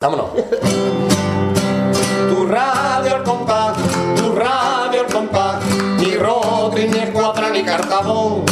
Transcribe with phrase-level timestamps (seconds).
[0.00, 0.30] Vámonos.
[2.30, 3.76] Tu radio al compás,
[4.14, 5.56] tu radio al compás,
[5.98, 8.44] ni Rodri, ni Escuadra, ni Cartabón.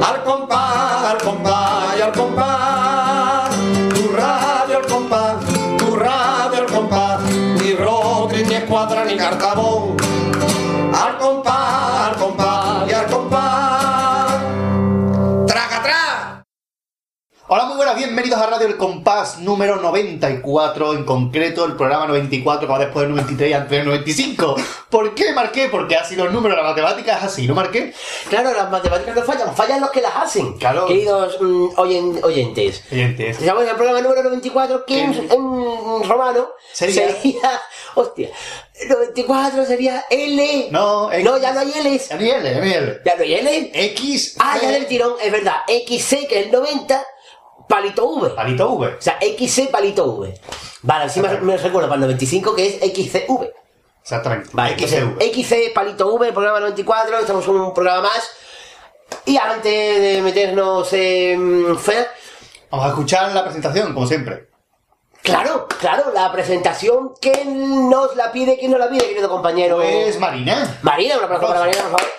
[0.00, 3.50] Al compás, al compás y al compás.
[3.92, 5.36] Tu radio al compás,
[5.78, 9.71] tu radio al compás, ni Rodri, ni Escuadra, ni Cartabón.
[17.54, 22.66] Hola, muy buenas, bienvenidos a Radio El Compás número 94, en concreto el programa 94
[22.66, 24.56] que va después del 93 y antes del 95.
[24.88, 25.68] ¿Por qué marqué?
[25.68, 27.92] Porque así los números, la matemática es así, ¿no marqué?
[28.30, 30.54] Claro, las matemáticas no fallan, fallan los que las hacen.
[30.56, 30.86] Claro.
[30.86, 32.84] Queridos mm, oyen- oyentes.
[32.90, 33.38] Oyentes.
[33.38, 37.14] Estamos en el programa número 94, que en, en romano Sería-
[37.94, 38.30] Hostia.
[38.88, 40.68] 94 sería L.
[40.70, 41.24] No, X.
[41.24, 42.08] No, ya no hay L's.
[42.08, 43.00] Ya ni L, ya ni L.
[43.04, 43.70] Ya no hay L.
[43.74, 44.36] X.
[44.38, 45.56] Ah, ya del tirón, es verdad.
[45.68, 47.04] XC, que es 90,
[47.72, 48.30] palito V.
[48.30, 48.86] Palito V.
[48.98, 50.34] O sea, XC, palito V.
[50.82, 53.50] Vale, así me, me recuerdo para el 95 que es XCV.
[54.02, 54.50] Exactamente.
[54.52, 58.30] Vale, entonces, XC, palito V, programa 94, estamos en un programa más.
[59.24, 62.06] Y antes de meternos en fe,
[62.70, 64.48] Vamos a escuchar la presentación, como siempre.
[65.22, 68.58] claro, claro, la presentación, ¿quién nos la pide?
[68.58, 69.76] ¿Quién nos la pide, querido compañero?
[69.76, 70.78] Pues Marina.
[70.82, 72.12] Marina, un aplauso para Marina, por favor.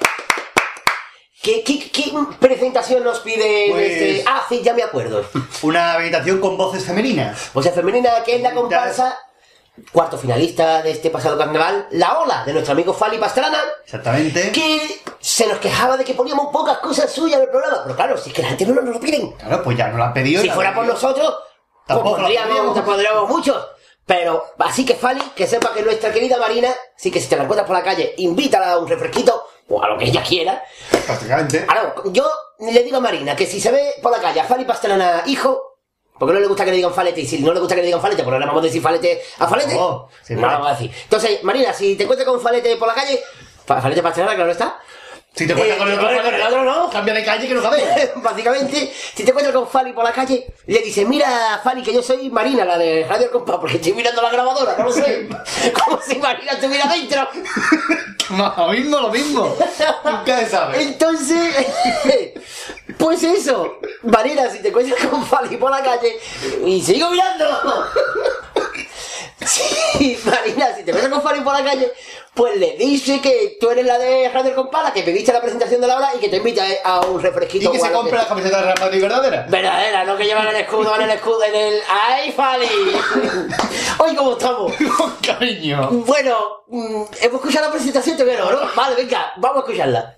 [1.43, 3.67] ¿Qué, qué, qué presentación nos pide?
[3.71, 5.25] Pues- este- Ah, sí, ya me acuerdo.
[5.61, 7.51] Una meditación con voces femeninas.
[7.53, 9.19] O sea, femenina, que es la comparsa,
[9.91, 14.51] cuarto finalista de este pasado carnaval, La Ola, de nuestro amigo Fali Pastrana, Exactamente.
[14.53, 17.81] que se nos quejaba de que poníamos pocas cosas suyas en el programa.
[17.83, 19.31] Pero claro, si es que la gente no nos lo piden.
[19.33, 20.41] Claro, pues ya nos la han pedido.
[20.41, 21.35] Si fuera por nosotros,
[21.85, 22.15] pues Tampoco
[22.73, 23.67] te pondríamos muchos.
[24.05, 27.43] Pero, así que Fali, que sepa que nuestra querida Marina, sí que si te la
[27.43, 30.63] encuentras por la calle, invítala a un refresquito, o a lo que ella quiera.
[31.05, 31.65] Prácticamente.
[31.67, 32.25] Ahora, yo
[32.59, 35.79] le digo a Marina que si se ve por la calle a Fali Pastrana hijo,
[36.19, 37.87] porque no le gusta que le digan falete, y si no le gusta que le
[37.87, 39.73] digan falete, pues no le vamos a decir falete a falete.
[39.75, 40.91] No, sí, no le vamos a decir.
[41.03, 43.19] Entonces, Marina, si te encuentras con falete por la calle,
[43.65, 44.79] fa- falete Pastrana, claro está.
[45.35, 46.89] Si te encuentras Eh, con el otro, con el otro no.
[46.91, 48.11] Cambia de calle que no cabe.
[48.17, 52.03] Básicamente, si te encuentras con Fali por la calle, le dices, mira, Fali, que yo
[52.03, 55.27] soy Marina, la de Radio El Compás, porque estoy mirando la grabadora, no lo sé.
[55.73, 57.27] Como si Marina estuviera dentro.
[58.29, 59.57] lo mismo, lo mismo.
[60.05, 60.83] Nunca se sabe.
[60.83, 61.55] Entonces,
[62.99, 66.19] pues eso, Marina, si te encuentras con Fali por la calle,
[66.63, 67.45] y sigo mirando.
[69.45, 71.91] Sí, Marina, si te encuentras con Fali por la calle,
[72.33, 75.41] pues le dice que tú eres la de Radio El Compás, la que pediste la
[75.41, 77.69] presentación de la hora y que te invita a un refresquito.
[77.69, 79.45] Y que a se compre la camiseta de Real Madrid verdadera.
[79.49, 81.79] Verdadera, no que llevan el escudo en el escudo, en el...
[81.89, 82.65] ¡Ay, Fali!
[83.99, 84.73] Hoy, ¿cómo estamos?
[84.97, 85.89] Con cariño.
[85.91, 88.59] Bueno, mm, hemos escuchado la presentación, te veo, ¿no?
[88.75, 90.17] Vale, venga, vamos a escucharla.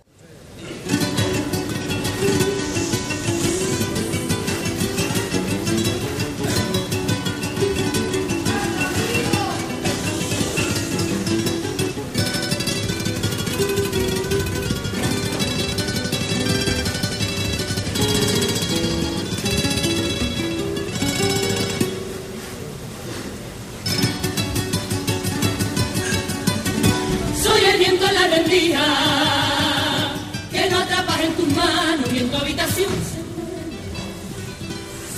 [30.51, 32.93] Que no atrapas en tus manos y en tu habitación.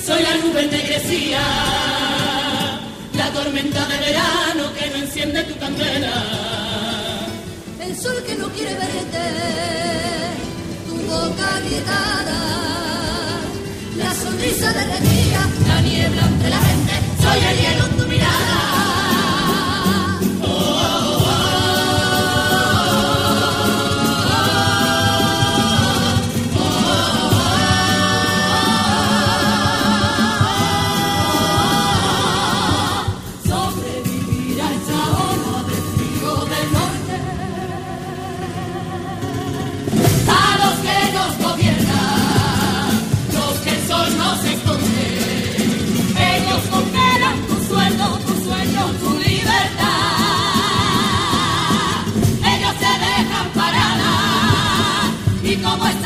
[0.06, 1.42] Soy la nube ennegrecida,
[3.14, 6.14] la tormenta de verano que no enciende tu candela.
[7.82, 9.26] El sol que no quiere verte,
[10.88, 12.40] tu boca agrietada,
[13.98, 17.97] la sonrisa de energía, La niebla entre la gente, soy el hielo
[55.64, 55.97] como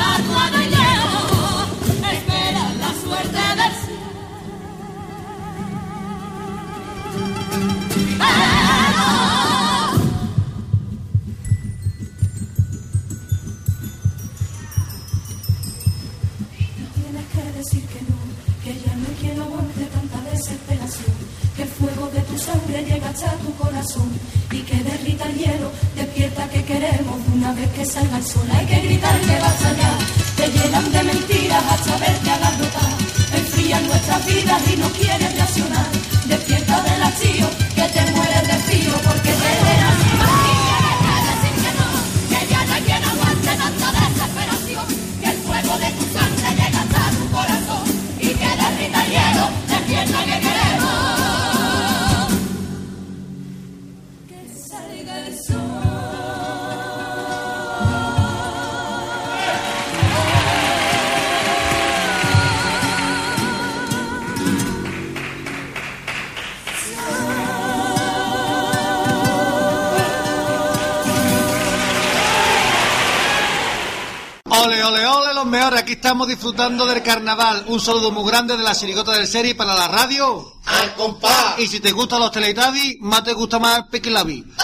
[27.34, 28.48] una vez que salga el sol.
[28.52, 29.98] Hay que gritar que basta ya,
[30.36, 32.94] te llenan de mentiras hasta verte agarrotar,
[33.36, 35.88] enfrían nuestras vidas y no quieres reaccionar,
[36.28, 37.71] despierta de los
[75.92, 77.66] aquí estamos disfrutando del carnaval.
[77.68, 80.54] Un saludo muy grande de la chirigota del serie para la radio.
[80.66, 81.60] ¡Al compás!
[81.60, 84.46] Y si te gustan los Teletubbies, más te gusta más Pequilabi.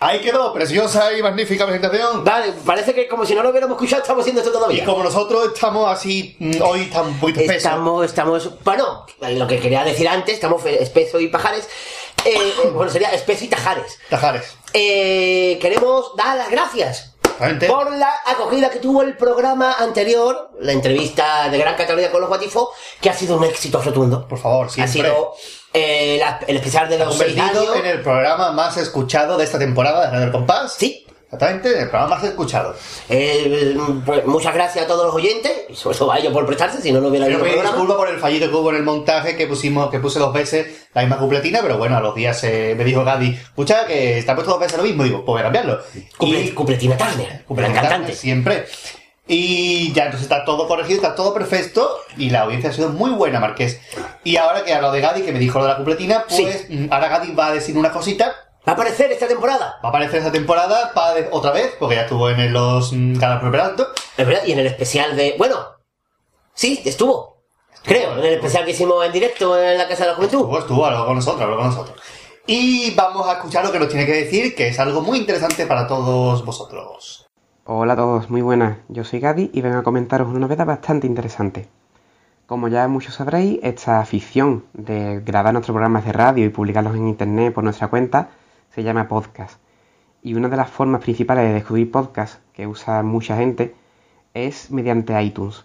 [0.00, 2.22] Ahí quedó, preciosa y magnífica presentación.
[2.22, 4.84] Vale, parece que como si no lo hubiéramos escuchado, estamos haciendo esto Y todavía.
[4.84, 7.62] como nosotros estamos así, mm, hoy estamos un poquito espesos.
[7.64, 11.66] Estamos, estamos, bueno, lo que quería decir antes, estamos fe- espeso y pajares.
[12.26, 12.34] Eh,
[12.64, 13.98] eh, bueno, sería espeso y tajares.
[14.10, 14.44] Tajares.
[14.74, 17.13] Eh, queremos dar las gracias.
[17.68, 22.28] Por la acogida que tuvo el programa anterior, la entrevista de Gran Cataluña con los
[22.28, 22.70] Guatifo,
[23.00, 24.26] que ha sido un éxito rotundo.
[24.28, 24.92] Por favor, Ha siempre.
[25.02, 25.34] sido
[25.72, 27.76] eh, la- el especial de ha los convertido años.
[27.76, 30.74] en el programa más escuchado de esta temporada de Radio Compás.
[30.78, 31.03] Sí.
[31.34, 32.74] Exactamente, el programa más escuchado.
[33.08, 33.76] Eh,
[34.06, 36.92] pues, muchas gracias a todos los oyentes, y sobre todo a ellos por prestarse, si
[36.92, 37.62] no, no hubiera habido programa.
[37.70, 40.86] disculpas por el fallido que hubo en el montaje que pusimos, que puse dos veces
[40.94, 44.34] la misma cupletina, pero bueno, a los días eh, me dijo Gadi, escucha que está
[44.34, 45.80] puesto dos veces lo mismo, digo, pues voy a cambiarlo.
[46.18, 48.14] Cumple- Y- Cupletina Turner, la Cupletina cantante.
[48.14, 48.66] Siempre.
[49.26, 53.10] Y ya entonces está todo corregido, está todo perfecto y la audiencia ha sido muy
[53.10, 53.80] buena, Marqués.
[54.22, 56.66] Y ahora que ha hablado de Gadi, que me dijo lo de la cupletina, pues
[56.68, 58.34] mm, ahora Gadi va a decir una cosita.
[58.66, 59.76] Va a aparecer esta temporada.
[59.84, 63.16] Va a aparecer esta temporada para de- otra vez, porque ya estuvo en los mm,
[63.18, 63.88] Canal Preparando.
[64.16, 65.34] Es verdad, y en el especial de.
[65.38, 65.56] Bueno,
[66.54, 67.34] sí, estuvo.
[67.82, 70.38] Creo, en el especial que hicimos en directo en la Casa de la Juventud.
[70.38, 72.00] Estuvo, estuvo, habló con nosotros, habló con nosotros.
[72.46, 75.66] Y vamos a escuchar lo que nos tiene que decir, que es algo muy interesante
[75.66, 77.26] para todos vosotros.
[77.66, 78.78] Hola a todos, muy buenas.
[78.88, 81.68] Yo soy Gadi y vengo a comentaros una novedad bastante interesante.
[82.46, 87.08] Como ya muchos sabréis, esta afición de grabar nuestros programas de radio y publicarlos en
[87.08, 88.30] internet por nuestra cuenta
[88.74, 89.60] se llama podcast.
[90.22, 93.74] Y una de las formas principales de descubrir podcast que usa mucha gente
[94.32, 95.64] es mediante iTunes.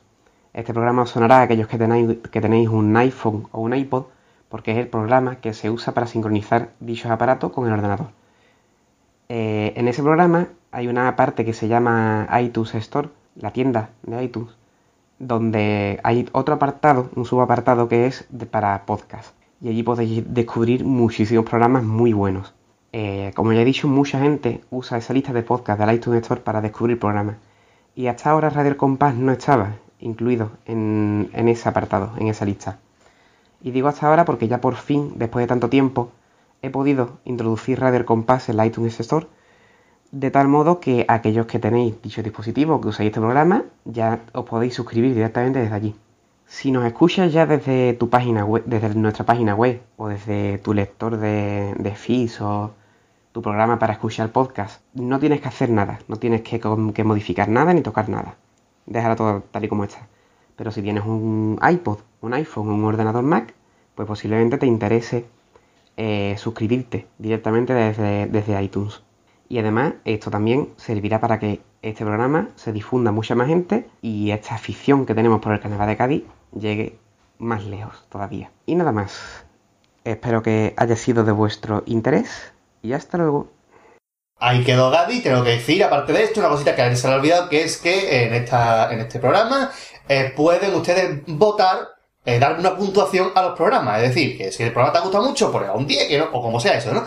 [0.53, 4.05] Este programa sonará a aquellos que tenéis, que tenéis un iPhone o un iPod
[4.49, 8.07] porque es el programa que se usa para sincronizar dichos aparatos con el ordenador.
[9.29, 14.23] Eh, en ese programa hay una parte que se llama iTunes Store, la tienda de
[14.23, 14.51] iTunes,
[15.19, 19.33] donde hay otro apartado, un subapartado que es de- para podcast.
[19.61, 22.53] Y allí podéis descubrir muchísimos programas muy buenos.
[22.91, 26.41] Eh, como ya he dicho, mucha gente usa esa lista de podcast del iTunes Store
[26.41, 27.35] para descubrir programas.
[27.95, 32.45] Y hasta ahora Radio El Compás no estaba incluido en, en ese apartado, en esa
[32.45, 32.79] lista.
[33.61, 36.11] Y digo hasta ahora porque ya por fin, después de tanto tiempo,
[36.61, 39.27] he podido introducir Radio El Compás en la iTunes Store,
[40.11, 44.45] de tal modo que aquellos que tenéis dicho dispositivo, que usáis este programa, ya os
[44.45, 45.95] podéis suscribir directamente desde allí.
[46.47, 50.73] Si nos escuchas ya desde tu página web, desde nuestra página web, o desde tu
[50.73, 52.71] lector de, de feeds o
[53.39, 57.47] tu programa para escuchar podcast, no tienes que hacer nada, no tienes que, que modificar
[57.47, 58.35] nada ni tocar nada.
[58.85, 60.09] Déjalo todo tal y como está.
[60.57, 63.53] Pero si tienes un iPod, un iPhone un ordenador Mac,
[63.95, 65.25] pues posiblemente te interese
[65.95, 69.03] eh, suscribirte directamente desde, desde iTunes.
[69.47, 73.89] Y además, esto también servirá para que este programa se difunda a mucha más gente
[74.01, 76.23] y esta afición que tenemos por el Carnaval de Cádiz
[76.59, 76.99] llegue
[77.37, 78.51] más lejos todavía.
[78.65, 79.45] Y nada más.
[80.03, 83.47] Espero que haya sido de vuestro interés y hasta luego.
[84.41, 87.07] Ahí quedó Gadi, tengo que decir, aparte de esto, una cosita que a él se
[87.07, 89.69] le ha olvidado, que es que en, esta, en este programa
[90.07, 91.89] eh, pueden ustedes votar,
[92.23, 94.01] eh, dar una puntuación a los programas.
[94.01, 96.17] Es decir, que si el programa te ha gustado mucho, poner a un 10, que
[96.19, 97.03] no- o como sea eso, ¿no?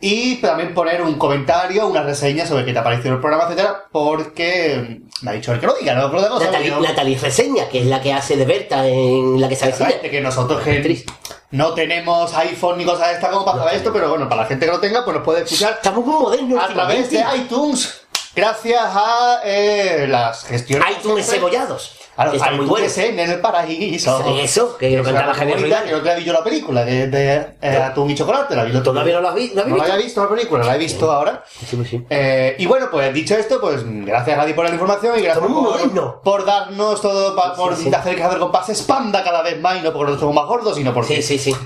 [0.00, 3.84] Y también poner un comentario, una reseña sobre qué te ha parecido el programa, etcétera,
[3.90, 6.44] porque me ha dicho el que lo diga, no otra cosa.
[6.46, 9.72] Natalie, no- Natalie Reseña, que es la que hace de Berta en la que sabe
[9.72, 11.04] Exactamente, que nosotros que
[11.52, 14.48] no tenemos iPhone ni cosas de estas como para saber esto, pero bueno, para la
[14.48, 16.62] gente que lo tenga, pues nos puede escuchar Estamos muy modernos.
[16.62, 18.00] a través de iTunes,
[18.34, 20.88] gracias a eh, las gestiones.
[20.98, 21.92] iTunes cebollados.
[22.16, 22.96] Claro, que están muy buenos.
[22.98, 24.24] en el paraíso.
[24.40, 25.74] Eso, que lo cantaba Javier Ruiz.
[25.84, 28.56] Que no te la vi yo la película de, de eh, Atún y Chocolate.
[28.56, 30.78] La vi Todavía no has vi- no No la había visto la película, la he
[30.78, 31.44] visto ahora.
[31.68, 32.04] Sí, sí.
[32.08, 36.22] Eh, y bueno, pues dicho esto, pues gracias Gadi por la información y gracias por,
[36.22, 37.94] por darnos todo, pa- por Sí, sí.
[37.94, 40.76] hacer que el compás expanda cada vez más y no porque nosotros somos más gordos,
[40.76, 41.56] sino porque Sí, sí, sí.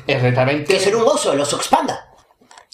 [0.75, 2.09] Que ser un oso, el oso expanda.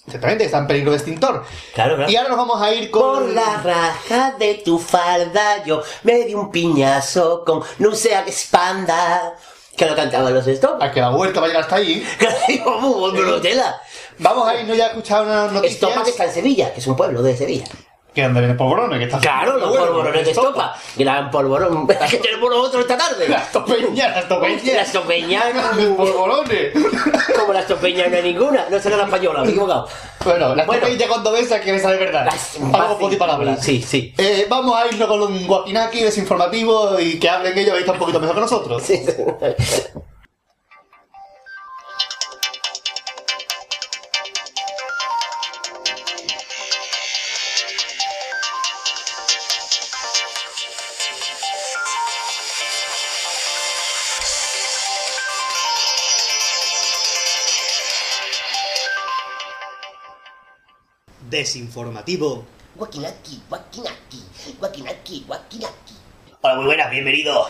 [0.06, 1.44] Exactamente está en peligro de extintor.
[1.74, 2.10] Claro, claro.
[2.10, 3.24] Y ahora nos vamos a ir con...
[3.24, 8.30] Por la raja de tu falda yo me di un piñazo con no sea que
[8.30, 9.34] expanda.
[9.76, 10.82] Que lo cantaban los Stones.
[10.82, 11.76] A que la vuelta va a llegar hasta
[12.48, 13.80] digo, muy brutela.
[14.18, 15.74] Vamos a irnos ya a escuchar unas noticias.
[15.74, 17.66] Estopa que está en Sevilla, que es un pueblo de Sevilla.
[18.16, 19.18] Que donde viene Polvorones, que está...
[19.18, 20.74] Claro, los polvorones de Estopa.
[20.96, 21.86] Gran polvorón.
[21.86, 23.28] que tenemos nosotros esta tarde.
[23.28, 24.64] Las topeñas, las topeñas.
[24.74, 25.44] Las topeñas.
[25.98, 26.72] Polvorones.
[27.38, 28.66] Como las topeñas no hay ninguna.
[28.70, 29.86] No será la española, me he equivocado.
[30.24, 30.80] Bueno, las Bueno.
[30.80, 32.24] topeñas cuando ves a que ves de verdad.
[32.24, 33.62] Las- Algo por palabras.
[33.62, 34.14] Sí, sí.
[34.16, 37.98] Eh, vamos a irnos con un guapinaki desinformativo y que hablen ellos, ahí está un
[37.98, 38.82] poquito mejor que nosotros.
[38.82, 39.04] Sí.
[61.28, 62.46] Desinformativo.
[62.76, 64.22] Guaquinaki, guaquinaki,
[64.58, 65.94] guaquinaki, guaquinaki.
[66.40, 67.48] Hola, muy buenas, bienvenidos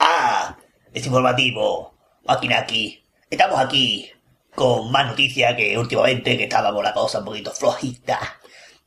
[0.00, 0.56] a
[0.92, 3.02] Desinformativo, Maquinaki.
[3.30, 4.10] Estamos aquí
[4.54, 8.18] con más noticias que últimamente, que estábamos la cosa un poquito flojita.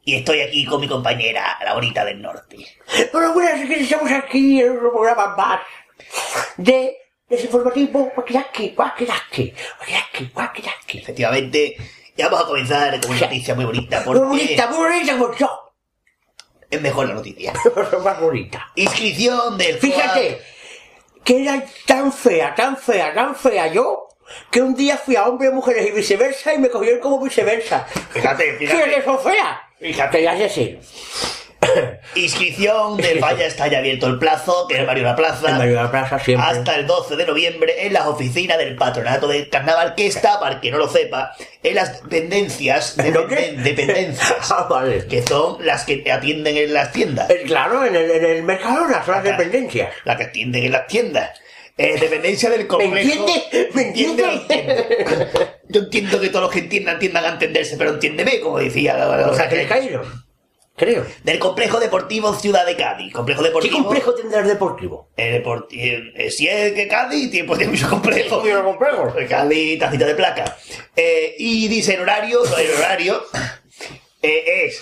[0.04, 2.58] Y estoy aquí con mi compañera, la bonita del norte.
[3.14, 5.62] Bueno, buenas, estamos aquí en un programa más
[6.58, 6.98] de
[7.30, 10.98] desinformativo, guaquinaki, guaquinaki, guaquinaki, guaquinaki.
[10.98, 11.78] Efectivamente,
[12.16, 15.50] y vamos a comenzar con una noticia muy bonita, porque Muy bonita, muy bonita yo.
[16.70, 17.54] es mejor la noticia.
[18.04, 18.72] más bonita.
[18.76, 20.42] Inscripción del Fíjate,
[21.24, 24.08] que era tan fea, tan fea, tan fea yo,
[24.50, 27.86] que un día fui a hombres, mujeres y viceversa y me cogieron como viceversa.
[28.12, 28.92] Fíjate, ¿Qué fíjate.
[28.92, 29.62] es eso fea?
[29.80, 30.80] Fíjate, ya sé.
[32.16, 35.50] Inscripción del Falla está ya abierto el plazo, que es Mario La Plaza.
[35.58, 36.46] Mario de la Plaza siempre.
[36.50, 40.60] hasta el 12 de noviembre en las oficinas del patronato del carnaval que está, para
[40.60, 43.36] que no lo sepa, en las dependencias, ¿En dónde?
[43.36, 45.06] dependen- dependencias, Ah, vale.
[45.08, 49.04] que son las que atienden en las tiendas, Eh, Claro, en el, en el Mercadona
[49.06, 49.92] son las dependencias.
[50.04, 51.30] las que atienden en las tiendas.
[51.78, 53.26] Eh, dependencia del ¿Me complejo.
[53.28, 53.74] entiendes?
[53.76, 54.86] ¿Me Entiende, entiendes?
[55.70, 59.16] Yo entiendo que todos los que entiendan tiendan a entenderse, pero entiéndeme, como decía la,
[59.18, 60.04] la- O sea, que el Cairo.
[60.82, 61.06] Creo.
[61.24, 63.14] Del complejo deportivo Ciudad de Cádiz.
[63.14, 63.78] Complejo ¿Qué deportivo.
[63.84, 65.10] complejo tendrá el deportivo?
[65.16, 68.42] El deporti- eh, eh, si es que Cádiz, tiene, pues, tiene mucho complejo.
[68.42, 69.14] Mucho complejo.
[69.30, 70.58] Cádiz, tacita de placa.
[70.96, 73.24] Eh, y dice el horario, el horario
[74.24, 74.82] eh, es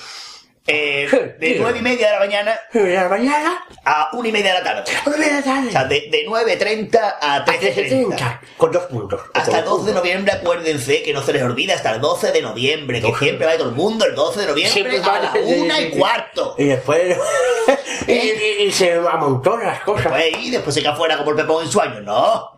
[0.69, 3.63] eh, de nueve y media de la mañana ¿De la mañana?
[3.85, 4.91] a una y media de la tarde.
[5.05, 5.67] ¿A de la tarde?
[5.67, 8.15] O sea, de, de 9.30 a A 13.30.
[8.17, 8.39] 13.30.
[8.57, 9.21] Con dos puntos.
[9.33, 12.31] Hasta el Con 12 de noviembre, acuérdense que no se les olvida, hasta el 12
[12.31, 15.19] de noviembre, que siempre va todo el mundo el 12 de noviembre Siempre a va-
[15.21, 16.55] la una y cuarto.
[16.57, 17.17] Y después.
[18.07, 20.07] y, y- y se amontonan las cosas.
[20.11, 22.49] Pues, y después se queda fuera como el Pepón en sueño, ¿no?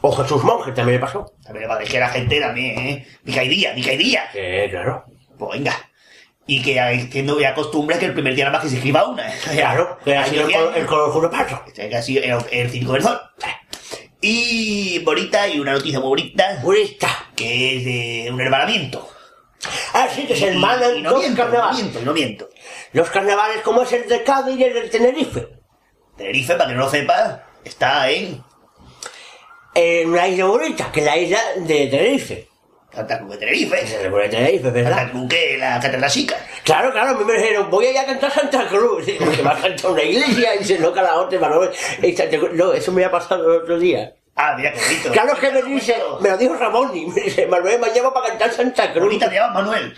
[0.00, 1.32] O Jesús Monje también le pasó.
[1.44, 3.06] También para que la gente también, ¿eh?
[3.24, 4.30] Ni caidía, ni caidía.
[4.32, 5.04] Sí, claro.
[5.38, 5.87] Pues venga.
[6.48, 7.22] Y que hay- que
[7.54, 9.30] costumbre que el primer día nada más que se escriba una.
[9.52, 11.62] Claro, que ha sido el, col- el color juro paso.
[11.74, 13.20] Que ha sido el, el 5 del sol.
[14.20, 17.08] Y bonita, y una noticia muy bonita, Purista.
[17.36, 19.08] que es de un hermanamiento.
[19.92, 21.80] Ah, sí, que se hermanan y no dos miento, no carnavales.
[21.82, 22.48] miento, no miento.
[22.92, 25.48] Los carnavales como es el de Cádiz y el de Tenerife.
[26.16, 28.42] Tenerife, para que no lo sepa, está en
[29.74, 32.48] En una isla bonita, que es la isla de Tenerife.
[33.18, 33.86] Cruz de Tenerife.
[33.86, 35.10] Se pone Tenerife, ¿verdad?
[35.10, 36.36] Cruz que es la catedral chica.
[36.64, 39.06] Claro, claro, a mí me dijeron, voy a ir a cantar Santa Cruz.
[39.06, 40.92] Digo, que va a cantar una iglesia y se no
[42.16, 44.14] Santa Cruz- No, eso me ha pasado el otro día.
[44.40, 45.10] Ah, mira qué bonito.
[45.12, 48.28] Claro que me dice, me lo dijo Ramón y me dice, Manuel me lleva para
[48.28, 49.04] cantar Santa Cruz.
[49.04, 49.94] Bonita te llamas Manuel.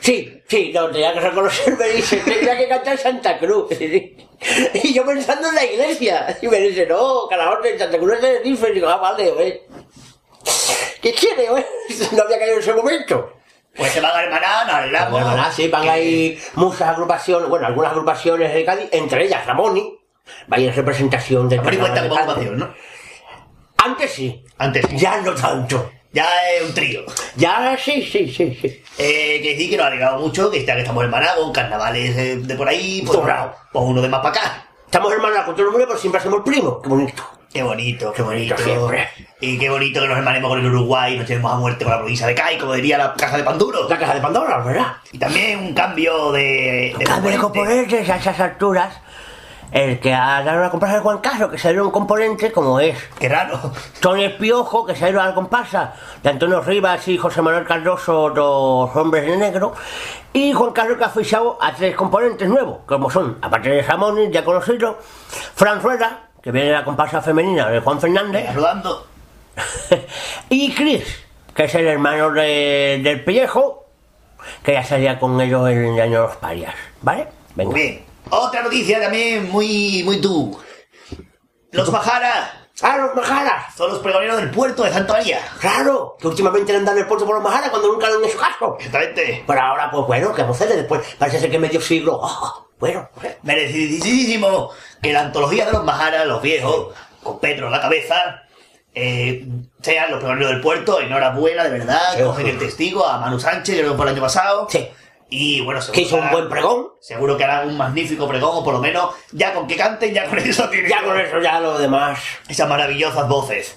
[0.00, 3.70] Sí, sí, no, tenía que reconocer, me dice, tenía que cantar Santa Cruz.
[3.80, 6.36] Y yo pensando en la iglesia.
[6.42, 8.70] Y me dice, no, Calahorte, Santa Cruz es de Tenerife.
[8.70, 9.60] Y digo, ah, vale, güey.
[11.02, 11.64] ¿Qué quiere, güey?
[12.12, 13.32] No había caído en ese momento.
[13.74, 15.10] Pues se van a hermanar, nos alegramos.
[15.12, 19.46] Bueno, nada, sí, van a ir muchas agrupaciones, bueno, algunas agrupaciones de Cádiz, entre ellas
[19.46, 19.96] Ramoni,
[20.52, 22.74] va a ir en representación cuenta de ocupación, ¿no?
[23.78, 24.98] Antes sí, Antes sí.
[24.98, 25.90] ya no tanto.
[26.12, 27.04] Ya es un trío.
[27.36, 28.82] Ya sí, sí, sí, sí.
[28.98, 32.16] Eh, que decir que nos ha alegrado mucho, que ya que estamos hermanados, con carnavales
[32.16, 33.18] eh, de por ahí, pues,
[33.72, 34.66] pues uno de más para acá.
[34.84, 36.78] Estamos hermanos con todo el mundo, pero siempre hacemos primos.
[36.82, 37.39] Qué bonito.
[37.52, 38.56] Qué bonito, qué bonito.
[38.56, 39.08] Siempre.
[39.40, 41.98] Y qué bonito que nos hermanemos con el Uruguay, nos tenemos a muerte con la
[41.98, 43.88] provincia de CAI, como diría la caja de Panduro.
[43.88, 44.96] La caja de Pandora, ¿verdad?
[45.10, 49.00] Y también un cambio de, de Cambio de componentes a esas alturas.
[49.72, 52.96] El que ha dado a comprarse el Juan Caso, que salió un componente como es
[53.18, 53.72] Qué raro.
[54.00, 55.92] Tony Espiojo, que se ha ido a la comparsa
[56.22, 59.72] de Antonio Rivas y José Manuel Cardoso, dos hombres de negro,
[60.32, 64.32] y Juan Carlos que ha fichado a tres componentes nuevos, como son, aparte de Ramón,
[64.32, 64.98] ya conocido,
[65.54, 69.06] Fran Rueda, que viene de la comparsa femenina de Juan Fernández, Saludando.
[70.48, 71.04] y Chris,
[71.54, 73.86] que es el hermano de- del pellejo,
[74.62, 77.28] que ya salía con ellos en el año de los parias, ¿vale?
[77.54, 77.70] Venga.
[77.72, 78.04] Muy bien.
[78.30, 80.58] Otra noticia también muy, muy tú.
[81.72, 83.74] Los Majara ¡Ah, los majaras!
[83.74, 85.40] son los pregoneros del puerto de Santa María.
[85.60, 86.16] ¡Claro!
[86.18, 88.38] Que últimamente le han dado el puerto por los majaras cuando nunca lo han hecho
[88.38, 88.76] caso.
[88.78, 89.44] Exactamente.
[89.46, 91.02] Pero ahora, pues bueno, ¿qué vamos a hacer después?
[91.18, 92.20] Parece ser que medio siglo.
[92.24, 94.70] ah, bueno, pues, Merecidísimo
[95.02, 98.42] que la antología de los Majara, los viejos, con Petro en la cabeza,
[98.94, 99.46] eh,
[99.82, 101.00] sean los pregoneros del puerto.
[101.00, 102.14] Enhorabuena, de verdad.
[102.16, 102.50] Sí, Cogen sí.
[102.52, 104.66] el testigo a Manu Sánchez, que lo fue el año pasado.
[104.70, 104.88] Sí.
[105.32, 106.88] Y bueno, seguro que hizo un buen pregón.
[107.00, 110.26] Seguro que harán un magnífico pregón, o por lo menos, ya con que canten, ya
[110.28, 112.18] con eso Ya con eso, ya lo demás.
[112.48, 113.76] esas maravillosas voces.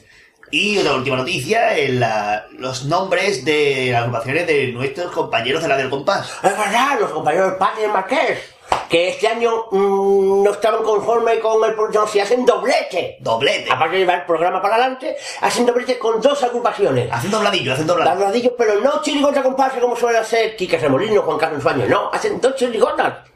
[0.51, 5.67] Y una última noticia, en la- los nombres de las agrupaciones de nuestros compañeros de
[5.67, 6.31] la del compás.
[6.43, 8.52] Es verdad, los compañeros del Patio Marqués.
[8.89, 13.17] Que este año mm, no estaban conformes con el programa, si hacen doblete.
[13.19, 13.71] Doblete.
[13.71, 17.11] Aparte de llevar el programa para adelante, hacen doblete con dos agrupaciones.
[17.11, 18.15] Hacen dobladillo, hacen dobladillo.
[18.15, 22.39] Dobladillos, pero no chirigota comparsa como suele hacer Quique Remolino, Juan Carlos Suaño, no, hacen
[22.39, 23.29] dos chirigotas.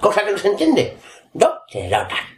[0.00, 0.96] Cosa que no se entiende.
[1.32, 2.37] Dos chirigotas.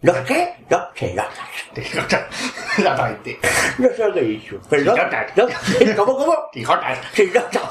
[0.00, 0.54] ¿Los qué?
[0.68, 1.38] Dos chirigotas.
[1.74, 3.38] Exactamente.
[3.78, 4.60] No sé lo que he dicho.
[4.70, 4.94] Perdón.
[4.96, 5.34] Chirigotas.
[5.34, 5.50] Dos-
[5.96, 6.36] ¿Cómo, cómo?
[6.52, 6.98] Tijotas.
[7.14, 7.62] Chirigotas.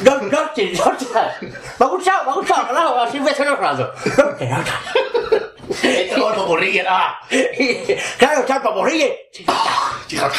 [0.00, 1.42] Dos, dos chirigotas.
[1.42, 3.90] Me ha gustado, me ha gustado, claro, así me hace los ratos.
[4.16, 4.74] Dos chirigotas.
[5.82, 7.20] Esto es como porrilla, ah.
[8.18, 9.16] Claro, está el.
[9.32, 10.38] Chijota.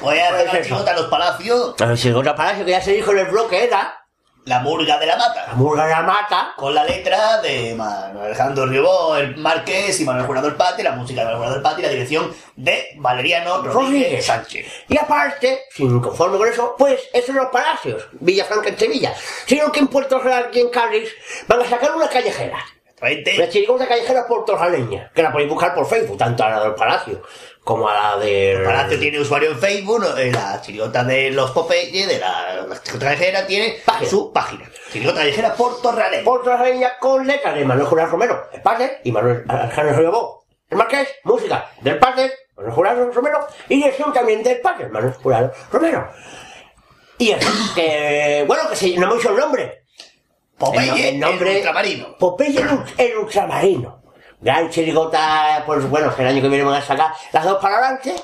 [0.00, 0.62] Voy a hacer la eso.
[0.62, 1.86] chirigota a los palacios, A
[2.34, 4.05] palacio que ya se dijo en el bloque era
[4.46, 5.46] la murga de la mata.
[5.48, 6.52] la murga de la mata.
[6.56, 10.92] Con la letra de Manuel Alejandro Ribó, el Marqués y Manuel Jurado del Pati, la
[10.92, 14.24] música de Manuel Jurado del Pati, la dirección de Valeriano Rodríguez.
[14.24, 14.66] Sánchez.
[14.88, 18.06] Y aparte, sin conforme con eso, pues esos son los palacios.
[18.12, 19.14] Villafranca en Sevilla.
[19.46, 21.10] Sino que en Puerto Real y en Cádiz
[21.48, 22.58] van a sacar una callejera.
[22.98, 23.48] Exactamente.
[23.50, 27.20] chirigota callejera portorjaleña, que la podéis buscar por Facebook, tanto a la del Palacio
[27.66, 28.24] como a la.
[28.24, 30.04] El Palacio tiene usuario en Facebook.
[30.18, 34.08] Eh, la chirigota de los Popeye, de la, la chirigota callejera, tiene Página.
[34.08, 34.70] su página.
[34.92, 36.22] Chirigota callejera Portorreal.
[36.22, 41.08] Portorjaleña con letras de Manuel Jurado Romero, el padre, y Manuel Alejandro Riobó, el marqués,
[41.24, 46.08] música del padre, Manuel Jurado Romero, y dirección también del padre, Manuel Jurado Romero.
[47.18, 49.82] Y eso, que, bueno, que se, no me hizo el nombre.
[50.56, 52.16] Popeye, el, nombre, el ultramarino.
[52.16, 54.05] Popeye el, el ultramarino.
[54.40, 57.78] Gran chirigota, pues bueno, que el año que viene van a sacar las dos para
[57.78, 58.14] adelante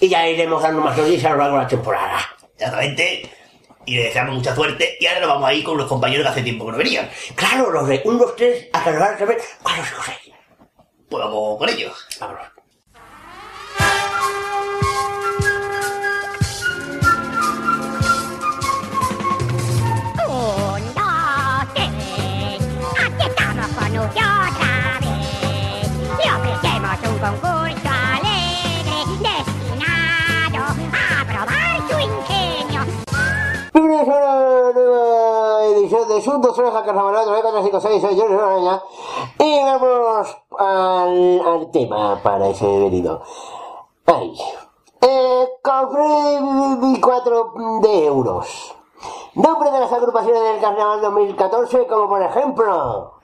[0.00, 2.18] y ya iremos dando más noticias a lo largo de la temporada.
[2.54, 3.30] Exactamente.
[3.84, 4.96] Y le deseamos mucha suerte.
[5.00, 7.10] Y ahora nos vamos a ir con unos compañeros que hace tiempo que no venían.
[7.34, 10.18] Claro, los de 1, 2, 3, a cargar otra vez, 4, 5, 6.
[11.08, 12.08] Pues vamos con ellos.
[12.20, 12.61] Vámonos.
[36.32, 38.82] De Sunto Soja Carnaval 456, soy Jorge Araña
[39.38, 43.22] y vamos al, al tema para ese venido.
[44.06, 44.32] Ay,
[45.02, 48.74] eh, compré 4 de euros.
[49.34, 53.14] Nombre de las agrupaciones del Carnaval 2014, como por ejemplo...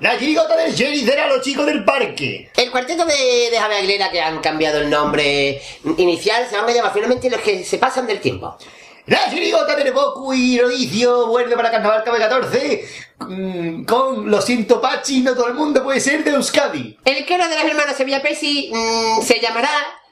[0.00, 2.50] La chirigota del Jerry será los chicos del parque.
[2.56, 5.60] El cuarteto de, de Javier Aguilera que han cambiado el nombre
[5.96, 8.56] inicial se van a llamar finalmente los que se pasan del tiempo.
[9.08, 12.82] La chirigota de Boku y Rodicio vuelve para Carnaval KB14
[13.20, 16.98] mm, con Lo siento Pachi, no todo el mundo puede ser de Euskadi.
[17.06, 19.70] El coro de las hermanas Sevilla Pesi mm, se llamará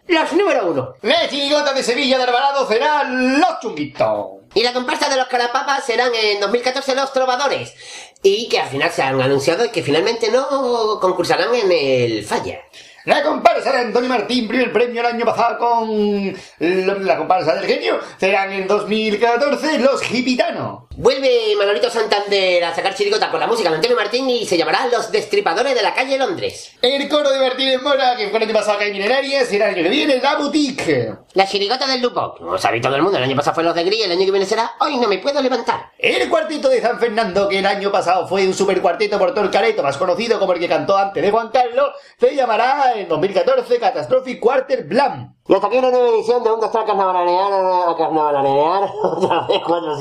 [0.09, 0.95] Los Número Uno.
[1.03, 4.29] La chirigota de Sevilla de Alvarado será Los Chunguitos.
[4.55, 7.75] Y la comparsa de los carapapas serán en 2014 los trovadores.
[8.23, 12.61] Y que al final se han anunciado que finalmente no concursarán en el Falla.
[13.07, 18.01] La comparsa de Antonio Martín, primer premio el año pasado con la, comparsa del genio,
[18.17, 20.86] serán en 2014 los gipitanos.
[20.99, 24.87] Vuelve Manolito Santander a sacar chirigota con la música de Antonio Martín y se llamará
[24.91, 26.73] Los Destripadores de la calle Londres.
[26.81, 29.75] El coro de Martínez Mora, que fue el año pasado acá en Mineraria, será el
[29.75, 31.15] año que viene la boutique.
[31.35, 32.37] La chirigota del Lupo.
[32.39, 34.31] Como sabe todo el mundo, el año pasado fue los de Gris, el año que
[34.31, 35.93] viene será Hoy no me puedo levantar.
[35.99, 39.45] El cuarteto de San Fernando, que el año pasado fue un super cuarteto por todo
[39.45, 43.07] el careto, más conocido como el que cantó antes de Juan Carlos, se llamará en
[43.07, 45.37] 2014 Catastrophic Quarter Blam.
[45.49, 49.97] Y hasta aquí una nueva edición de Un Dostal Carnavalanear a Carnavalanear, otra vez 4,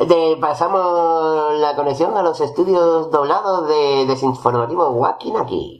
[0.00, 0.08] 5, 6.
[0.08, 5.79] Te pasamos la conexión a los estudios doblados de Desinformativo Wakinaki.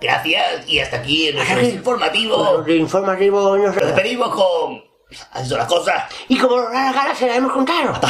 [0.00, 2.64] Gracias, y hasta aquí nuestro informativo.
[2.68, 4.84] Informativo, no Nos despedimos con...
[5.32, 6.04] Así son las cosas.
[6.28, 7.92] Y como nos la se la hemos contado.
[7.92, 8.08] Hasta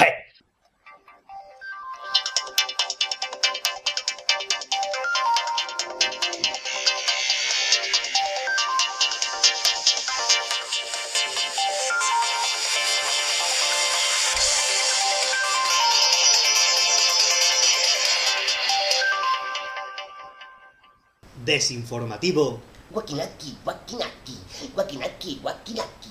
[21.49, 22.61] Desinformativo.
[22.91, 24.37] Wakinaki, Wakinaki,
[24.77, 26.11] Wakinaki, Wakinaki.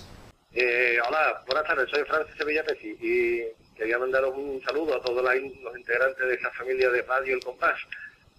[0.51, 3.43] Eh, hola, buenas tardes, soy Francis Sevilla Pesi y
[3.77, 7.77] quería mandaros un saludo a todos los integrantes de esta familia de Radio El Compás,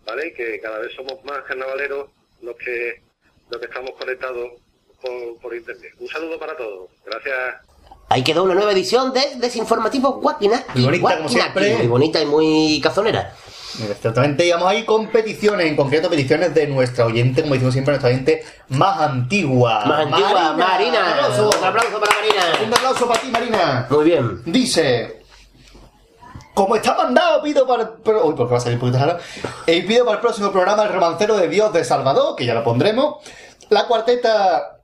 [0.04, 0.32] ¿vale?
[0.32, 2.10] Que cada vez somos más carnavaleros
[2.42, 3.00] los que,
[3.48, 4.50] los que estamos conectados
[5.00, 5.92] por, por internet.
[6.00, 7.58] Un saludo para todos, gracias.
[8.08, 10.80] Ahí quedó una nueva edición de Desinformativo Guaquinaki.
[10.80, 11.76] Muy bonita, como Guaquinaki, siempre.
[11.76, 13.36] Muy bonita y muy cazonera.
[13.90, 17.92] Exactamente, y vamos ahí con peticiones, en concreto peticiones de nuestra oyente, como decimos siempre,
[17.92, 19.84] nuestra oyente más antigua.
[19.86, 20.98] Más antigua, Marina.
[21.00, 21.50] Un aplauso.
[21.58, 22.66] Un aplauso para Marina.
[22.66, 23.86] Un aplauso para ti, Marina.
[23.90, 24.42] Muy bien.
[24.46, 25.22] Dice.
[26.54, 27.88] Como está mandado, pido para el.
[28.02, 29.18] pro- Uy, porque va a salir un poquito raro.
[29.66, 32.64] Y pido para el próximo programa El Romancero de Dios de Salvador, que ya lo
[32.64, 33.16] pondremos.
[33.70, 34.80] La cuarteta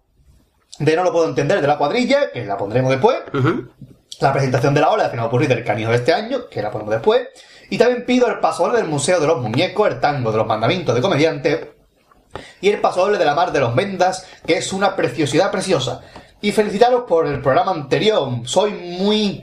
[0.78, 3.18] de No lo puedo entender de la cuadrilla, que la pondremos después.
[3.33, 3.68] Ujú.
[4.20, 6.62] La presentación de la ola que nos ha ocurrido el canijo de este año, que
[6.62, 7.29] la ponemos después.
[7.70, 10.94] Y también pido el pasodoble del Museo de los Muñecos, el tango de los mandamientos
[10.94, 11.74] de comediante.
[12.61, 16.03] Y el pasodoble de la mar de los vendas, que es una preciosidad preciosa.
[16.40, 18.29] Y felicitaros por el programa anterior.
[18.44, 19.42] Soy muy.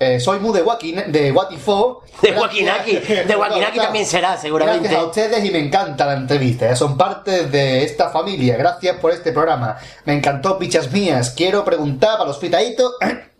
[0.00, 2.02] eh, soy muy de Wakin, de Watifo.
[2.20, 2.96] De Wakinaki.
[2.96, 4.88] De Wakinaki también será, seguramente.
[4.88, 6.66] Gracias a ustedes y me encanta la entrevista.
[6.66, 8.56] Ya son parte de esta familia.
[8.56, 9.76] Gracias por este programa.
[10.04, 11.30] Me encantó, pichas mías.
[11.30, 12.94] Quiero preguntar para los fritaditos.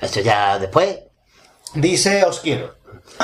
[0.00, 0.98] Esto ya después.
[1.74, 2.74] Dice, os quiero.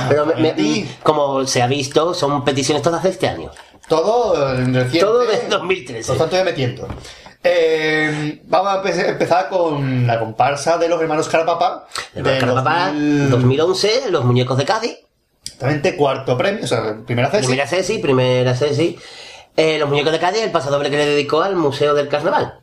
[0.08, 3.50] Pero me- me- como se ha visto, son peticiones todas de este año.
[3.88, 5.00] Todo en reciente.
[5.00, 6.16] Todo de 2013.
[6.16, 6.88] Lo estoy metiendo.
[7.44, 11.86] Eh, vamos a empe- empezar con la comparsa de los hermanos Carapapa.
[12.14, 14.98] El Papá, 2000 2011, Los Muñecos de Cádiz.
[15.44, 17.46] Exactamente, cuarto premio, o sea, primera Cesi.
[17.46, 18.96] Primera Ceci, primera Ceci.
[19.56, 22.60] Eh, los Muñecos de Cádiz, el pasadoble que le dedicó al Museo del Carnaval.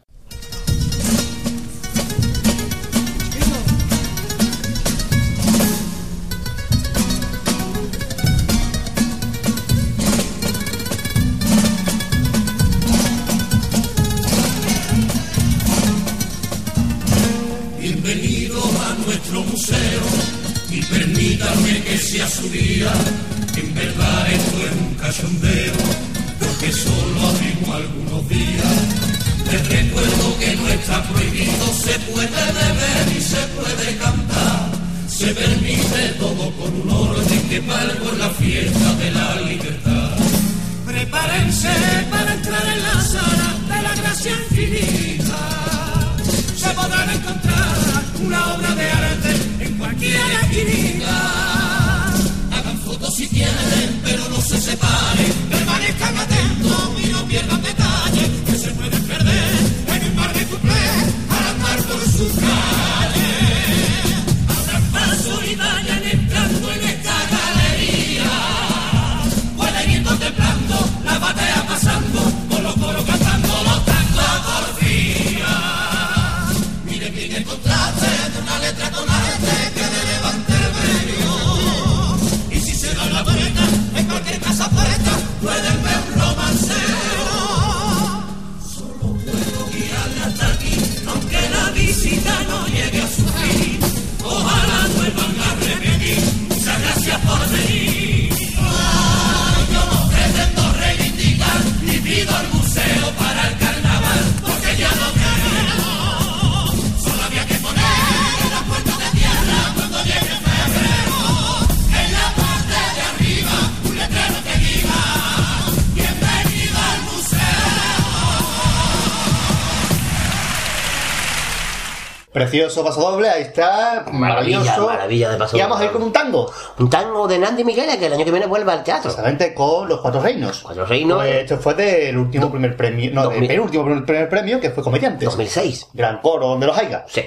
[122.69, 124.05] Precioso pasodoble, ahí está.
[124.11, 124.85] Maravilla, Maravilloso.
[124.87, 125.57] maravilla de pasodoble.
[125.59, 126.51] Y vamos a ir con un tango.
[126.77, 129.09] Un tango de Nandi Miguel que el año que viene vuelva al teatro.
[129.09, 130.59] Exactamente, con los cuatro reinos.
[130.61, 131.17] Cuatro Reinos.
[131.17, 133.09] Pues esto fue del último primer premio.
[133.13, 133.47] No, del 2000.
[133.47, 135.25] penúltimo primer, primer premio, que fue comediantes.
[135.25, 135.87] 2006.
[135.93, 137.05] Gran coro, donde los haya.
[137.07, 137.21] Sí.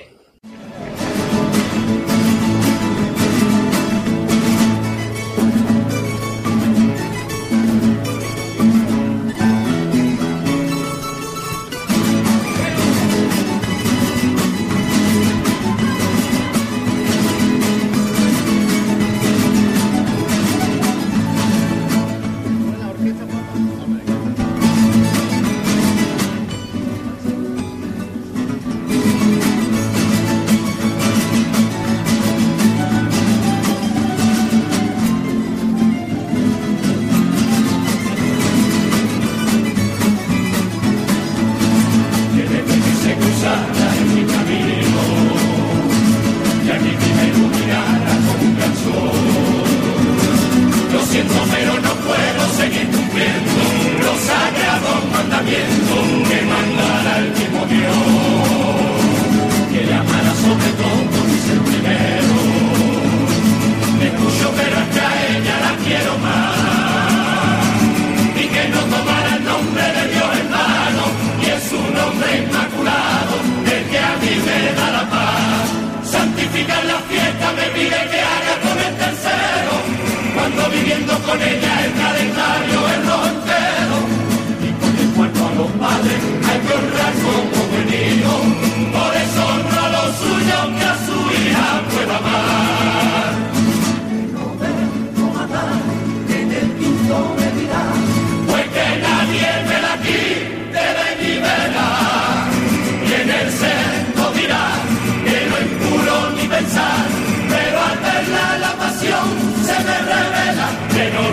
[111.02, 111.31] Hey, no.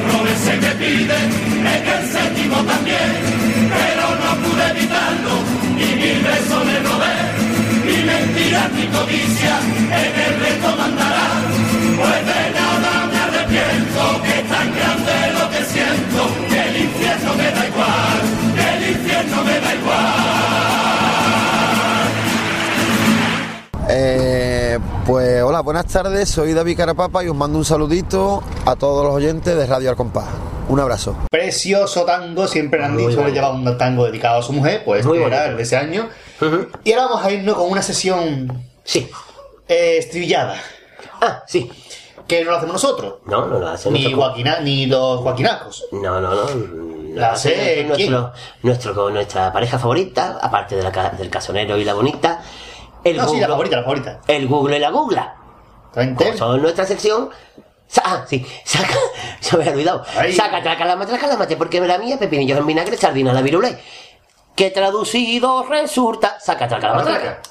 [25.79, 29.65] Buenas tardes, soy David Carapapa y os mando un saludito a todos los oyentes de
[29.65, 30.25] Radio Al Compás.
[30.67, 31.15] Un abrazo.
[31.31, 35.19] Precioso tango, siempre han dicho que lleva un tango dedicado a su mujer, pues Muy
[35.19, 36.09] este era el de ese año.
[36.83, 39.09] Y ahora vamos a irnos con una sesión Sí.
[39.69, 40.57] eh, estribillada.
[41.21, 41.71] Ah, sí.
[42.27, 43.13] Que no lo hacemos nosotros.
[43.25, 45.85] No, no lo hace Ni, Joaquina, ni los joaquinacos.
[45.93, 46.43] No, no, no.
[47.15, 51.93] La hace nuestro, nuestro, nuestra pareja favorita, aparte de la, ca- del casonero y la
[51.93, 52.41] bonita.
[53.01, 54.19] El No, sí, la favorita, la favorita.
[54.27, 55.21] El Google y la Google.
[55.93, 57.29] Como son nuestra sección.
[58.03, 58.95] Ah, sí, saca,
[59.39, 60.05] se me había olvidado.
[60.35, 63.41] Saca, traca, la matraca, la mate, porque la mía, pepinillos en vinagre, sardina a la
[63.41, 63.79] virulé.
[64.55, 67.41] Que traducido resulta, saca, traca,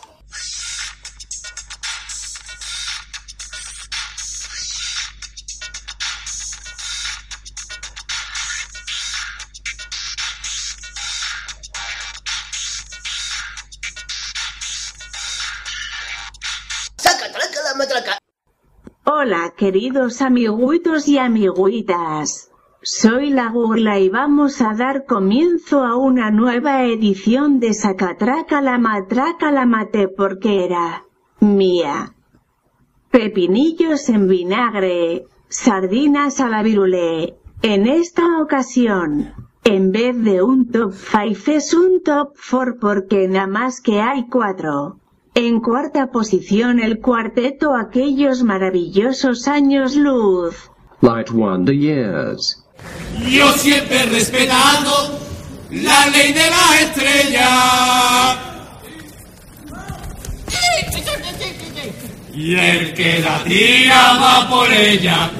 [19.29, 22.51] Hola, queridos amiguitos y amiguitas.
[22.81, 28.79] Soy la Gurla y vamos a dar comienzo a una nueva edición de Sacatraca la
[28.79, 31.05] Matraca la Mate porque era
[31.41, 32.15] mía.
[33.11, 37.37] Pepinillos en vinagre, sardinas a la virulé.
[37.61, 43.47] En esta ocasión, en vez de un top 5 es un top 4 porque nada
[43.47, 45.01] más que hay cuatro.
[45.41, 50.69] En cuarta posición el cuarteto Aquellos maravillosos años luz.
[51.01, 52.67] Light Wonder Years.
[53.31, 55.17] Yo siempre he respetado
[55.71, 57.49] la ley de la estrella.
[62.35, 65.31] Y el que la tira va por ella.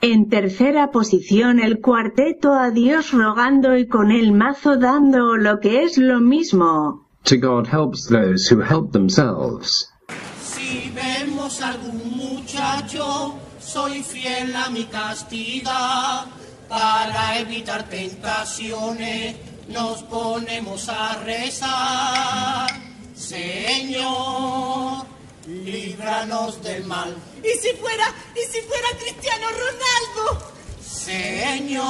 [0.00, 5.98] En tercera posición el cuarteto Adiós rogando y con el mazo dando lo que es
[5.98, 7.07] lo mismo.
[7.28, 9.92] To God helps those who help themselves.
[10.40, 16.24] Si vemos algún muchacho, soy fiel a mi castidad.
[16.70, 19.36] Para evitar tentaciones,
[19.68, 22.70] nos ponemos a rezar.
[23.14, 25.04] Señor,
[25.46, 27.14] líbranos del mal.
[27.44, 30.46] ¿Y si fuera, y si fuera Cristiano Ronaldo?
[30.80, 31.84] Señor,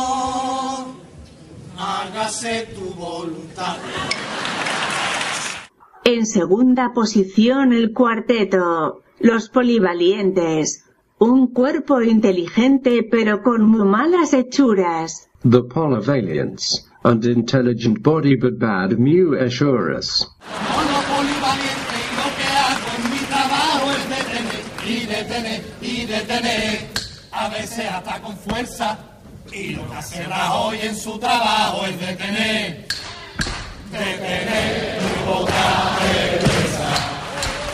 [1.78, 3.76] hágase tu voluntad.
[6.10, 10.86] En segunda posición el cuarteto Los Polivalientes.
[11.18, 15.28] Un cuerpo inteligente pero con muy malas hechuras.
[15.42, 16.88] The Polyvaliants.
[17.04, 18.92] An intelligent body but bad.
[18.92, 19.34] Monopoly
[21.42, 26.88] valiente y lo que hago en mi trabajo es detener y detener y detener.
[27.32, 28.98] A veces hasta con fuerza.
[29.52, 32.88] Y lo que hace Rajoy en su trabajo es detener.
[33.90, 36.88] Y poca vergüenza.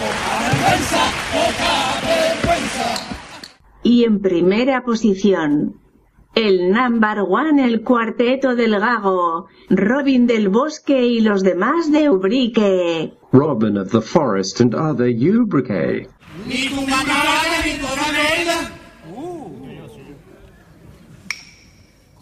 [0.01, 1.75] Poca vergüenza, poca
[2.07, 2.89] vergüenza.
[3.83, 5.81] Y en primera posición,
[6.35, 13.13] el number one, el cuarteto del Gago, Robin del Bosque y los demás de Ubrique.
[13.33, 16.09] Robin of the Forest and other Ubrique.
[16.47, 18.84] Ni tu ni.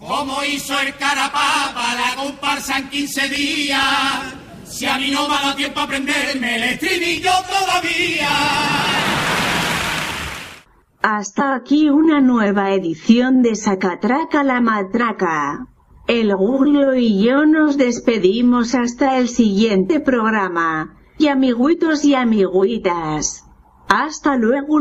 [0.07, 4.35] Como hizo el carapá para la comparsa en 15 días.
[4.65, 8.29] Si a mí no me ha dado tiempo a aprenderme el estribillo todavía.
[11.03, 15.69] Hasta aquí una nueva edición de Sacatraca la Matraca.
[16.09, 20.97] El Gurlo y yo nos despedimos hasta el siguiente programa.
[21.17, 23.45] Y amiguitos y amiguitas.
[23.88, 24.81] Hasta luego.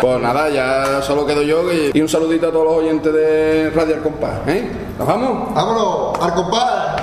[0.00, 3.70] Pues nada, ya solo quedo yo y, y un saludito a todos los oyentes de
[3.74, 4.70] Radio El Compás, ¿eh?
[4.96, 5.52] ¿Nos vamos?
[5.54, 6.20] ¡Vámonos!
[6.22, 7.02] ¡Al compás!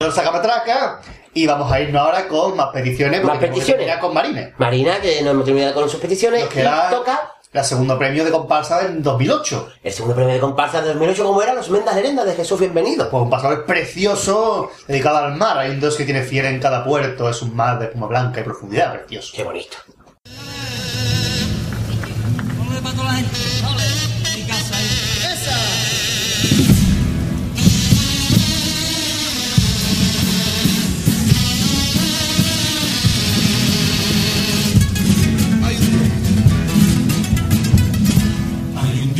[0.00, 1.00] El Sacamatraca.
[1.36, 3.22] Y vamos a irnos ahora con más peticiones.
[3.24, 3.96] Más peticiones.
[3.98, 4.50] con Marina.
[4.58, 6.44] Marina, que no hemos terminado con sus peticiones.
[6.46, 9.68] queda- Y toca el segundo premio de comparsa en 2008.
[9.84, 11.54] El segundo premio de comparsa de 2008, ¿cómo era?
[11.54, 13.08] Los Mendas de de Jesús Bienvenido.
[13.08, 15.58] Pues un pasador precioso dedicado al mar.
[15.58, 17.28] Hay un dos que tiene fiera en cada puerto.
[17.28, 19.32] Es un mar de espuma blanca y profundidad precioso.
[19.36, 19.76] Qué bonito.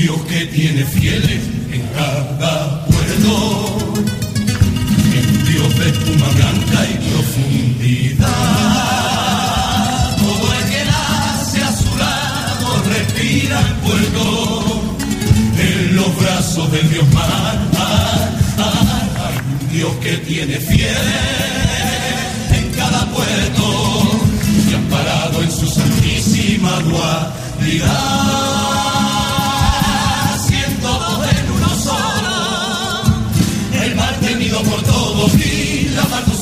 [0.04, 1.40] Dios que tiene fieles
[1.72, 3.78] en cada puerto,
[5.16, 8.28] es un Dios de espuma blanca y profundidad.
[10.18, 14.92] Todo el que nace a su lado respira el puerto,
[15.58, 17.58] en los brazos del Dios mar.
[19.58, 20.98] Un Dios que tiene fieles
[22.52, 24.20] en cada puerto
[24.70, 28.73] y amparado en su santísima dualidad.
[35.32, 36.33] Y la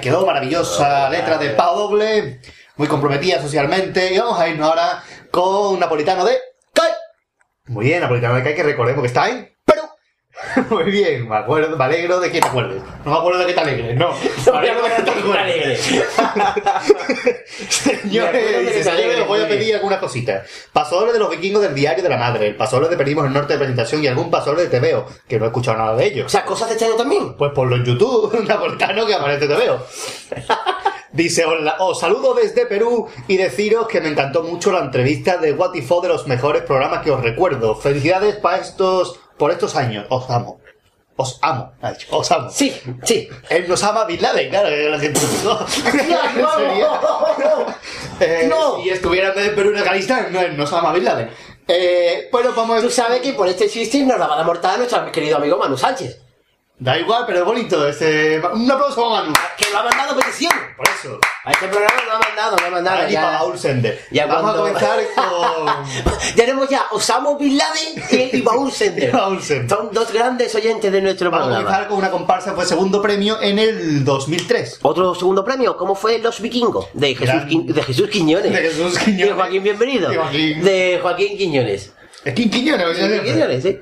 [0.00, 2.40] quedó maravillosa letra de Pau Doble,
[2.76, 4.14] muy comprometida socialmente.
[4.14, 6.38] Y vamos a irnos ahora con Napolitano de
[6.72, 6.92] CAI.
[7.66, 9.49] Muy bien, Napolitano de CAI, que recordemos que está en.
[10.70, 12.82] Muy bien, me acuerdo, me alegro de que te acuerdes.
[13.04, 14.10] No me acuerdo de que te alegres, no.
[14.52, 15.80] Me alegro de que te acuerdes.
[17.68, 20.48] Señores, señores, os voy a pedir algunas cositas.
[20.72, 23.54] Pasadores de los vikingos del diario de la madre, el pasador de Perdimos el norte
[23.54, 26.26] de presentación y algún pasador de TVO, que no he escuchado nada de ellos.
[26.26, 27.34] O sea, cosas de este año también.
[27.36, 29.86] Pues ponlo en YouTube, napolitano que aparece TVO.
[31.12, 35.52] Dice, hola, os saludo desde Perú y deciros que me encantó mucho la entrevista de
[35.52, 37.74] What If de los mejores programas que os recuerdo.
[37.74, 40.06] Felicidades para estos, por estos años.
[40.10, 40.60] Os amo.
[41.16, 42.06] Os amo, ha dicho.
[42.16, 42.48] Os amo.
[42.50, 42.74] Sí,
[43.04, 43.28] sí.
[43.50, 44.68] Él nos ama a Bin Laden, claro.
[44.68, 45.66] que la gente- No.
[45.66, 47.00] Sería-
[48.20, 48.50] Eh,
[48.82, 51.30] Si estuviera en Perú en Afganistán, no, él nos ama a Bin Laden.
[51.66, 52.82] Eh, bueno, vamos a...
[52.82, 55.76] Tú sabes que por este chiste nos la va a mortal nuestro querido amigo Manu
[55.78, 56.18] Sánchez.
[56.82, 57.86] Da igual, pero es bonito.
[57.86, 58.40] Este...
[58.54, 59.34] Un aplauso a Manu.
[59.58, 60.50] Que lo ha mandado petición.
[60.78, 61.20] Por eso.
[61.44, 63.02] A este programa lo ha mandado, lo ha mandado.
[63.06, 64.00] Ahí para Baul Sender.
[64.10, 66.34] ya Vamos cuando- a comenzar con...
[66.34, 69.12] Tenemos ya Osamo Bin Laden y, Baúl Sender.
[69.12, 69.68] Baúl Sender.
[69.68, 71.66] Son dos grandes oyentes de nuestro Vamos a programa.
[71.68, 74.78] comenzar con una comparsa, fue segundo premio en el 2003.
[74.80, 76.86] Otro segundo premio, ¿cómo fue Los Vikingos?
[76.94, 78.50] De Jesús, Gran- Qui- de Jesús Quiñones.
[78.52, 79.26] De Jesús Quiñones.
[79.28, 80.08] De Joaquín Bienvenido.
[80.08, 80.64] De Joaquín.
[80.64, 81.92] De Joaquín Quiñones.
[82.24, 83.80] Es Quiñones, Joaquín Quiñones, sí.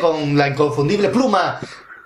[0.00, 1.58] Con la inconfundible pluma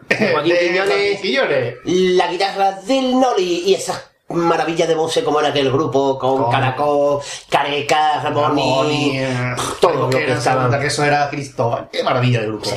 [0.08, 0.88] de Quiñones.
[0.88, 1.74] Joaquín Quiñones.
[1.84, 7.20] La guitarra del Noli y esa maravilla de voces como era aquel grupo con Caracol,
[7.50, 8.22] Careca,
[8.56, 10.80] eh, todo lo que estaba.
[10.80, 11.88] que eso era Cristóbal.
[11.92, 12.70] Qué maravilla de grupo.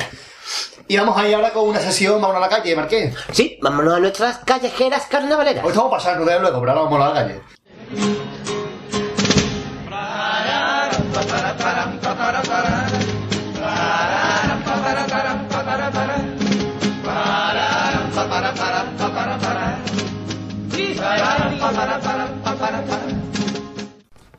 [0.86, 3.14] Y vamos a ir ahora con una sesión, vamos a la calle, Marqués.
[3.32, 5.64] Sí, vámonos a nuestras callejeras carnavaleras.
[5.64, 7.40] Hoy estamos pasando de luego, pero ahora vamos a la calle.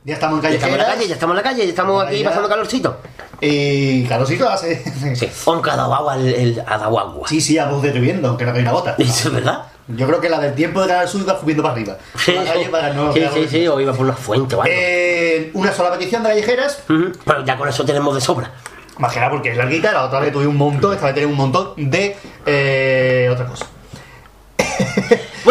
[0.04, 0.56] Ya estamos en Ya calle.
[0.56, 2.96] estamos en la calle, ya estamos en la calle, ya estamos aquí pasando calorcito.
[3.40, 4.82] Y calorcito hace.
[5.14, 7.28] Sí, aunque ha dado agua el, el- ha dado agua.
[7.28, 8.94] Sí, sí, a voz de lloviendo, aunque no cae una gota.
[8.98, 9.64] Eso es verdad.
[9.88, 11.96] Yo creo que la del tiempo de Canal Sur iba subiendo para arriba.
[12.16, 14.72] Sí, La calle para no sí, sí, sí, o iba por una fuente o algo.
[14.74, 16.82] Eh, una sola petición de callejeras.
[16.88, 18.50] Ujú, Pero ya con eso tenemos de sobra.
[18.98, 21.32] Más que nada porque es larguita, la otra vez tuve un montón, esta vez tenemos
[21.32, 23.66] un montón de eh, otra cosa.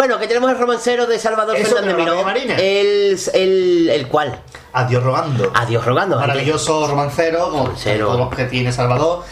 [0.02, 2.28] Bueno, que tenemos el romancero de Salvador Eso, Fernández Miró.
[2.58, 4.36] El, el, el cual.
[4.72, 5.52] Adiós rogando.
[5.54, 6.18] Adiós rogando.
[6.18, 8.06] Maravilloso romancero, como Romancero.
[8.06, 9.22] todos los que tiene Salvador.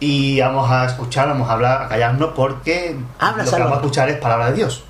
[0.00, 3.76] Y vamos a escuchar, vamos a hablar, a callarnos porque Habla, lo que vamos a
[3.76, 4.84] escuchar es palabra de Dios.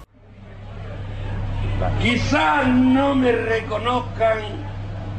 [2.00, 4.38] Quizás no me reconozcan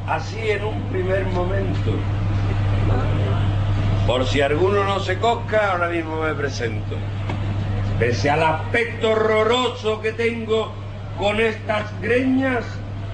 [0.08, 1.92] así en un primer momento.
[4.08, 6.96] Por si alguno no se cosca, ahora mismo me presento.
[8.00, 10.72] Pese al aspecto horroroso que tengo
[11.18, 12.64] con estas greñas,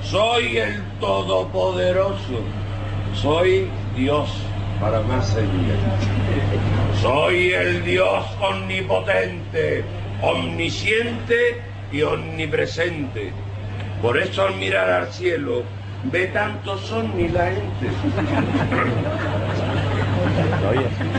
[0.01, 2.41] soy el Todopoderoso.
[3.15, 4.29] Soy Dios
[4.81, 5.79] para más señas.
[7.01, 9.85] Soy el Dios omnipotente,
[10.21, 11.61] omnisciente
[11.93, 13.31] y omnipresente.
[14.01, 15.63] Por eso al mirar al cielo,
[16.11, 17.87] ve tantos son ni la gente.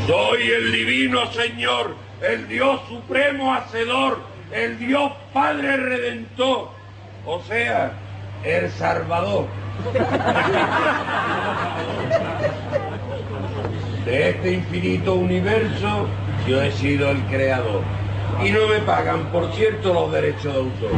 [0.06, 4.18] Soy el divino Señor, el Dios supremo hacedor,
[4.52, 6.70] el Dios Padre redentor,
[7.24, 7.92] o sea,
[8.44, 9.46] el Salvador.
[14.04, 16.08] De este infinito universo,
[16.46, 17.82] yo he sido el creador.
[18.44, 20.90] Y no me pagan, por cierto, los derechos de autor.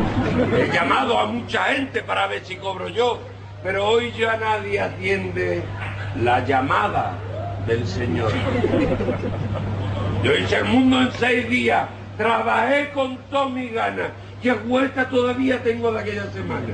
[0.59, 3.21] He llamado a mucha gente para ver si cobro yo,
[3.63, 5.63] pero hoy ya nadie atiende
[6.23, 7.19] la llamada
[7.67, 8.33] del Señor.
[10.23, 14.09] Yo hice el mundo en seis días, trabajé con todas mis ganas,
[14.43, 16.67] que vuelta todavía tengo de aquella semana.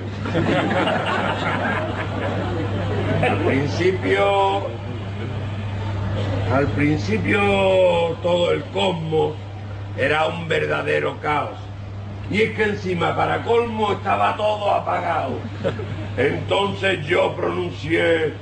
[3.22, 4.62] Al principio,
[6.52, 7.40] al principio
[8.22, 9.34] todo el cosmos
[9.96, 11.58] era un verdadero caos.
[12.30, 15.38] Y es que encima, para colmo, estaba todo apagado.
[16.16, 18.32] Entonces yo pronuncié,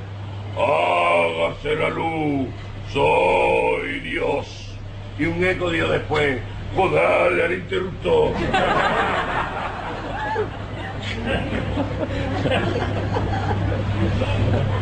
[0.60, 2.48] hágase la luz,
[2.92, 4.78] soy Dios.
[5.18, 6.40] Y un eco dio después,
[6.74, 8.32] pues dale al interruptor.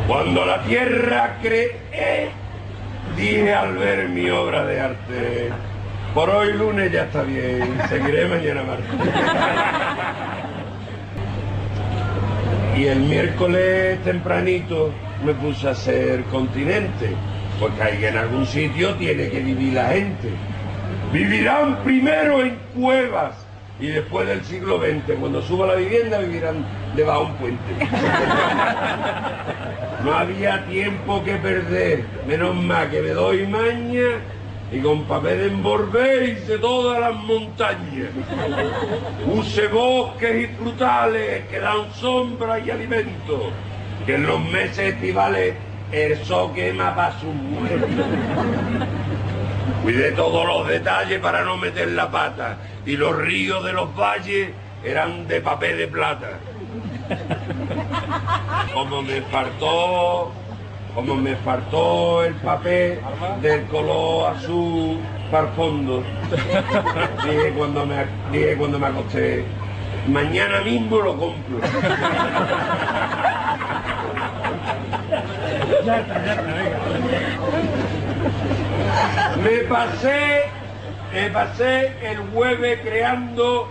[0.07, 2.31] Cuando la tierra cree,
[3.17, 5.51] dije al ver mi obra de arte,
[6.15, 8.87] por hoy lunes ya está bien, seguiré mañana martes.
[12.77, 14.93] Y el miércoles tempranito
[15.25, 17.11] me puse a hacer continente,
[17.59, 20.31] porque ahí en algún sitio tiene que vivir la gente.
[21.13, 23.35] Vivirán primero en cuevas
[23.81, 26.65] y después del siglo XX, cuando suba la vivienda, vivirán
[26.97, 27.75] debajo de un puente.
[30.05, 34.21] No había tiempo que perder, menos mal que me doy maña
[34.71, 38.11] y con papel de envolver hice todas las montañas.
[39.27, 43.51] Use bosques y frutales que dan sombra y alimento,
[44.07, 45.55] que en los meses estivales
[45.93, 47.91] el sol quema para sus muertos.
[49.83, 54.51] Cuidé todos los detalles para no meter la pata y los ríos de los valles
[54.85, 56.39] eran de papel de plata.
[58.75, 60.31] Como me faltó,
[60.95, 63.01] como me faltó el papel
[63.41, 64.99] del color azul
[65.31, 66.03] para fondo,
[67.25, 69.45] dije cuando me, dije cuando me acosté,
[70.07, 71.61] mañana mismo lo compro.
[79.43, 80.43] Me pasé,
[81.15, 83.71] me pasé el jueves creando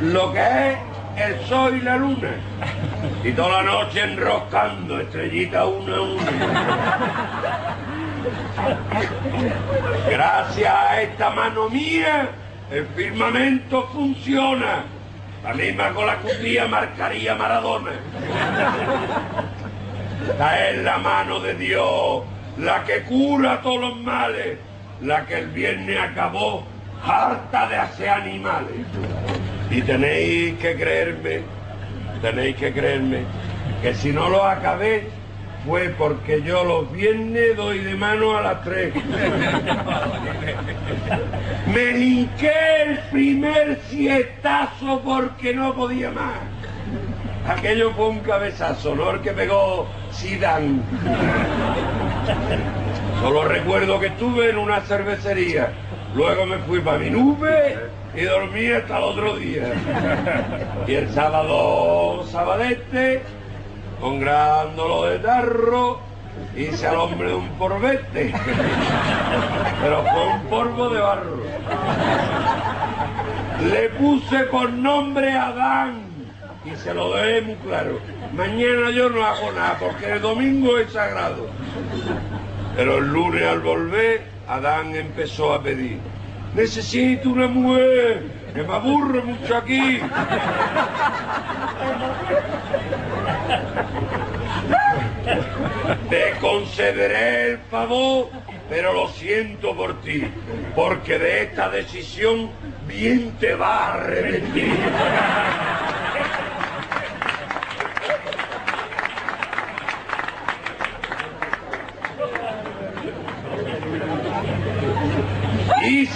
[0.00, 0.78] lo que es
[1.16, 2.30] el sol y la luna.
[3.24, 6.30] Y toda la noche enroscando estrellita una a una.
[10.08, 12.28] Gracias a esta mano mía,
[12.70, 14.84] el firmamento funciona.
[15.42, 17.90] La misma con la cuchilla marcaría Maradona.
[20.28, 22.22] Esta es la mano de Dios,
[22.58, 24.58] la que cura todos los males,
[25.02, 26.64] la que el viernes acabó
[27.02, 28.86] harta de hacer animales.
[29.70, 31.42] Y tenéis que creerme,
[32.20, 33.24] tenéis que creerme,
[33.82, 35.08] que si no lo acabé
[35.66, 38.94] fue porque yo los viernes doy de mano a las tres.
[41.74, 46.38] Me hinqué el primer siestazo porque no podía más.
[47.46, 49.10] Aquello fue un cabezazo, ¿no?
[49.10, 49.86] El que pegó
[53.20, 55.72] Solo recuerdo que estuve en una cervecería.
[56.14, 57.78] Luego me fui para mi nube
[58.14, 59.72] y dormí hasta el otro día.
[60.86, 63.22] Y el sábado, sabadete,
[63.98, 66.00] con gran de tarro,
[66.54, 68.34] hice al hombre de un porvete.
[69.82, 71.40] Pero fue un polvo de barro.
[73.72, 76.09] Le puse por nombre Adán
[76.64, 78.00] y se lo dejé muy claro.
[78.34, 81.48] Mañana yo no hago nada porque el domingo es sagrado.
[82.76, 85.98] Pero el lunes al volver, Adán empezó a pedir,
[86.54, 90.00] necesito una mujer, que me aburre mucho aquí.
[96.08, 98.28] Te concederé el favor,
[98.68, 100.24] pero lo siento por ti,
[100.74, 102.50] porque de esta decisión
[102.86, 104.78] bien te va a arrepentir.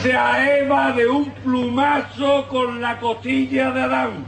[0.05, 4.27] Hice a Eva de un plumazo con la costilla de Adán.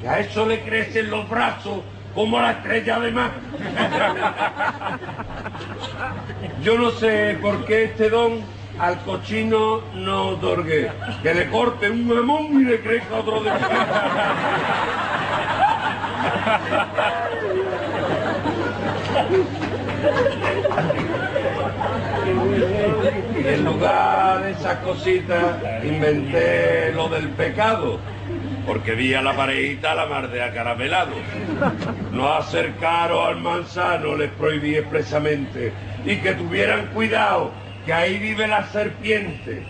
[0.00, 1.80] Y a eso le crecen los brazos
[2.14, 3.32] como la estrella de mar.
[6.62, 8.44] Yo no sé por qué este don
[8.78, 10.92] al cochino no otorgué.
[11.20, 13.50] Que le corte un jamón y le crezca otro de
[23.44, 27.98] En lugar de esas cositas inventé lo del pecado,
[28.64, 31.18] porque vi a la parejita la mar de acaramelados.
[32.12, 35.72] No acercaros al manzano les prohibí expresamente
[36.04, 37.50] y que tuvieran cuidado,
[37.84, 39.64] que ahí vive la serpiente.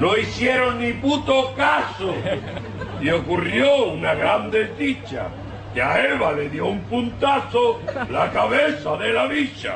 [0.00, 2.14] No hicieron ni puto caso
[3.00, 5.28] y ocurrió una gran desdicha.
[5.76, 9.74] Y a Eva le dio un puntazo la cabeza de la bicha.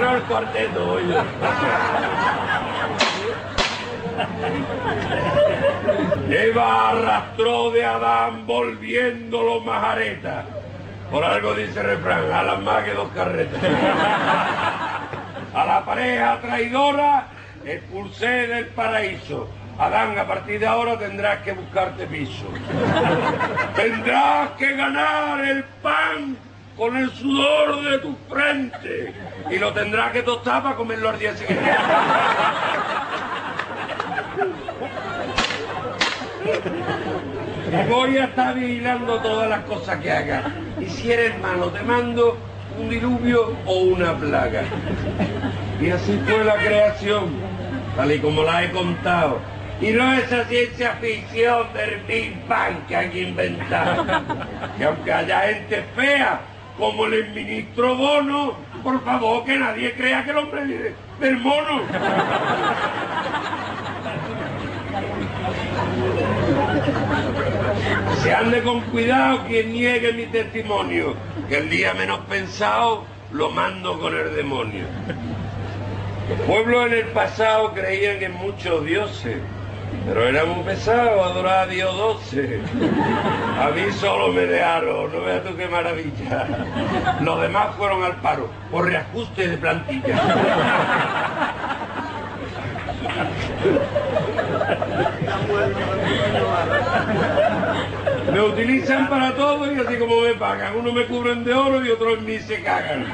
[0.00, 1.14] El cuarteto, oye.
[6.30, 10.46] Eva arrastró de Adán volviéndolo majareta.
[11.10, 13.60] Por algo dice refrán, a las más que dos carretas.
[15.54, 17.26] A la pareja traidora
[17.62, 19.57] expulsé del paraíso.
[19.78, 22.46] Adán, a partir de ahora tendrás que buscarte piso.
[23.76, 26.36] Tendrás que ganar el pan
[26.76, 29.14] con el sudor de tu frente.
[29.48, 31.70] Y lo tendrás que tostar para comerlo al día siguiente.
[37.70, 40.44] Y voy a estar vigilando todas las cosas que hagas.
[40.80, 42.36] Y si eres malo, te mando
[42.80, 44.64] un diluvio o una plaga.
[45.80, 47.30] Y así fue la creación,
[47.96, 49.38] tal y como la he contado.
[49.80, 54.24] Y no esa ciencia ficción del Big Bang que hay que inventar.
[54.76, 56.40] Que aunque haya gente fea,
[56.76, 61.82] como el ministro Bono, por favor que nadie crea que el hombre vive del mono.
[68.22, 71.14] Se ande con cuidado quien niegue mi testimonio,
[71.48, 74.84] que el día menos pensado lo mando con el demonio.
[76.28, 79.38] Los pueblos en el pasado creían en muchos dioses,
[80.06, 82.60] pero era muy pesado adorar a Dios doce.
[83.60, 86.46] A mí solo me dejaron, no veas tú qué maravilla.
[87.20, 90.22] Los demás fueron al paro, por reajuste de plantilla.
[98.32, 100.76] Me utilizan para todo y así como me pagan.
[100.76, 103.06] Uno me cubren de oro y otros en mí se cagan.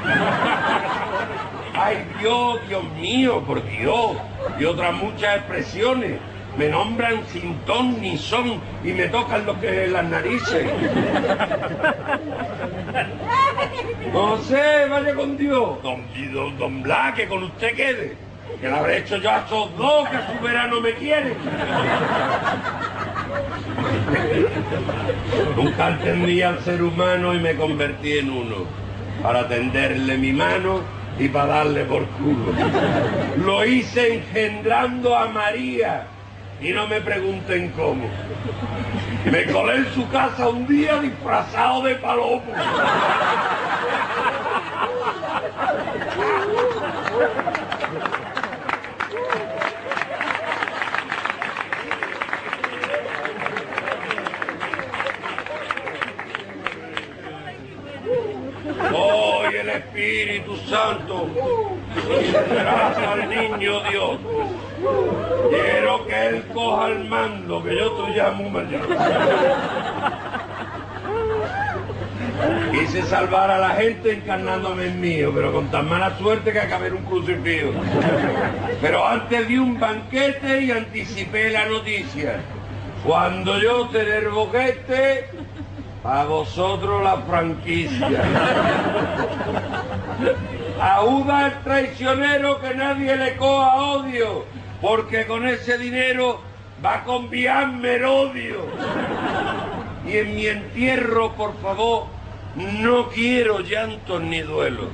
[1.73, 4.17] Ay Dios, Dios mío, por Dios.
[4.59, 6.19] Y otras muchas expresiones.
[6.57, 10.65] Me nombran sin ton ni son y me tocan lo que las narices.
[14.13, 15.83] José, vaya con Dios.
[15.83, 16.01] Don,
[16.33, 18.15] don, don Blas, que con usted quede.
[18.61, 21.35] Que le habré hecho yo a esos dos que su verano me quieren.
[25.57, 28.55] Nunca entendí al ser humano y me convertí en uno.
[29.21, 30.81] Para tenderle mi mano
[31.19, 32.53] y para darle por culo.
[33.43, 36.07] Lo hice engendrando a María.
[36.65, 38.09] Y no me pregunten cómo.
[39.31, 42.41] Me colé en su casa un día disfrazado de palomo.
[58.91, 61.29] Hoy el Espíritu Santo
[62.49, 64.19] serás al niño Dios.
[65.49, 68.85] Quiero que él coja el mando, que yo te llamo mañana.
[72.71, 76.87] Quise salvar a la gente encarnándome en mío, pero con tan mala suerte que acabé
[76.87, 77.71] en un crucifijo.
[78.81, 82.41] Pero antes di un banquete y anticipé la noticia.
[83.05, 85.29] Cuando yo tener boquete,
[86.03, 88.21] a vosotros la franquicia.
[90.81, 94.45] A Judas el traicionero que nadie le coja odio,
[94.85, 96.39] porque con ese dinero
[96.85, 98.67] va a conviarme el odio.
[100.07, 102.05] Y en mi entierro, por favor,
[102.55, 104.89] no quiero llantos ni duelo,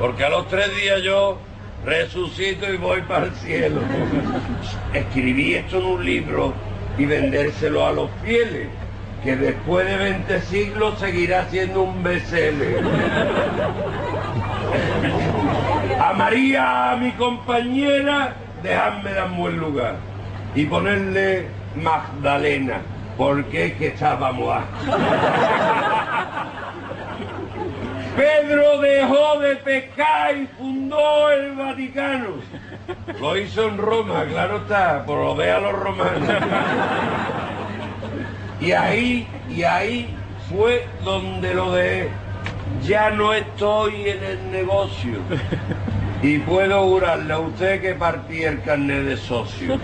[0.00, 1.38] porque a los tres días yo
[1.84, 3.82] resucito y voy para el cielo.
[4.92, 6.52] Escribí esto en un libro
[6.98, 8.66] y vendérselo a los fieles,
[9.22, 12.82] que después de 20 siglos seguirá siendo un bestseller.
[16.00, 19.94] A María, a mi compañera, dejadme dar buen lugar
[20.54, 21.46] y ponerle
[21.76, 22.78] Magdalena,
[23.16, 24.90] porque es que estábamos aquí.
[28.16, 32.36] Pedro dejó de pescar y fundó el Vaticano.
[33.20, 36.28] Lo hizo en Roma, claro está, por lo ve a los romanos.
[38.60, 40.16] Y ahí, y ahí
[40.48, 42.08] fue donde lo de
[42.84, 45.18] ya no estoy en el negocio.
[46.24, 49.78] Y puedo jurarle a usted que partí el carnet de socio.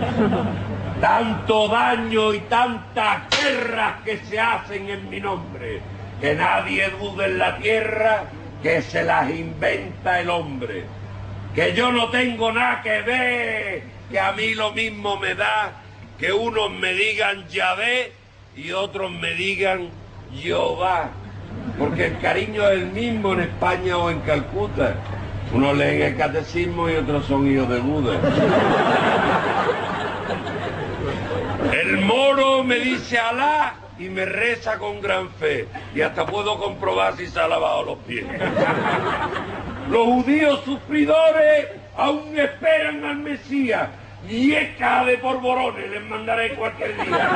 [0.99, 5.81] Tanto daño y tantas guerras que se hacen en mi nombre,
[6.19, 8.23] que nadie dude en la tierra
[8.63, 10.85] que se las inventa el hombre.
[11.53, 15.73] Que yo no tengo nada que ver, que a mí lo mismo me da
[16.17, 18.13] que unos me digan Yahvé
[18.55, 19.89] y otros me digan
[20.33, 21.11] Jehová.
[21.77, 24.95] Porque el cariño es el mismo en España o en Calcuta.
[25.53, 28.19] Unos leen el catecismo y otros son hijos de Buda.
[31.73, 35.67] El moro me dice Alá y me reza con gran fe.
[35.93, 38.25] Y hasta puedo comprobar si se ha lavado los pies.
[39.89, 43.89] Los judíos sufridores aún esperan al Mesías.
[44.29, 47.29] Es de polvorones les mandaré cualquier día.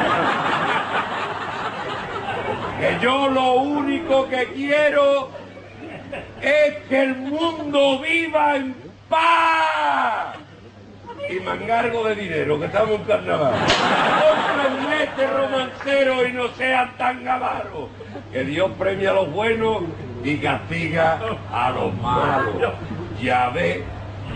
[2.79, 5.44] Que yo lo único que quiero
[6.41, 8.73] es que el mundo viva en
[9.09, 10.37] paz.
[11.29, 13.55] Y me encargo de dinero, que estamos en carnaval.
[14.21, 17.89] Comprenmete romancero y no sean tan gavaros.
[18.31, 19.83] Que Dios premia a los buenos
[20.23, 21.19] y castiga
[21.51, 22.73] a los malos.
[23.21, 23.83] Ya ve,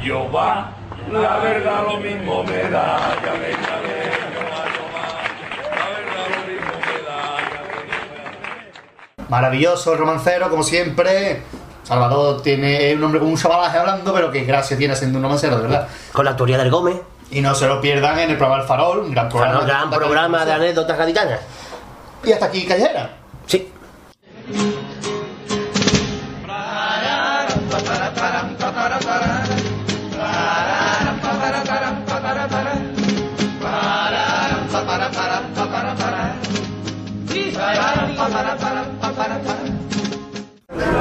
[0.02, 0.72] Jehová,
[1.12, 3.16] la verdad lo mismo me da.
[3.24, 4.12] Ya ve, ya ve,
[5.70, 7.20] la verdad lo mismo me da.
[9.30, 11.44] Maravilloso el romancero, como siempre.
[11.90, 15.56] Salvador tiene un hombre con un chavalaje hablando, pero que gracia tiene siendo un romancero,
[15.56, 15.88] de verdad.
[16.14, 16.98] Con la autoría del Gómez.
[17.32, 19.60] Y no se lo pierdan en el programa El Farol, un gran programa.
[19.62, 21.40] Un gran programa de anécdotas gaditanas.
[22.24, 23.10] Y hasta aquí Callejera.
[23.48, 23.72] Sí.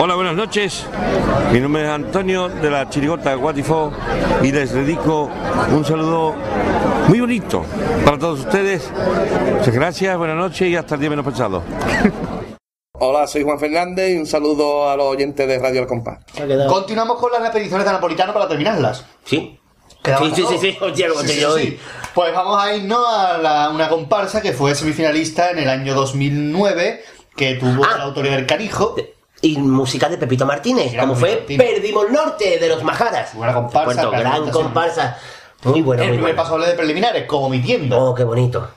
[0.00, 0.86] Hola, buenas noches.
[1.52, 3.92] Mi nombre es Antonio de la Chirigota Guatifó
[4.42, 5.28] y les dedico
[5.72, 6.34] un saludo
[7.08, 7.64] muy bonito
[8.04, 8.90] para todos ustedes.
[9.56, 11.62] Muchas gracias, buenas noches y hasta el día menos pensado.
[13.00, 16.18] Hola, soy Juan Fernández y un saludo a los oyentes de Radio El Compás.
[16.68, 19.04] Continuamos con las repeticiones de Napolitano para terminarlas.
[19.24, 19.58] Sí.
[20.02, 21.08] ¿Quedamos Sí, sí, sí, sí, hostia,
[21.40, 21.78] yo hoy.
[22.14, 27.02] Pues vamos a irnos a la- una comparsa que fue semifinalista en el año 2009,
[27.36, 27.98] que tuvo Ah.
[27.98, 28.96] la autoría del Canijo.
[29.40, 33.34] Y música de Pepito Martínez, como fue Perdimos el Norte de los Majaras.
[33.34, 35.18] Buena comparsa, Cuento, gran comparsa.
[35.64, 36.42] Muy buena, el muy primer buena.
[36.50, 37.96] paso de preliminares, como mi tienda.
[37.98, 38.68] Oh, qué bonito.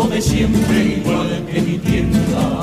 [0.00, 2.60] de siempre, igual que mi tienda,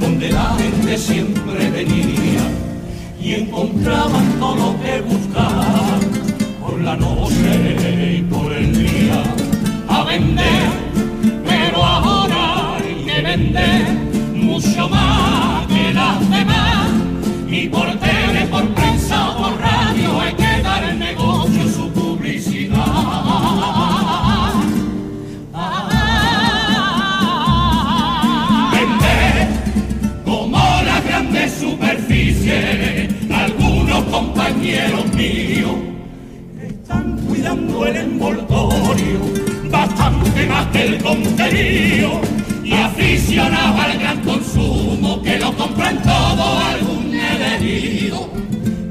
[0.00, 2.40] donde la gente siempre venía
[3.20, 6.00] y encontraban todo lo que buscaban
[6.60, 7.27] por la noche
[40.46, 42.20] más que el contenido
[42.64, 48.28] y aficionados al gran consumo que lo compran todo algún elegido.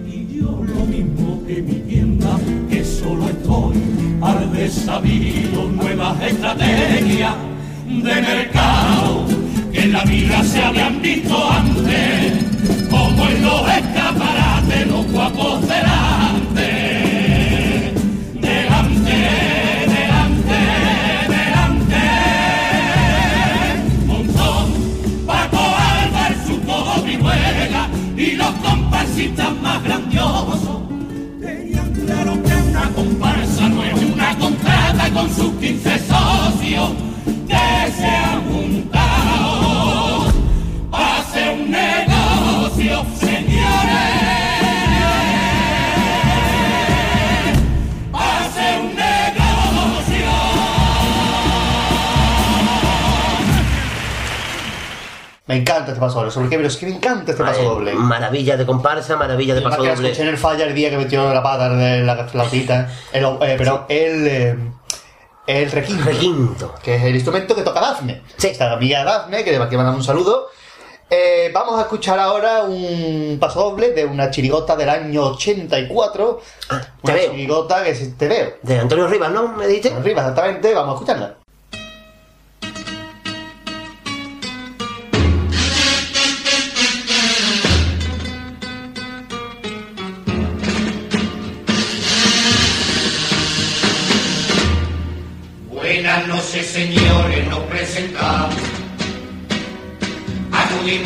[0.05, 2.37] Y yo lo mismo que mi tienda
[2.69, 3.77] que solo estoy
[4.21, 7.35] al desabido nuevas estrategias
[7.87, 9.25] de mercado
[9.71, 12.33] que en la vida se habían visto antes
[12.89, 16.16] como en los escaparates los guapos delante
[35.17, 36.89] con sus 15 socios
[37.47, 40.31] que se han juntado
[40.91, 43.57] para hacer un negocio, señores.
[48.11, 50.27] Para hacer un negocio.
[55.47, 56.29] Me encanta este paso doble.
[56.29, 56.57] ¿Sobre qué?
[56.57, 57.93] Pero es que me encanta este paso Ay, doble.
[57.95, 59.93] Maravilla de comparsa, maravilla de paso doble.
[59.93, 62.87] escuché en el falla el día que metió la pata de la flautita.
[63.11, 64.57] El, eh, perdón, el, eh,
[65.47, 66.03] el requinto.
[66.03, 66.75] Requinto.
[66.83, 68.21] Que es el instrumento que toca Dafne.
[68.37, 68.47] Sí.
[68.47, 70.49] Esta amiga Dafne, que de aquí mandamos un saludo.
[71.09, 76.41] Eh, vamos a escuchar ahora un paso doble de una chirigota del año 84.
[77.01, 77.31] una veo.
[77.31, 78.55] chirigota que es Te veo.
[78.61, 79.47] De Antonio Rivas, ¿no?
[79.53, 79.87] Me dice.
[79.87, 80.73] Antonio Rivas, exactamente.
[80.73, 81.36] Vamos a escucharla.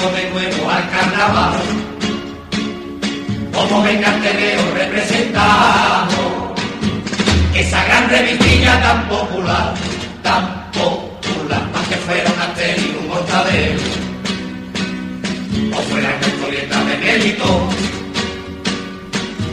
[0.01, 1.61] De nuevo al carnaval.
[3.53, 6.59] Como vengan te veo representamos
[7.53, 9.75] esa gran revistilla tan popular,
[10.23, 13.81] tan popular, más que fuera una tele y un mortadelo,
[15.71, 17.69] o fuera una historieta de mérito,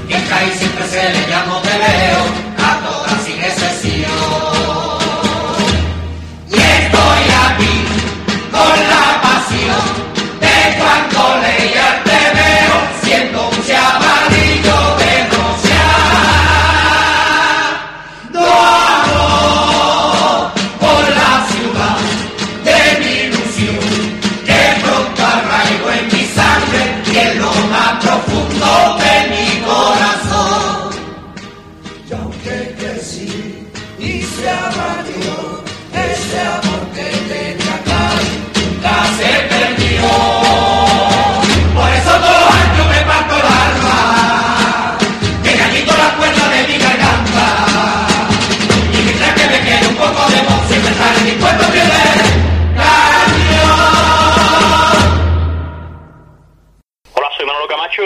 [0.08, 2.24] y acá ahí siempre se le llamó veo
[2.56, 3.07] a todas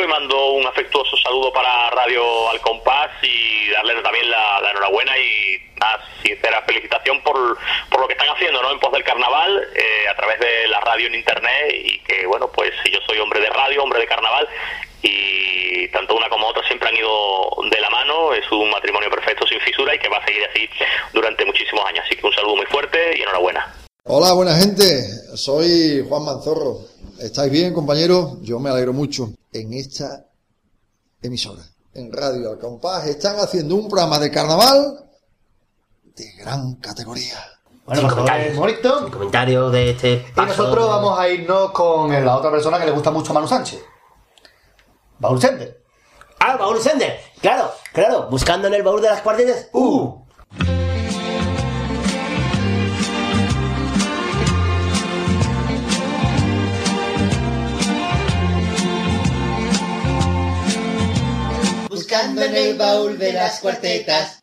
[0.04, 5.56] y mando un afectuoso saludo para Radio Al Compás y darle también la, enhorabuena y
[5.76, 7.58] una sincera felicitación por,
[7.90, 8.72] por lo que están haciendo ¿no?
[8.72, 12.50] en pos del carnaval eh, a través de la radio en internet y que bueno
[12.50, 14.48] pues yo soy hombre de radio, hombre de carnaval
[15.02, 19.46] y tanto una como otra siempre han ido de la mano, es un matrimonio perfecto
[19.46, 20.68] sin fisura y que va a seguir así
[21.12, 23.74] durante muchísimos años, así que un saludo muy fuerte y enhorabuena.
[24.04, 24.84] Hola, buena gente.
[25.36, 26.91] Soy Juan Manzorro.
[27.22, 28.38] ¿Estáis bien, compañeros?
[28.40, 29.30] Yo me alegro mucho.
[29.52, 30.26] En esta
[31.22, 31.62] emisora,
[31.94, 35.08] en Radio Al Compás, están haciendo un programa de carnaval
[36.16, 37.36] de gran categoría.
[37.86, 38.56] Bueno, paso doble comentarios.
[38.56, 38.98] bonito.
[38.98, 42.92] Sin comentarios de este Y nosotros vamos a irnos con la otra persona que le
[42.92, 43.80] gusta mucho a Manu Sánchez.
[45.20, 45.80] Baúl Sender.
[46.40, 47.20] Ah, baúl Sender.
[47.40, 48.28] Claro, claro.
[48.30, 49.68] Buscando en el baúl de las cuartetas.
[49.72, 50.21] ¡Uh!
[62.12, 64.40] Buscando en el baúl de las cuartetas.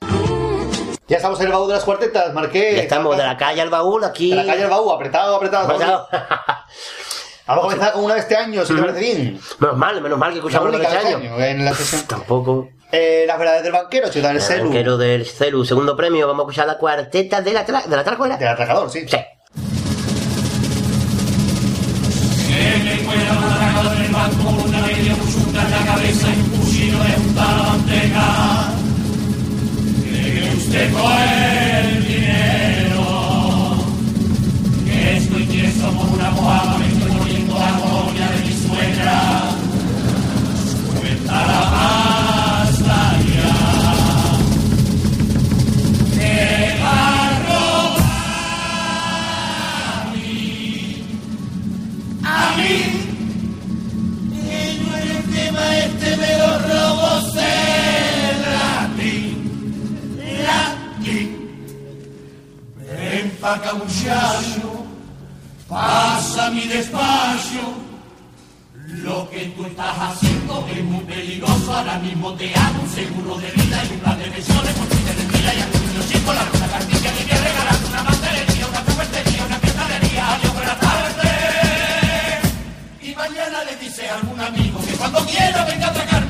[1.07, 2.74] Ya estamos en el baúl de las cuartetas, Marqué.
[2.78, 4.32] Ya estamos de la calle al baúl aquí.
[4.32, 5.65] De la calle al baúl, apretado, apretado.
[5.70, 6.07] Apretado.
[7.45, 9.39] Vamos a comenzar con una de este año, si te parece bien.
[9.59, 11.17] Menos mal, menos mal que escuchamos La de este año.
[11.17, 12.01] año, en la sesión.
[12.07, 12.70] Tampoco.
[12.91, 14.63] Eh, las verdades del banquero, ciudad del El celu.
[14.63, 18.03] banquero del celu, segundo premio, vamos a escuchar la cuarteta de la, tra- de la
[18.03, 18.36] tracuela.
[18.38, 19.01] Del atracador, sí.
[19.01, 19.15] Sí.
[22.47, 26.28] Que me cuela un atracador en el banco, una media buchuca en la cabeza
[27.35, 28.73] la manteca.
[30.03, 31.68] Que usted coge
[63.39, 64.85] Ven pa' acá muchacho,
[65.69, 67.61] pasa mi despacio.
[69.05, 71.73] Lo que tú estás haciendo es muy peligroso.
[71.73, 75.03] Ahora mismo te hago un seguro de vida y un plan de pensiones por si
[75.03, 75.79] te retira y a tu
[76.11, 80.33] chico la una cartilla que quiere regalarte una pastelería, una ferretería, una cristalería.
[80.33, 81.31] Adiós, buenas tardes.
[83.01, 86.28] Y mañana le dice a algún amigo que cuando quiera venga a atracarme.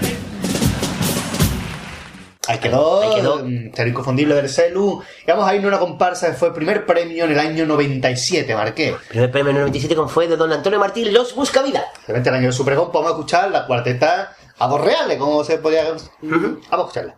[2.49, 3.45] Ahí quedó, Ahí quedó.
[3.45, 5.03] mm, Cero Inconfundible del celu.
[5.23, 7.63] Y vamos a irnos a una comparsa que fue el primer premio en el año
[7.67, 8.95] 97, marqué.
[9.07, 11.85] Primer premio en el 97 con fue de don Antonio Martín, Los Buscavida.
[12.05, 15.43] Obviamente el año del Supergón, pues vamos a escuchar la cuarteta a dos reales, como
[15.43, 15.83] se podía...
[16.23, 17.15] Vamos a escucharla.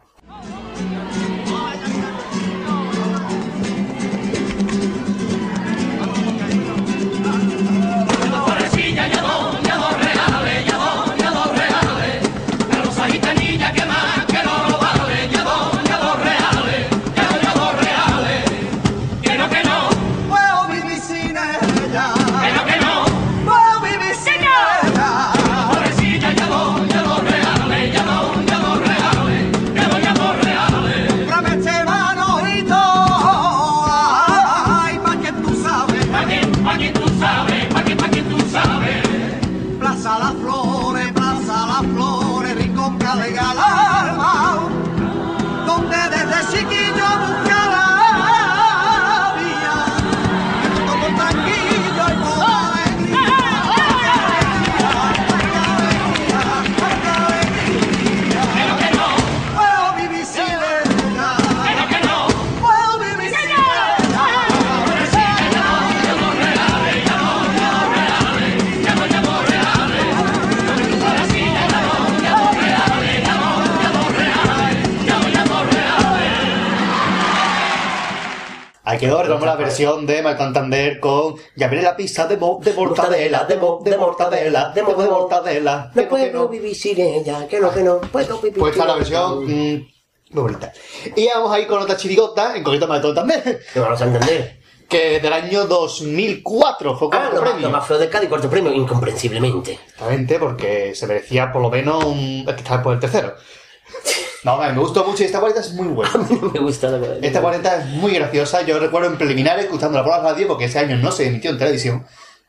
[79.01, 82.71] Quedó, retomamos la versión de Mal Santander con Ya veré la pizza de, mo- de
[82.73, 85.91] mortadela, de, mo- de mortadela, de, mo- de mortadela.
[85.93, 89.45] No puedo vivir sin ella, que no, que no, puedo vivir Pues está la versión
[89.45, 89.87] mm,
[90.31, 90.71] muy bonita.
[91.15, 94.59] Y vamos a ir con otra chirigota, en concreto Mal Santander, Que vamos a entender.
[94.87, 97.61] que del año 2004 fue Ah, lo, premio.
[97.61, 99.73] lo más feo de Cádiz, cuarto premio, incomprensiblemente.
[99.73, 102.45] Exactamente, porque se merecía por lo menos un...
[102.47, 103.33] Es que estaba por el tercero.
[104.43, 106.11] No, me gustó mucho y esta cuarenta es muy buena.
[106.15, 107.17] A mí no me gusta la verdad.
[107.21, 108.61] Esta cuarenta es muy graciosa.
[108.63, 111.57] Yo recuerdo en preliminares escuchándola por la radio porque ese año no se emitió en
[111.57, 112.05] televisión.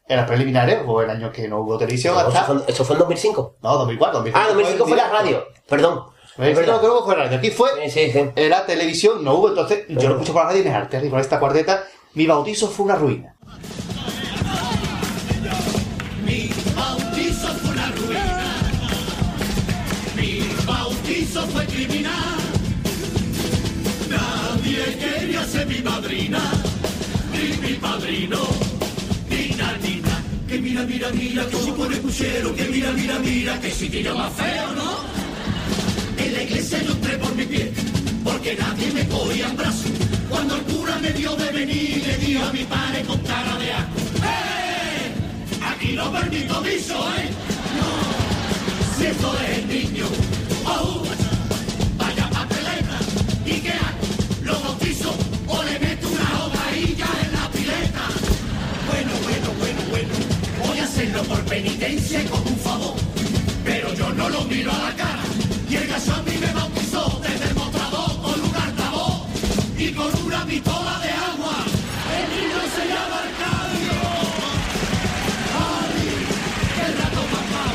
[0.08, 2.96] En las preliminares, o el año que no hubo televisión, No, eso, fue, eso fue
[2.96, 3.56] en 2005.
[3.62, 4.38] No, 2004, 2005.
[4.38, 5.44] Ah, 2005 fue la radio.
[5.68, 6.04] Perdón.
[6.38, 6.80] Es Esto verdad.
[6.80, 7.38] creo que fue radio.
[7.38, 8.48] Aquí fue Sí, sí, sí.
[8.48, 11.08] la televisión, no hubo, entonces yo lo escucho por la radio y me harté.
[11.08, 11.84] Con esta cuarteta,
[12.14, 13.36] mi bautizo fue una ruina.
[21.32, 22.38] Bautizo fue criminal.
[24.08, 26.40] Nadie quería ser mi madrina,
[27.32, 28.38] ni mi padrino,
[29.28, 30.22] Nina, Nina.
[30.48, 34.14] Que mira, mira, mira, que si pone puchero, que mira, mira, mira, que si tira
[34.14, 34.92] más feo, ¿no?
[36.18, 37.72] En la iglesia yo entré por mi pie,
[38.24, 39.88] porque nadie me cogía en brazo.
[40.28, 43.72] Cuando el cura me dio de venir, le dijo a mi padre con cara de
[43.72, 44.00] asco.
[44.24, 45.72] ¡Eh!
[45.72, 47.28] Aquí no permito viso, ¿eh?
[47.78, 50.31] No, si esto es el niño.
[54.42, 55.14] ¿Lo bautizo
[55.46, 58.04] o le meto una hogarilla en la pileta?
[58.88, 60.14] Bueno, bueno, bueno, bueno.
[60.66, 62.94] Voy a hacerlo por penitencia y como un favor.
[63.62, 65.22] Pero yo no lo miro a la cara.
[65.68, 69.26] Y el gacho a mí me bautizó desde el mostrador con un altavoz
[69.76, 71.56] y con una pistola de agua.
[72.16, 74.00] El niño se llama Arcadio.
[75.60, 76.08] ¡Ay!
[76.76, 77.74] ¡Qué rato más!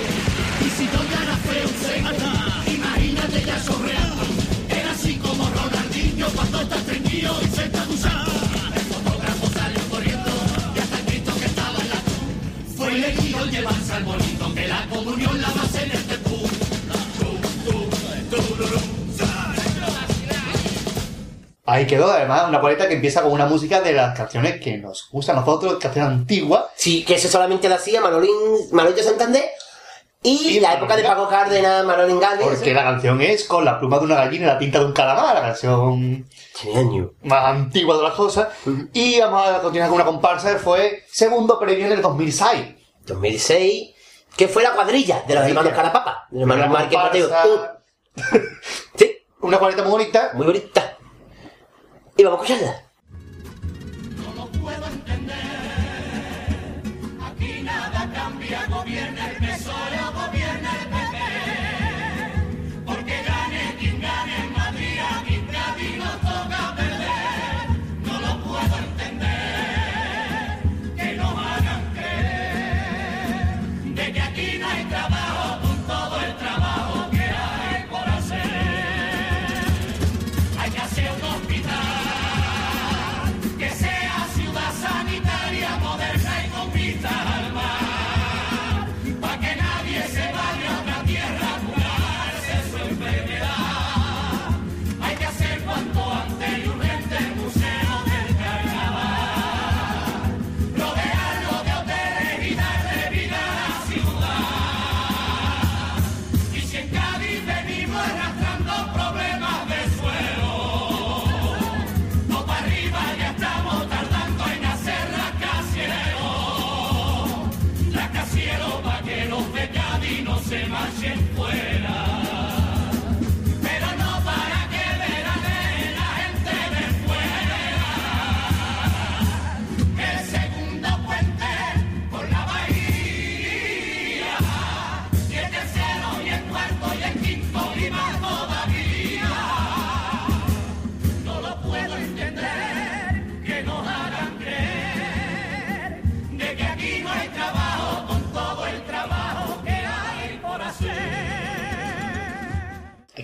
[0.65, 3.97] Y si doña era feo, seco, imagínate ya sorreando.
[6.88, 8.38] La la.
[21.70, 25.10] Ahí quedó, además, una paleta que empieza con una música de las canciones que nos
[25.12, 26.64] gusta a nosotros, canciones antiguas.
[26.78, 28.32] Sí, que eso solamente lo hacía Manolín,
[28.72, 29.44] Manolito Santander
[30.24, 32.47] y, la época de Paco Cárdenas, Manolín Gálvez.
[32.47, 34.93] Porque la canción es con la pluma de una gallina y la tinta de un
[34.93, 36.28] calamar, la canción
[37.24, 38.47] más antigua de las cosas.
[38.93, 42.76] Y vamos a continuar con una comparsa que fue segundo premio en el 2006.
[43.05, 43.95] 2006,
[44.36, 47.30] que fue la cuadrilla de los hermanos Carapapa, de los hermanos Márquez Mateo.
[48.95, 50.32] sí, una paleta muy bonita.
[50.34, 50.97] Muy bonita.
[52.18, 52.87] Y vamos a escucharla.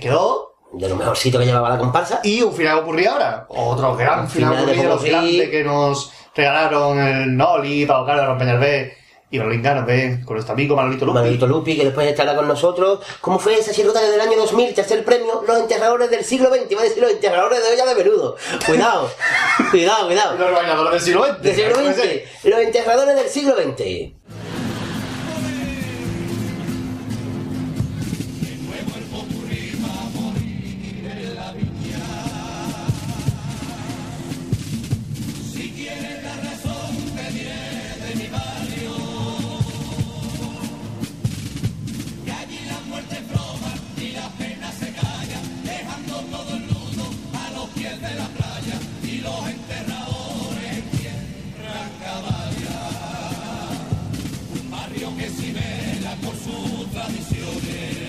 [0.04, 0.54] Quedó.
[0.74, 2.20] De lo mejorcito que llevaba la comparsa.
[2.24, 3.46] Y un final ocurrido ahora.
[3.50, 5.12] Otro gran final, final de ocurrido, los Popurrí.
[5.12, 8.98] grandes que nos regalaron el Noli, Pablo Carlos, Peñalvé
[9.30, 10.24] y los linganos, ¿ves?
[10.26, 11.18] Con nuestro amigo Manolito Lupi.
[11.20, 13.00] Manolito Lupi, que después estará con nosotros.
[13.22, 14.74] ¿Cómo fue esa chirota del año 2000?
[14.76, 16.72] Tercer premio, los enterradores del siglo XX.
[16.72, 18.36] Iba a decir los enterradores de olla de menudo.
[18.66, 19.10] Cuidado,
[19.72, 20.38] cuidado, cuidado.
[20.38, 21.42] Los bañadores del siglo XX.
[21.42, 22.46] Del siglo XX.
[22.46, 24.14] Los enterradores del siglo XX.
[56.24, 58.03] Por sus tradiciones,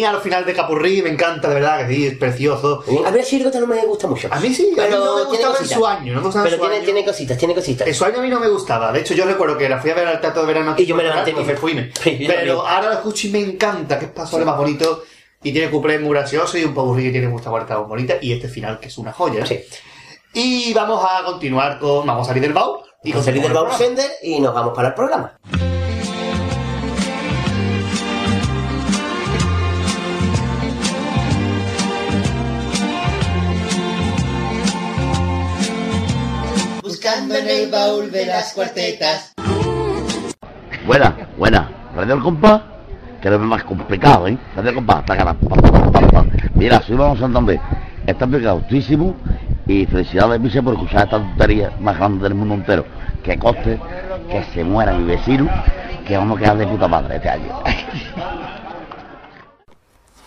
[0.00, 2.82] Genial final de Capurrí, me encanta, de verdad, que sí, es precioso.
[3.04, 4.28] A mí la chirigota no me gusta mucho.
[4.30, 6.50] A mí sí, a mí no me gustaba en su año, no me gustaba en
[6.50, 6.84] Pero su tiene, año.
[6.86, 7.86] tiene cositas, tiene cositas.
[7.86, 8.92] En su año a mí no me gustaba.
[8.92, 10.86] De hecho, yo recuerdo que la fui a ver al teatro de verano aquí Y
[10.86, 11.92] yo me levanté me fui.
[12.02, 15.02] Sí, Pero ahora la escucho y me encanta, que es paso más bonito.
[15.42, 18.14] Y tiene cuplés muy graciosos y un popurrí que tiene mucha vuelta muy bonita.
[18.22, 19.44] Y este final que es una joya.
[20.32, 22.06] Y vamos a continuar con.
[22.06, 22.78] Vamos a salir del baúl.
[23.04, 25.38] Y a salir del baúl Sender y nos vamos para el programa.
[37.02, 39.32] Buscando en el baúl de las cuartetas.
[40.84, 41.70] Buena, buena.
[41.96, 42.60] Radio El Compás,
[43.22, 44.36] que lo es más complicado, ¿eh?
[44.54, 45.34] Radio El Compás, taca.
[46.52, 47.58] Mira, soy Vamos Santander.
[48.06, 49.16] Está pegautísimo
[49.66, 52.84] y felicidades, Vice, por escuchar esta tontería más grande del mundo entero.
[53.24, 53.80] Que coste,
[54.30, 55.48] que se muera mi vecino,
[56.06, 57.62] que vamos a quedar de puta madre este año.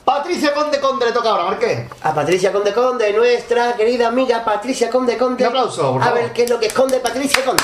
[0.06, 1.80] Patricia Conde Conde le toca ahora, Marqués.
[2.01, 5.43] A Patricia Conde Conde, nuestra querida amiga Patricia Conde Conde.
[5.43, 7.64] Un aplauso, por A ver qué es lo que esconde Patricia Conde.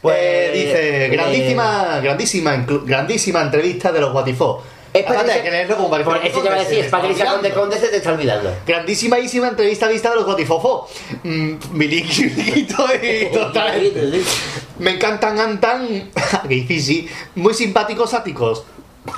[0.00, 4.62] Pues dice, eh, grandísima, grandísima, grandísima entrevista de los Guatifó.
[4.92, 7.50] Es Patricia- que leerlo como Patricia Conde eso te iba a decir, es Patricia Conde.
[7.52, 8.50] Conde se te está olvidando.
[8.66, 10.88] Grandísima entrevista vista de los Gotifofo.
[11.22, 14.22] Mm, Miliquito y totalmente.
[14.78, 16.10] Me encantan, Antan.
[16.42, 17.10] Qué difícil.
[17.34, 18.64] Muy simpáticos áticos.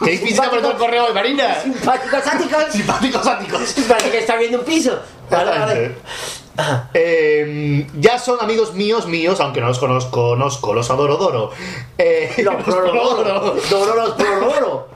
[0.04, 1.60] Qué difícil puesto el correo de Marina.
[1.62, 2.64] Simpáticos áticos.
[2.72, 3.74] Simpáticos áticos.
[3.88, 4.98] Parece que está viendo un piso.
[5.30, 5.94] Vale, vale.
[6.94, 11.50] Eh, ya son amigos míos, míos, aunque no los conozco, conozco, los adoro, doro.
[11.98, 13.56] Eh, Los prolodoro.
[13.70, 14.88] Doro los prolodoro.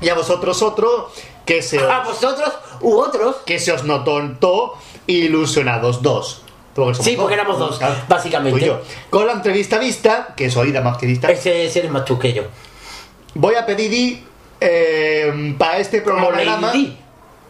[0.00, 1.10] Y a vosotros otro
[1.44, 2.52] que se os, A vosotros
[2.82, 3.36] u otros.
[3.46, 4.74] que se os notó
[5.06, 6.42] ilusionados dos.
[6.74, 8.64] Porque Sí, porque éramos dos, básicamente.
[8.64, 8.80] Yo.
[9.10, 12.18] Con la entrevista vista, que soy la más que vista, Ese, ese eres más tú
[12.18, 12.44] que yo.
[13.34, 14.27] voy a pedir
[14.60, 16.72] eh, para este programa.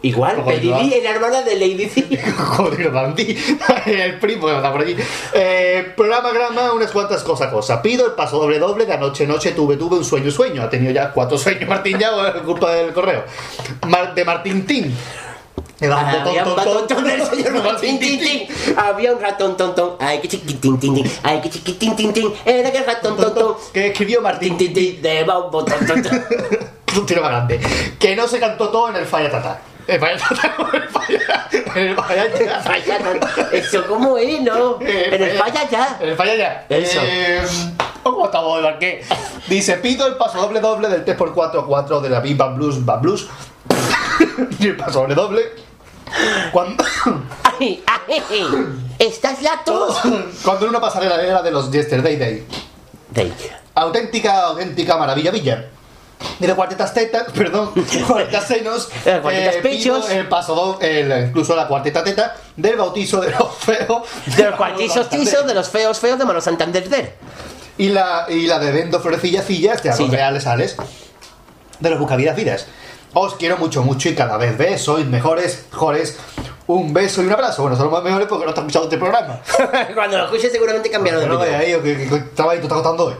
[0.01, 0.45] Igual.
[0.61, 2.17] Di es la hermana de Lady Di.
[2.37, 3.37] Joder, Bandy,
[3.85, 4.95] el primo que está por allí.
[5.33, 7.81] Eh, programa grama, unas cuantas cosas, cosas.
[7.81, 10.63] Pido el paso doble doble de anoche noche tuve tuve un sueño sueño.
[10.63, 13.23] Ha tenido ya cuatro sueños Martín ya por culpa del correo.
[13.87, 14.95] Mar- de Martín Tin.
[15.81, 18.47] Un Había un ratón ton, del señor Martín Tin.
[18.77, 19.95] Había un ratón ton ton.
[19.99, 21.11] Ay, que chiquitín tin tin.
[21.23, 22.33] Ay, que chiquitín tin tin.
[22.45, 23.55] Era que ratón ton ton.
[23.73, 25.01] Que escribió Martín Tin tin tin.
[25.01, 26.03] De bombo ton
[26.97, 27.59] un tiro más grande.
[27.99, 29.59] Que no se cantó todo en el Falla Tata.
[29.87, 31.47] El Falla Tata, el Falla.
[31.75, 32.27] En el Falla
[32.85, 33.49] ya.
[33.51, 34.79] Eso como es, ¿no?
[34.81, 35.97] En el falla ya.
[35.99, 36.65] En el Falla ya.
[36.69, 36.99] Eso.
[37.03, 37.41] Eh,
[38.03, 39.07] ¿Cómo estamos de Marqués?
[39.47, 43.27] Dice, pido el paso doble doble del 3x4-4 de la Big Bang Blues Bang Blues.
[44.59, 45.41] y el paso doble doble.
[46.51, 46.83] Cuando,
[47.59, 48.23] Ay, ay,
[48.97, 49.99] ¿Estás la tos?
[50.43, 52.47] cuando en una pasarela era de los Yesterday Day.
[53.11, 53.33] Day.
[53.75, 55.65] Auténtica, auténtica maravilla villa.
[56.39, 57.71] De cuartetas tetas, perdón,
[58.07, 59.63] cuartetas senos, Eh, cuartetas pido
[59.95, 60.09] pechos.
[60.09, 64.03] el paso el, incluso la cuarteta teta del bautizo de los feos.
[64.37, 67.15] De los cuartizos tizos, de los feos feos de Mano Santander.
[67.77, 70.17] Y la, y la de Vendo Florecillas Fillas, de Arroz ya.
[70.17, 70.75] Reales Ales,
[71.79, 72.67] de los Buscavidas Vidas.
[73.13, 76.17] Os quiero mucho, mucho y cada vez ves, sois mejores, mejores.
[76.67, 77.63] Un beso y un abrazo.
[77.63, 79.39] Bueno, son los mejores porque no están escuchando este programa.
[79.95, 82.77] Cuando lo escuches seguramente cambiaron de No ahí, que, que, que estaba ahí, tú estás
[82.81, 83.15] contando hoy.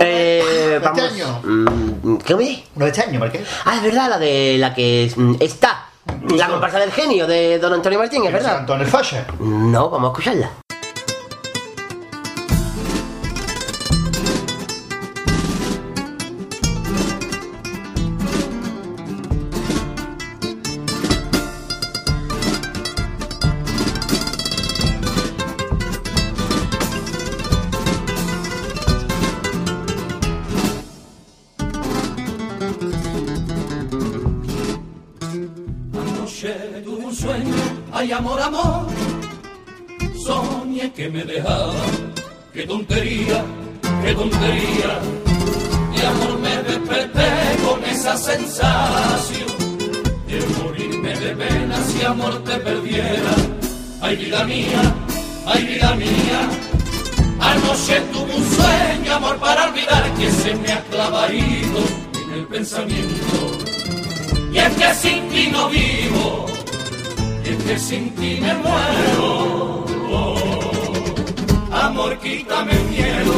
[0.00, 0.42] Eh,
[0.76, 1.02] ¿Este vamos.
[1.02, 1.40] año?
[1.42, 2.64] Mm, ¿Qué me?
[2.76, 3.44] No de este año, ¿por qué?
[3.66, 5.86] Ah, es verdad, la de la que mm, está.
[6.34, 8.58] La comparsa del genio de Don Antonio Martín, es verdad.
[8.60, 9.22] Antonio Fashion.
[9.38, 10.50] No, vamos a escucharla.
[62.72, 66.46] Y es que sin ti no vivo,
[67.44, 69.84] y es que sin ti me muero.
[70.12, 70.36] Oh,
[71.72, 73.34] amor, quítame el miedo,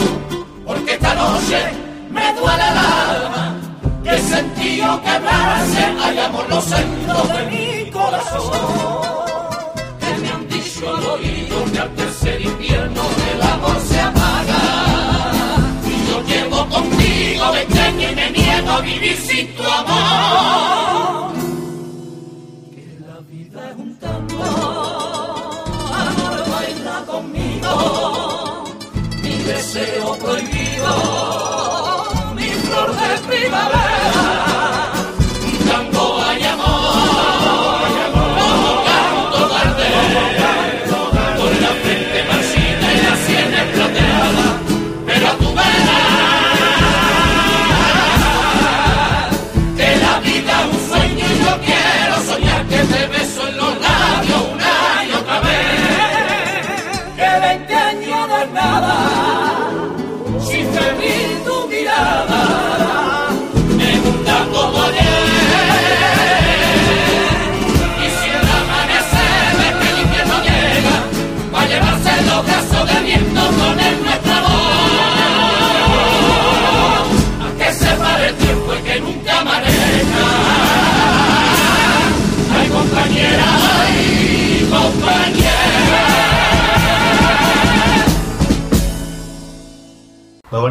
[0.67, 1.73] porque esta noche
[2.11, 3.57] me duele el alma.
[4.05, 8.92] Que he sentido quebrarse, hay amor, lo siento de mi corazón.
[18.15, 20.92] 20 años y me niego a vivir sin tu amor.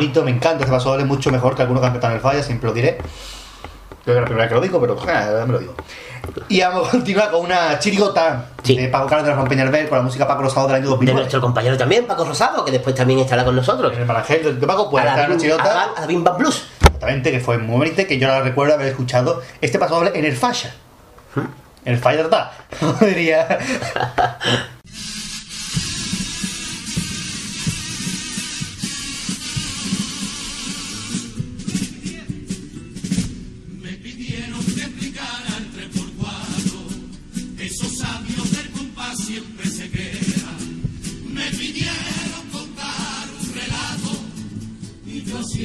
[0.01, 2.21] Bonito, me encanta este paso doble, mucho mejor que algunos que han cantado en el
[2.23, 2.97] falla, siempre lo diré.
[4.03, 5.75] Creo que es la primera vez que lo digo, pero ja, me lo digo.
[6.49, 10.03] Y vamos a continuar con una chirigota de Paco Carlos de la Peñalver con la
[10.03, 11.19] música Paco Rosado del año De 2009.
[11.21, 13.93] nuestro compañero también, Paco Rosado, que después también estará con nosotros.
[13.95, 15.83] El Marangel de Paco, pues A la esta es una chirigota.
[15.95, 16.63] a la- Bim Bam Blues.
[16.83, 20.11] Exactamente, que fue muy bonita y que yo la recuerdo haber escuchado este paso doble
[20.15, 20.73] en el falla.
[21.85, 22.51] En el falla de verdad.
[23.01, 23.59] Diría.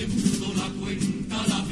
[0.05, 1.66] haciendo la cuenta la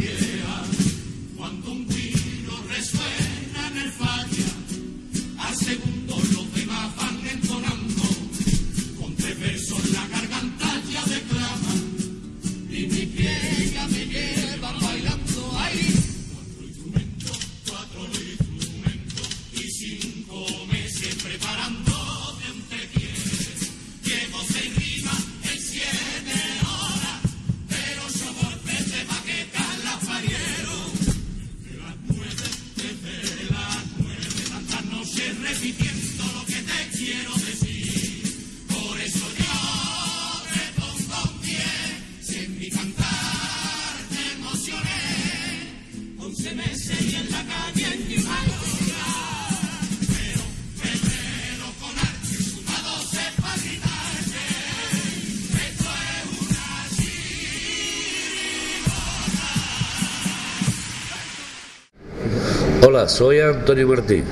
[63.08, 64.24] Soy Antonio Martín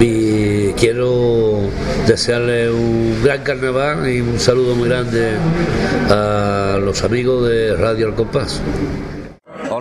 [0.00, 1.60] y quiero
[2.06, 5.32] desearle un gran carnaval y un saludo muy grande
[6.10, 8.60] a los amigos de Radio Al Compás.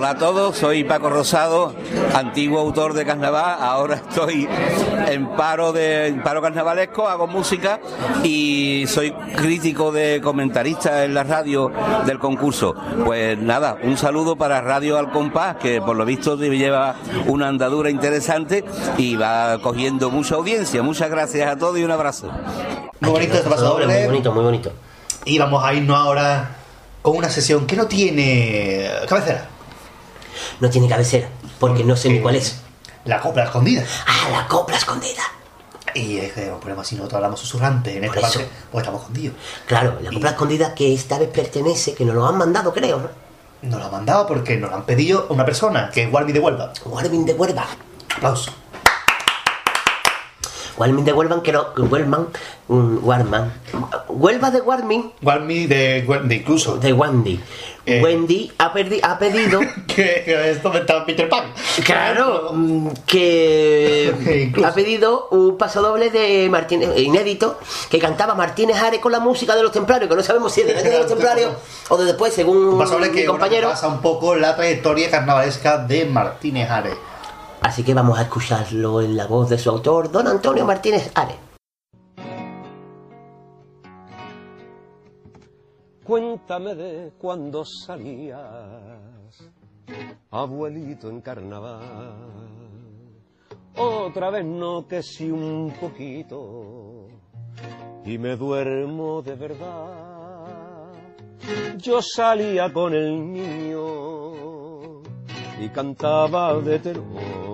[0.04, 1.74] Hola a todos, soy Paco Rosado,
[2.14, 4.50] antiguo autor de carnaval, ahora estoy
[5.08, 7.80] en paro de en paro carnavalesco, hago música
[8.22, 11.72] y soy crítico de comentarista en la radio
[12.06, 12.76] del concurso.
[13.06, 16.96] Pues nada, un saludo para Radio Al Compás, que por lo visto lleva
[17.28, 18.66] una andadura interesante
[18.98, 20.84] y va cogiendo mucha audiencia.
[20.84, 22.30] Muchas gracias a todos y un abrazo.
[23.00, 23.88] Muy bonito este paso doble.
[23.88, 24.74] Muy bonito, muy bonito.
[25.24, 26.58] Y vamos a irnos ahora
[27.02, 29.53] con una sesión que no tiene cabecera.
[30.60, 32.60] No tiene cabecera, porque no sé ni cuál es.
[33.06, 33.84] La copla escondida.
[34.06, 35.22] Ah, la copla escondida.
[35.94, 38.40] Y es que un problema si nosotros hablamos susurrante en esta eso.
[38.40, 39.36] parte, pues estamos escondidos.
[39.68, 43.10] Claro, la copla escondida que esta vez pertenece, que nos lo han mandado, creo, ¿no?
[43.62, 46.40] Nos lo han mandado porque nos lo han pedido una persona, que es Warby de
[46.40, 46.74] Huelva.
[46.86, 47.66] Warmin de Huelva.
[48.16, 48.52] Aplauso.
[50.78, 53.54] Warmin de Huelva, que no, mm, Warman.
[54.10, 55.12] Huelva de Warmin.
[55.22, 56.78] Warmi de, de incluso.
[56.78, 57.40] De Wendy.
[57.86, 59.60] Wendy ha, perdi- ha pedido.
[59.88, 61.52] que, que esto me estaba Peter Pan.
[61.86, 67.60] Claro, mm, que ha pedido un pasodoble de Martínez, eh, inédito,
[67.90, 70.68] que cantaba Martínez Ares con la música de los templarios, que no sabemos si es
[70.68, 71.52] de, de los templarios
[71.90, 73.70] o de después, según Un paso doble mi que bueno, compañero.
[73.70, 76.94] pasa un poco la trayectoria carnavalesca de Martínez Ares.
[77.64, 81.38] Así que vamos a escucharlo en la voz de su autor, don Antonio Martínez Ares.
[86.04, 88.42] Cuéntame de cuando salías,
[90.30, 91.80] abuelito en carnaval.
[93.78, 97.08] Otra vez no que si un poquito
[98.04, 100.92] y me duermo de verdad.
[101.78, 105.02] Yo salía con el niño
[105.62, 107.53] y cantaba de tenor.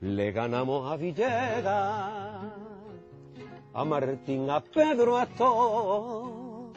[0.00, 1.64] Le ganamos a Villegas,
[3.74, 6.72] a Martín, a Pedro, a todos.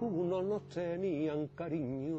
[0.00, 2.18] Unos nos tenían cariño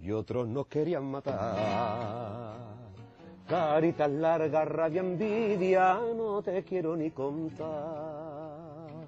[0.00, 2.56] y otros nos querían matar.
[3.48, 9.06] Caritas largas, rabia, envidia, no te quiero ni contar.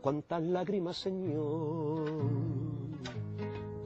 [0.00, 2.10] Cuántas lágrimas, Señor,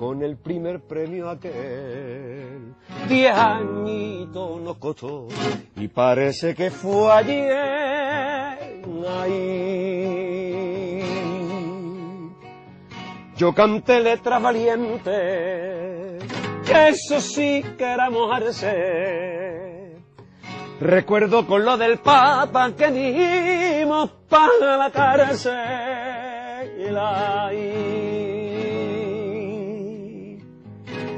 [0.03, 2.75] con el primer premio aquel.
[3.09, 5.29] Diez añitos nos costó
[5.77, 8.83] y parece que fue ayer.
[9.21, 11.05] Ahí
[13.37, 15.05] yo canté letras valientes,
[16.69, 19.99] eso sí que era mojarse.
[20.81, 25.55] Recuerdo con lo del Papa que dijimos para la cárcel.
[26.99, 28.02] Ahí.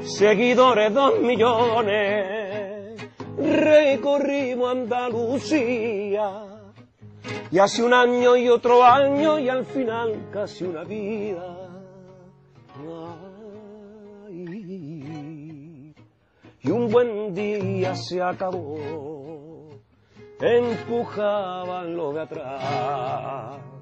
[0.07, 3.01] Seguidores dos millones,
[3.37, 6.45] recorrimos Andalucía
[7.51, 11.57] Y hace un año y otro año y al final casi una vida.
[16.61, 18.77] Y un buen día se acabó.
[20.39, 23.74] Empujaban lo de atrás.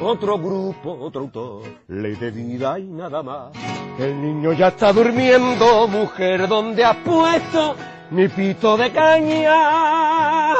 [0.00, 3.52] Otro grupo, otro autor, ley de vida y nada más.
[3.98, 7.76] El niño ya está durmiendo, mujer, ¿dónde has puesto
[8.10, 10.54] mi pito de caña?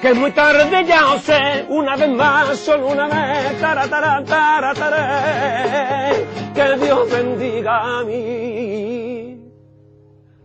[0.00, 4.24] Que es muy tarde ya os sé, una vez más, solo una vez, tara, tara,
[4.24, 6.12] tara, tara,
[6.54, 9.40] que Dios bendiga a mi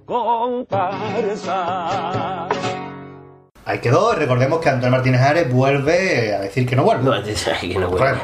[0.05, 1.55] comparsa.
[3.65, 4.13] Ahí quedó.
[4.13, 7.03] Recordemos que Antonio Martínez Ares vuelve a decir que no vuelve.
[7.03, 7.23] No,
[7.61, 8.21] que no vuelve.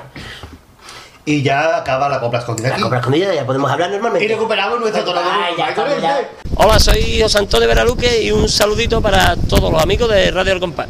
[1.26, 2.78] Y ya acaba la copla escondida aquí.
[2.78, 4.26] La copla escondida ya podemos hablar normalmente.
[4.26, 6.28] Y recuperamos nuestro tono de.
[6.56, 10.60] Hola, soy José Antonio Veraluque y un saludito para todos los amigos de Radio El
[10.60, 10.90] Compás.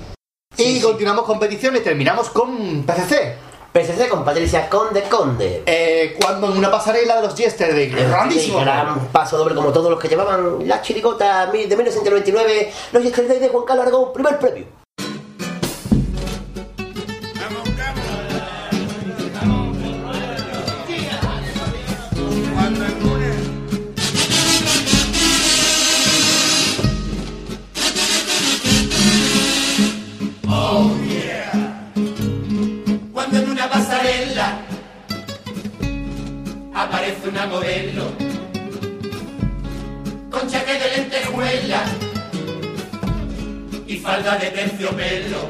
[0.57, 1.83] Y continuamos competiciones.
[1.83, 3.50] Terminamos con PCC.
[3.71, 5.63] PCC con Patricia Conde Conde.
[5.65, 7.87] Eh, cuando en una pasarela de los Yesterday.
[7.87, 8.59] Grandísimo.
[8.59, 12.73] Gran paso doble como todos los que llevaban la chirigota de 1999.
[12.91, 14.80] Los Yesterday de Juan Carlos Aragón, primer premio.
[36.81, 38.11] Aparece una modelo
[40.31, 41.83] con chaqueta de lentejuela
[43.85, 45.49] y falda de terciopelo,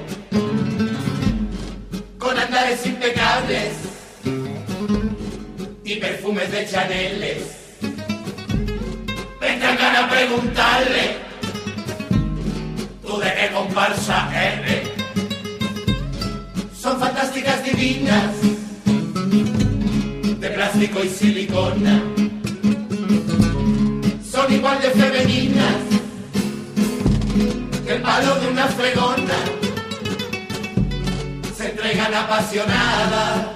[2.17, 3.73] con andares impecables
[5.85, 7.43] y perfumes de Chaneles.
[9.39, 11.17] Vendrán ganas de preguntarle,
[13.05, 14.89] ¿tú de qué comparsa eres?
[16.77, 18.31] Son fantásticas divinas,
[20.61, 22.03] plástico y silicona.
[24.31, 25.81] Son igual de femeninas
[27.83, 29.39] que el palo de una fregona.
[31.57, 33.47] Se entregan apasionadas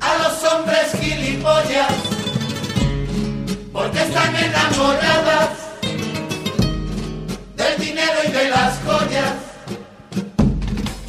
[0.00, 1.92] a los hombres gilipollas
[3.74, 5.50] porque están enamoradas
[7.56, 9.49] del dinero y de las joyas.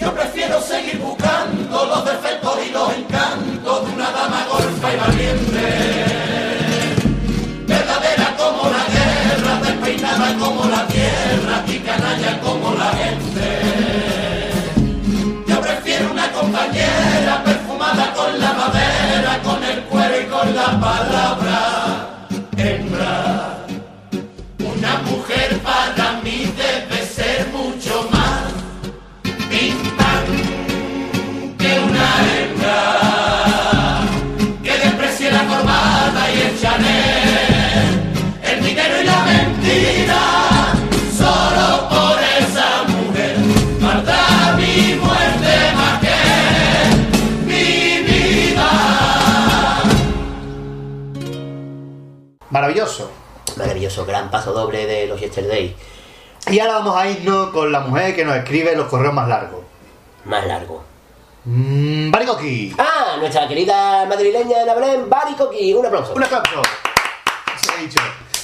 [0.02, 6.06] Yo prefiero seguir buscando los defectos y los encantos de una dama golfa y valiente.
[7.68, 13.62] Verdadera como la guerra, despeinada como la tierra y canalla como la gente.
[15.48, 21.81] Yo prefiero una compañera perfumada con la madera, con el cuero y con la palabra.
[52.52, 53.10] Maravilloso.
[53.56, 55.76] Maravilloso, gran paso doble de los Yesterday.
[56.50, 59.62] Y ahora vamos a irnos con la mujer que nos escribe los correos más largos.
[60.26, 60.84] Más largo.
[61.46, 62.76] Mm, Baricoqui.
[62.78, 65.74] Ah, nuestra querida madrileña de la Belén, Baricoqui.
[65.74, 66.14] Un aplauso.
[66.14, 66.62] Un aplauso.
[67.62, 68.00] Se ha dicho.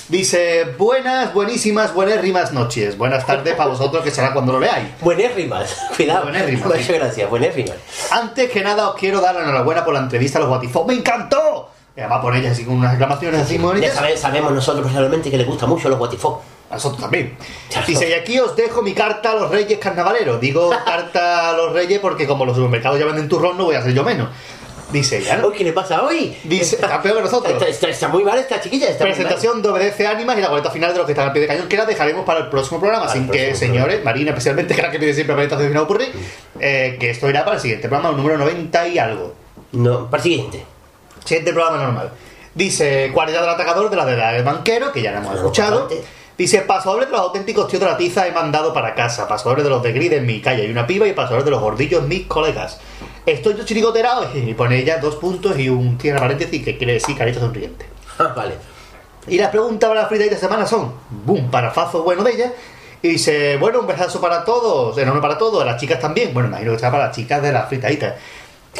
[0.09, 2.97] Dice, buenas, buenísimas, buenas rimas noches.
[2.97, 4.88] Buenas tardes para vosotros, que será cuando lo leáis.
[5.01, 5.75] Buenas rimas.
[5.97, 6.23] Cuidado.
[6.23, 7.75] Buenas rimas, Muchas gracias, buenas rimas.
[8.11, 10.88] Antes que nada os quiero dar la enhorabuena por la entrevista a los Guatifos.
[10.88, 11.71] ¡Me encantó!
[11.98, 13.95] Además por ellas así con unas exclamaciones así muy Ya bonitas.
[13.95, 16.41] sabe- sabemos nosotros personalmente que le gusta mucho los Guatifó.
[16.69, 17.38] A nosotros también.
[17.88, 20.40] Dice, y aquí os dejo mi carta a los reyes carnavaleros.
[20.41, 23.80] Digo carta a los reyes porque como los supermercados ya venden turrón, no voy a
[23.80, 24.28] hacer yo menos.
[24.91, 25.49] Dice ella, ¿no?
[25.52, 26.38] ¿Qué le pasa hoy?
[26.44, 27.53] Dice, está peor que nosotros.
[27.53, 28.90] Está, está- está muy mal esta chiquilla.
[28.90, 29.06] Está.
[29.06, 31.48] Presentación de Obedece Ánimas y la boleta final de los que están al pie de
[31.48, 33.07] cañón, que la dejaremos para el próximo programa.
[33.10, 36.11] Sin que, señores, Marina especialmente, que la que pide siempre presentación final ocurrir,
[36.60, 39.34] eh, que esto irá para el siguiente programa, el número 90 y algo.
[39.74, 40.65] No, para el siguiente.
[41.27, 42.09] Siguiente programa normal.
[42.55, 45.89] Dice, cualidad del atacador de la del banquero, que ya la hemos escuchado.
[46.37, 49.27] Dice, pasadores de los auténticos tíos de la tiza he mandado para casa.
[49.27, 51.59] Pasadores de los de grid en mi calle hay una piba y pasadores de los
[51.59, 52.79] gordillos mis colegas.
[53.25, 57.17] Estoy yo chirigoterado y pone ella dos puntos y un tierra paréntesis que quiere decir
[57.17, 57.85] carita sonriente.
[58.19, 58.55] Ah, vale.
[59.27, 62.53] Y las preguntas para la frita de esta semana son, boom, parafazo bueno de ella.
[63.03, 66.33] Y dice, bueno, un besazo para todos, enorme para todos, las chicas también.
[66.33, 68.15] Bueno, imagino que sea para las chicas de la fritadita.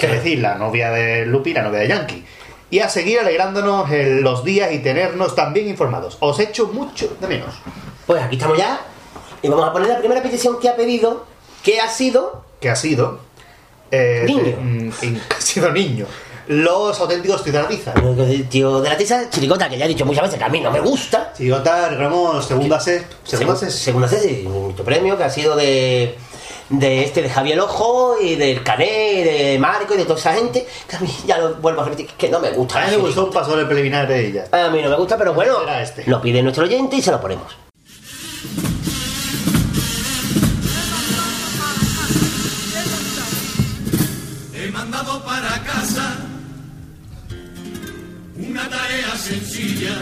[0.06, 2.26] Es decir, la novia de Lupi y la novia de Yankee.
[2.70, 6.18] Y a seguir alegrándonos en los días y tenernos también informados.
[6.20, 7.56] Os echo mucho de menos.
[8.06, 8.82] Pues aquí estamos ya.
[9.42, 11.26] Y vamos a poner la primera petición que ha pedido,
[11.64, 12.44] que ha sido...
[12.60, 13.20] Que ha sido...
[13.92, 14.58] eh, Niño.
[14.62, 16.06] mm, que ha sido niño.
[16.48, 17.94] Los auténticos tíos de la tiza.
[18.50, 20.72] Tío de la tiza, chirigota, que ya he dicho muchas veces que a mí no
[20.72, 21.34] me gusta.
[21.36, 23.06] Chirigota, recordamos, segunda C.
[23.24, 23.70] Segunda C.
[23.70, 26.16] Segunda C, sí, nuestro premio que ha sido de
[26.70, 30.68] de este de Javier Ojo y del Cané, de Marco y de toda esa gente,
[30.88, 32.84] que a mí ya lo vuelvo a repetir, que no me gusta.
[32.84, 34.46] A mí me gustó un paso del preliminar de ella.
[34.52, 36.04] A mí no me gusta, pero bueno, este.
[36.08, 37.56] lo pide nuestro oyente y se lo ponemos.
[44.54, 46.18] He mandado para casa
[48.38, 49.96] una tarea sencilla,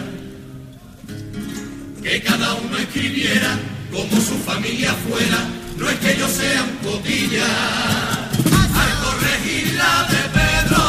[2.03, 3.57] que cada uno escribiera
[3.91, 5.37] como su familia fuera,
[5.77, 7.47] no es que yo sea un cotilla.
[8.81, 10.83] Al corregir la de Pedro,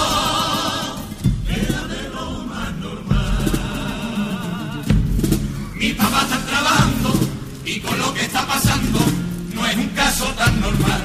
[1.48, 3.46] era de lo más normal.
[5.74, 7.08] Mi papá está trabajando
[7.64, 8.98] y con lo que está pasando
[9.54, 11.04] no es un caso tan normal.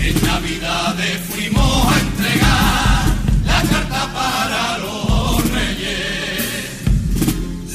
[0.00, 3.04] En Navidades fuimos a entregar
[3.44, 6.86] la carta para los reyes.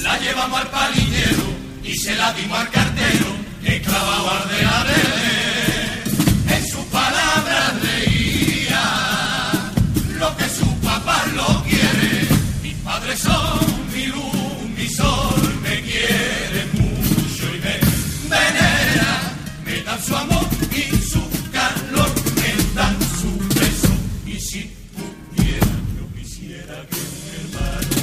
[0.01, 1.43] La llevamos al palillero
[1.83, 3.30] y se la dimos al cartero,
[3.63, 4.85] la
[6.55, 8.83] En sus palabras leía
[10.19, 12.27] lo que su papá lo quiere.
[12.63, 13.59] Mis padres son
[13.93, 17.79] mi luz, mi sol, me quieren mucho y me
[18.29, 19.21] veneran.
[19.65, 21.21] Me dan su amor y su
[21.51, 23.93] calor, me dan su beso.
[24.25, 28.01] Y si pudiera, yo quisiera que un hermano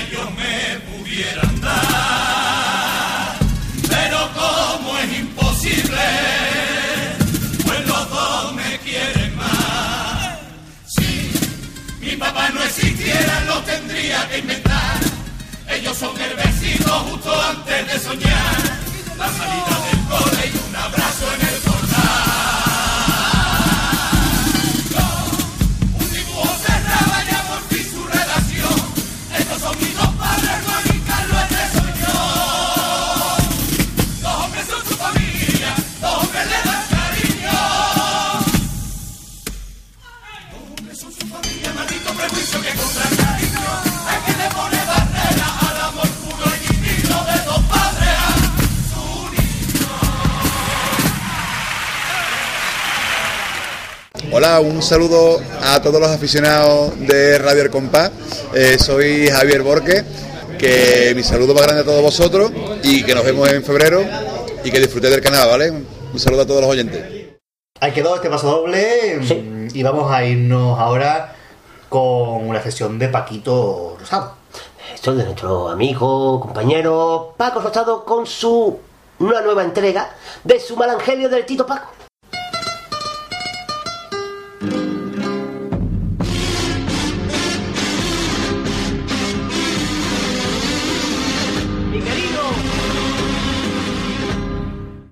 [0.00, 0.54] ellos me
[0.90, 2.25] pudieran dar.
[5.66, 5.98] Imposible,
[7.64, 10.38] pues los dos me quieren más.
[10.86, 11.32] Si
[12.00, 15.00] mi papá no existiera, lo tendría que inventar.
[15.68, 18.56] Ellos son el vecino justo antes de soñar.
[19.18, 21.45] La salida del cole y un abrazo en el
[54.38, 58.12] Hola, un saludo a todos los aficionados de Radio El Compás.
[58.54, 60.04] Eh, soy Javier Borque,
[60.58, 62.52] que mi saludo más grande a todos vosotros
[62.82, 64.04] y que nos vemos en febrero
[64.62, 65.70] y que disfrutéis del canal, ¿vale?
[65.70, 67.30] Un saludo a todos los oyentes.
[67.80, 71.34] Ahí quedó este paso doble mm, y vamos a irnos ahora
[71.88, 74.34] con una sesión de Paquito Rosado.
[74.94, 78.78] Esto es de nuestro amigo, compañero Paco Rosado con su
[79.18, 80.10] una nueva entrega
[80.44, 81.95] de su Malangelio del Tito Paco.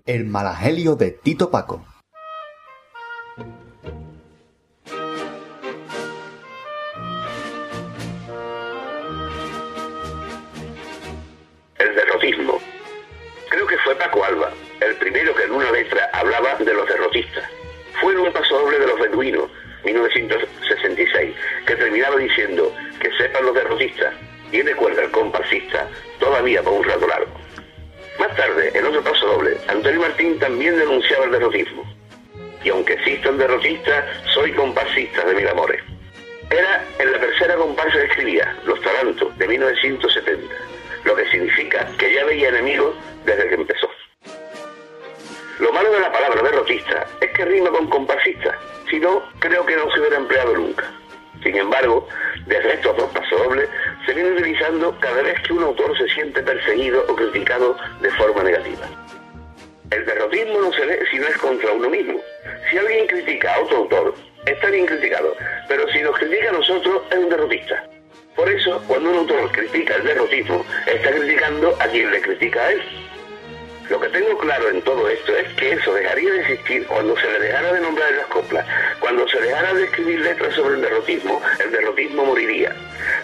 [0.06, 1.82] El Malangelio de Tito Paco.
[11.78, 12.60] el derrotismo.
[13.48, 14.52] Creo que fue Paco Alba,
[14.82, 17.48] el primero que en una letra hablaba de los derrotistas.
[17.98, 19.50] Fue en un paso doble de los beduinos,
[19.86, 21.34] 1966,
[21.66, 22.70] que terminaba diciendo
[23.00, 24.12] que sepan los derrotistas,
[24.50, 25.88] tiene cuerda el comparsista,
[26.20, 27.44] todavía por un rato largo.
[28.18, 31.82] Más tarde, en otro paso doble, Antonio Martín también denunciaba el derrotismo.
[32.62, 35.82] Y aunque existan derrotistas, soy comparsista de mil amores.
[36.50, 40.54] Era en la tercera comparsa que escribía, Los Tarantos, de 1970,
[41.04, 43.90] lo que significa que ya veía enemigos desde que empezó.
[45.58, 48.58] Lo malo de la palabra derrotista es que rima con comparsista,
[48.90, 50.84] si no, creo que no se hubiera empleado nunca.
[51.44, 52.08] Sin embargo,
[52.46, 53.68] desde estos dos pasodobles
[54.06, 58.42] se viene utilizando cada vez que un autor se siente perseguido o criticado de forma
[58.42, 58.88] negativa.
[59.90, 62.18] El derrotismo no se ve si no es contra uno mismo.
[62.70, 64.14] Si alguien critica a otro autor,
[64.46, 65.36] está bien criticado,
[65.68, 67.84] pero si nos critica a nosotros, es un derrotista.
[68.34, 72.72] Por eso, cuando un autor critica el derrotismo, está criticando a quien le critica a
[72.72, 72.82] él.
[73.90, 77.30] Lo que tengo claro en todo esto es que eso dejaría de existir cuando se
[77.30, 78.66] le dejara de nombrar en las coplas,
[78.98, 82.74] cuando se dejara de escribir letras sobre el derrotismo, el derrotismo moriría.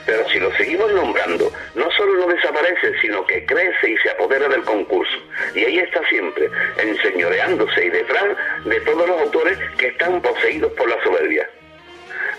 [0.05, 4.49] Pero si lo seguimos nombrando, no solo no desaparece, sino que crece y se apodera
[4.49, 5.17] del concurso.
[5.55, 8.27] Y ahí está siempre, enseñoreándose y detrás
[8.65, 11.49] de todos los autores que están poseídos por la soberbia.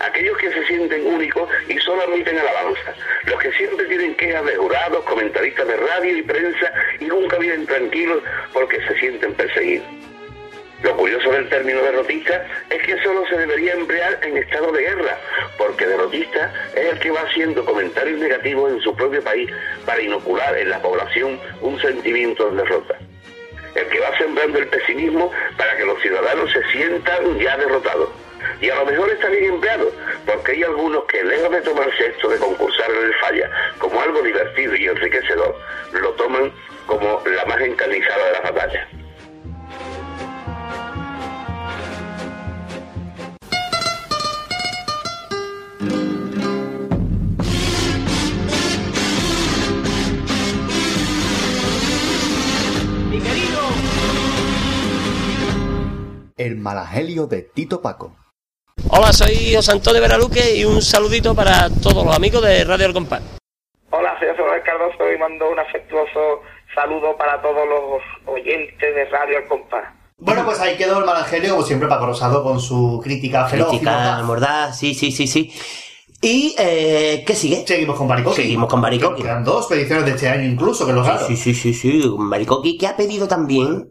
[0.02, 4.56] Aquellos que se sienten únicos y solo admiten alabanza, los que siempre tienen quejas de
[4.56, 8.22] jurados, comentaristas de radio y prensa y nunca viven tranquilos
[8.52, 9.86] porque se sienten perseguidos.
[10.82, 15.16] Lo curioso del término derrotista es que solo se debería emplear en estado de guerra,
[15.56, 19.48] porque derrotista es el que va haciendo comentarios negativos en su propio país
[19.86, 22.98] para inocular en la población un sentimiento de derrota.
[23.76, 28.10] El que va sembrando el pesimismo para que los ciudadanos se sientan ya derrotados.
[28.60, 29.90] Y a lo mejor está bien empleado,
[30.26, 34.22] porque hay algunos que lejos de tomarse esto de concursar en el falla como algo
[34.22, 35.56] divertido y enriquecedor,
[35.92, 36.52] lo toman
[36.86, 38.88] como la más encarnizada de las batallas.
[53.10, 53.60] Mi querido.
[56.36, 58.21] El malagelio de Tito Paco.
[58.94, 62.92] Hola, soy José Antonio Veraluque y un saludito para todos los amigos de Radio El
[62.92, 63.22] Compás.
[63.90, 66.42] Hola, soy José Manuel Cardoso y mando un afectuoso
[66.74, 69.84] saludo para todos los oyentes de Radio El Compás.
[70.18, 73.68] Bueno, pues ahí quedó el malagelio, como siempre, Paco Rosado con su crítica feroz.
[73.68, 74.24] y Crítica mordaz.
[74.26, 75.50] mordaz, sí, sí, sí, sí.
[76.20, 77.64] ¿Y eh, qué sigue?
[77.66, 78.36] Seguimos con Baricoqui.
[78.42, 79.22] Seguimos con Baricoqui.
[79.22, 81.02] Quedan dos peticiones de este año incluso, que lo.
[81.04, 82.02] Sí, sí, sí, sí, sí.
[82.18, 83.90] Baricoqui que ha pedido también...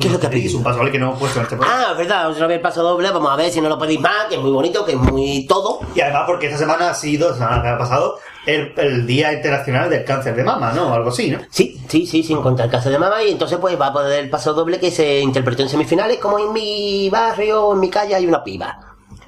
[0.00, 1.56] ¿Qué es lo que ha Es un paso doble que no hemos puesto en este
[1.56, 1.84] programa.
[1.86, 4.00] Ah, es verdad, otra vez el paso doble, vamos a ver si no lo pedís
[4.00, 5.80] más, que es muy bonito, que es muy todo.
[5.94, 9.30] Y además porque esta semana ha sido, la semana que ha pasado, el, el Día
[9.34, 10.94] Internacional del Cáncer de Mama, ¿no?
[10.94, 11.40] Algo así, ¿no?
[11.50, 14.24] Sí, sí, sí, sin contar el caso de mamá, y entonces pues va a poder
[14.24, 18.14] el paso doble que se interpretó en semifinales, como en mi barrio, en mi calle
[18.14, 18.78] hay una piba.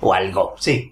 [0.01, 0.55] O algo.
[0.59, 0.91] Sí.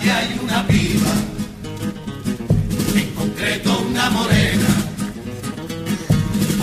[0.00, 1.12] Calle hay una piba,
[2.94, 4.68] en concreto una morena,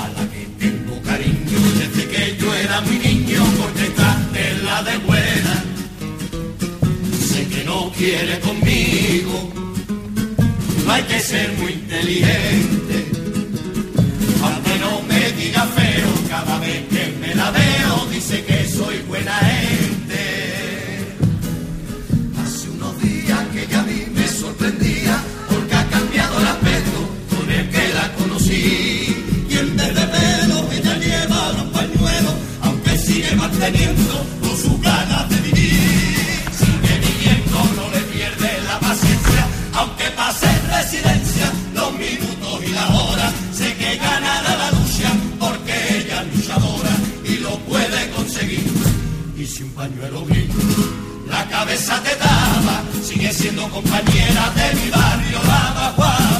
[0.01, 4.83] a la que tengo cariño desde que yo era muy niño, porque está en la
[4.83, 5.63] de buena.
[7.29, 9.49] Sé que no quiere conmigo,
[10.85, 13.05] no hay que ser muy inteligente,
[14.43, 19.35] aunque no me diga feo, cada vez que me la veo dice que soy buena
[19.35, 20.06] gente.
[33.57, 35.73] Manteniendo con sus ganas de vivir.
[36.59, 42.87] Sigue viviendo, no le pierde la paciencia, aunque pase en residencia los minutos y la
[42.89, 43.31] hora.
[43.51, 45.09] Sé que ganará la lucha
[45.39, 48.71] porque ella es luchadora y lo puede conseguir.
[49.35, 50.53] Y si un pañuelo brilla
[51.27, 56.39] la cabeza te daba, sigue siendo compañera de mi barrio, la más guapa.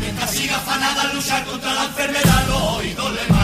[0.00, 3.37] Mientras siga afanada en luchar contra la enfermedad, los oídos le.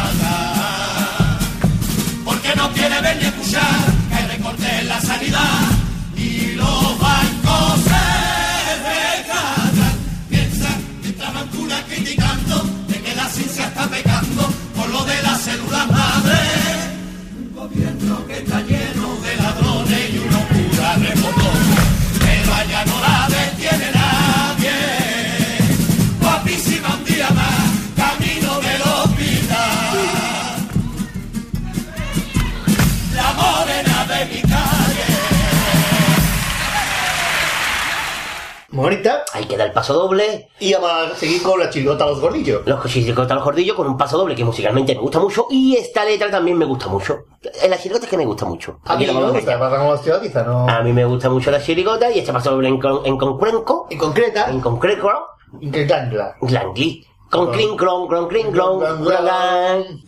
[2.57, 5.61] No quiere ver ni escuchar que hay recortes en la sanidad
[6.17, 9.97] y los bancos se recargan.
[10.29, 10.69] Piensa,
[11.03, 16.39] mientras Mancuna criticando de que la ciencia está pecando por lo de la célula madre.
[17.39, 18.94] Un gobierno que está lleno
[38.75, 39.25] bonita.
[39.33, 40.49] Ahí queda el paso doble.
[40.61, 42.63] Y vamos a seguir con la chirigota a los gordillos.
[42.67, 45.77] Los chirigotas a los gordillos con un paso doble que musicalmente me gusta mucho y
[45.77, 47.25] esta letra también me gusta mucho.
[47.43, 48.79] Eh, La chirigota es que me gusta mucho.
[48.85, 50.69] A mí no la me a gusta, pasa como quizá no.
[50.69, 53.87] A mí me gusta mucho la chirigota y este paso doble en, con, en concreto.
[53.91, 54.51] En concreta.
[54.51, 55.09] En concreto.
[56.41, 57.07] Glangli.
[57.31, 60.05] Con clink, clon, clon, clink, clon, clon.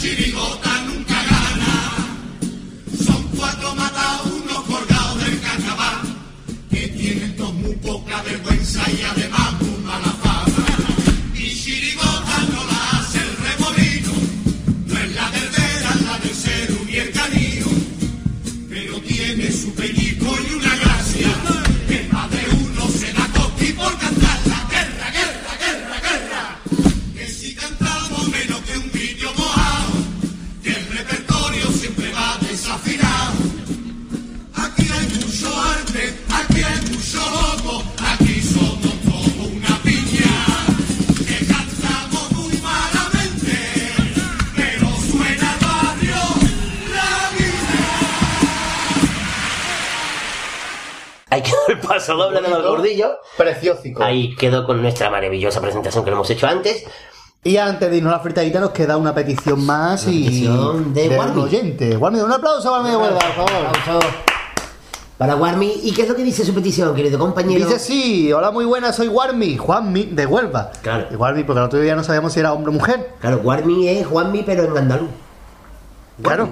[0.00, 1.72] Chirigota nunca gana.
[3.04, 5.96] Son cuatro matados, unos colgados del carnaval,
[6.70, 9.54] que tienen dos muy poca vergüenza y además
[51.88, 53.10] paso doble de los gordillos.
[53.36, 54.02] Preciosico.
[54.02, 56.84] Ahí quedó con nuestra maravillosa presentación que lo hemos hecho antes.
[57.44, 61.08] Y antes de irnos a la fritadita nos queda una petición más y petición de
[61.08, 61.40] un Warmi.
[61.42, 61.96] oyente.
[61.96, 64.04] Warmi, un aplauso a Warmi de Huelva, por favor.
[65.16, 67.64] Para Warmi, ¿y qué es lo que dice su petición, querido compañero?
[67.66, 70.70] Dice sí, hola muy buena, soy Warmi, Juanmi de Huelva.
[70.82, 71.06] Claro.
[71.10, 73.14] De Warmi, porque el otro día no sabíamos si era hombre o mujer.
[73.20, 75.10] Claro, Warmi es Juanmi, pero en andaluz.
[76.22, 76.48] Claro.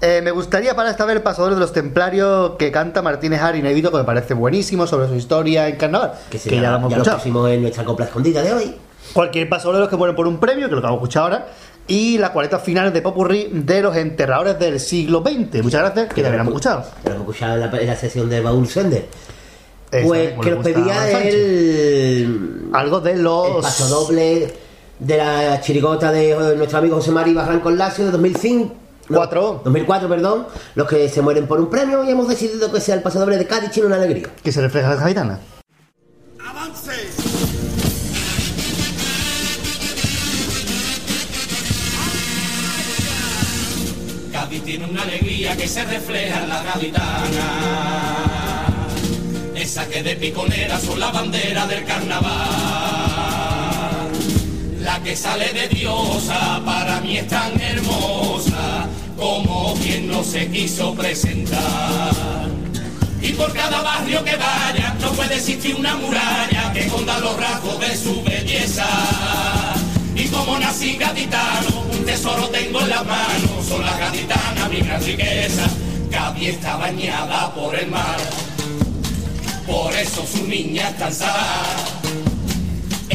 [0.00, 3.62] Eh, me gustaría para esta vez el pasador de los templarios que canta Martínez Ari
[3.62, 6.12] Nevito, que me parece buenísimo sobre su historia en carnaval.
[6.30, 7.18] Que, que ya lo hemos ya lo escuchado.
[7.18, 8.74] pusimos en nuestra copla escondida de hoy.
[9.12, 11.22] Cualquier pasador de los que mueren por un premio, que lo que vamos a escuchar
[11.24, 11.46] ahora.
[11.88, 15.62] Y las 40 finales de Popurrí de los enterradores del siglo XX.
[15.64, 16.84] Muchas gracias, que ya habíamos escuchado.
[17.04, 19.06] Lo hemos escuchado en la, en la sesión de Baúl Sender.
[19.90, 22.70] Pues que nos pedía el.
[22.72, 23.56] Algo de los.
[23.56, 24.54] El paso doble
[24.98, 28.74] de la chirigota de eh, nuestro amigo José Mari Barranco Lacio de 2005.
[29.08, 29.26] No,
[29.64, 30.46] 2004, perdón.
[30.74, 33.38] Los que se mueren por un premio y hemos decidido que sea el paso doble
[33.38, 34.28] de Cádiz Chino una alegría.
[34.42, 35.40] Que se refleja en la gitana.
[44.32, 47.98] Cádiz tiene una alegría que se refleja en la gaditana.
[49.54, 53.07] Esa que de piconera son la bandera del carnaval.
[54.80, 58.86] La que sale de diosa para mí es tan hermosa
[59.16, 62.48] como quien no se quiso presentar.
[63.20, 67.80] Y por cada barrio que vaya no puede existir una muralla que esconda los rasgos
[67.80, 68.86] de su belleza.
[70.14, 75.04] Y como nací gaditano, un tesoro tengo en las manos, son las gaditanas mi gran
[75.04, 75.66] riqueza.
[76.10, 78.16] Cádiz está bañada por el mar,
[79.66, 81.97] por eso sus niñas están saladas.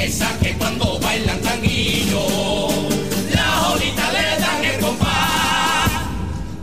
[0.04, 2.28] Esa que cuando bailan tanguillo,
[3.34, 5.92] las olitas le dan el compás.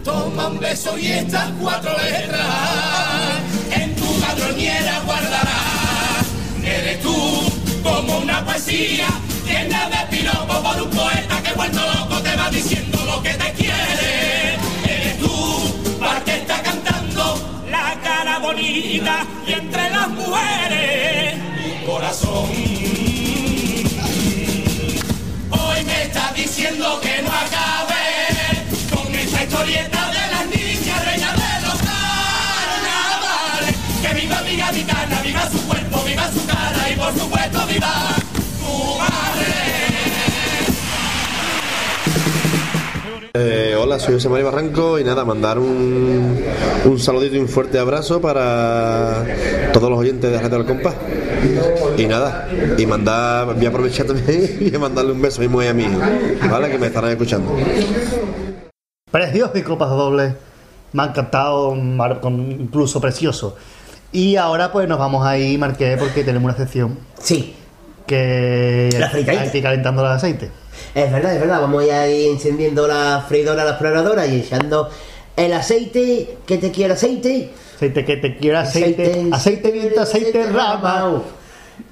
[0.05, 3.41] Toman besos y estas cuatro letras
[3.71, 6.27] en tu madroñera guardarás.
[6.63, 7.17] Eres tú
[7.83, 9.09] como una poesía
[9.47, 13.53] llena de piropos por un poeta que vuelto loco te va diciendo lo que te
[13.55, 14.59] quiere.
[14.85, 23.10] Eres tú, para que está cantando la cara bonita y entre las mujeres un corazón.
[25.81, 27.95] Hoy me está diciendo que no acabe
[28.95, 31.79] con esta historieta de las niñas reinas de los
[32.69, 33.77] carnavales.
[34.03, 38.20] Que viva mi gaditana, viva su cuerpo, viva su cara y por supuesto viva
[43.33, 46.45] Eh, hola, soy José María Barranco y nada, mandar un,
[46.85, 49.25] un saludito y un fuerte abrazo para
[49.73, 50.97] todos los oyentes de Radio del Compás.
[51.97, 55.69] Y nada, y mandar, voy a aprovechar también y mandarle un beso a mi mujer
[55.69, 56.01] y a mi hijo,
[56.51, 56.71] ¿vale?
[56.71, 57.57] Que me estarán escuchando.
[59.13, 60.35] Precioso y paso doble.
[60.93, 63.57] Me ha encantado, incluso precioso.
[64.11, 66.99] Y ahora pues nos vamos a ir, Marqué, porque tenemos una sección.
[67.21, 67.55] Sí.
[68.09, 70.51] Que La hay que ir calentando el aceite.
[70.95, 71.61] Es verdad, es verdad.
[71.61, 74.89] Vamos a ir encendiendo la freidora, la exploradora y echando
[75.37, 76.39] el aceite.
[76.47, 77.51] que te quiero aceite?
[77.77, 79.27] Aceite que te quiero aceite.
[79.33, 81.23] Aceite viento, aceite rama.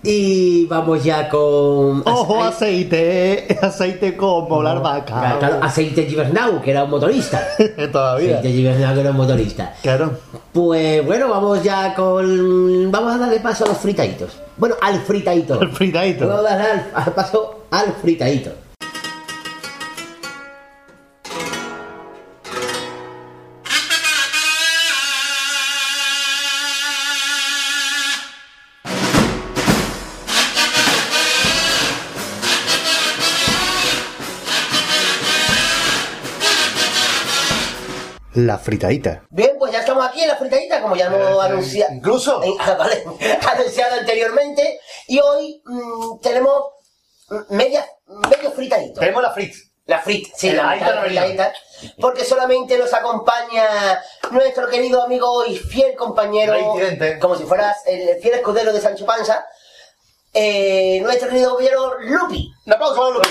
[0.03, 2.03] Y vamos ya con.
[2.07, 5.39] Ojo, aceite, aceite como la Claro, albahaca.
[5.39, 7.43] claro, aceite Gibernau, que era un motorista.
[7.93, 8.39] Todavía.
[8.39, 9.75] Aceite Gibernau, que era un motorista.
[9.83, 10.13] Claro.
[10.53, 12.91] Pues bueno, vamos ya con.
[12.93, 14.33] Vamos a darle paso a los fritaditos.
[14.59, 15.61] Bueno, al fritadito.
[15.63, 16.29] El fritadito.
[16.29, 18.51] Vamos a darle al, al paso al fritadito.
[38.39, 39.25] La fritadita.
[39.31, 41.93] Bien, pues ya estamos aquí en la fritadita, como ya hemos anunciado.
[41.93, 42.41] Incluso.
[42.79, 43.05] vale,
[43.53, 44.79] anunciado anteriormente.
[45.09, 46.67] Y hoy mm, tenemos
[47.31, 47.85] mm, media,
[48.31, 49.01] medio fritadito.
[49.01, 49.53] Tenemos la frit.
[49.87, 51.53] La frit, sí, la fritadita.
[52.01, 54.01] Porque solamente nos acompaña
[54.31, 56.53] nuestro querido amigo y fiel compañero.
[56.53, 57.19] Reincidente.
[57.19, 59.47] Como si fueras el fiel escudero de Sancho Panza.
[60.33, 62.53] eh, nuestro querido compañero Lupi.
[62.67, 63.31] Un aplauso Lupi.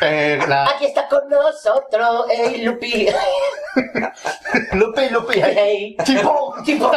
[0.00, 0.38] eh.
[0.48, 3.08] la- Aquí está con nosotros el Lupi.
[4.72, 5.96] Lupi, Lupi, ahí.
[6.04, 6.90] Tipo, tipo.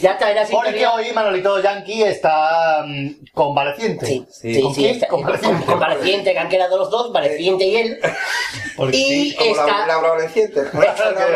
[0.00, 0.92] Ya está, era Porque sintonía.
[0.92, 4.06] hoy Manolito Yankee está mm, convaleciente.
[4.06, 4.94] Sí, Sí, ¿Con sí, quién?
[4.94, 5.64] está- Convaleciente.
[5.66, 8.00] convaleciente, que han quedado los dos, Valeciente y él.
[8.92, 9.86] Y Como la, está.
[9.86, 9.86] la.
[9.86, 9.96] La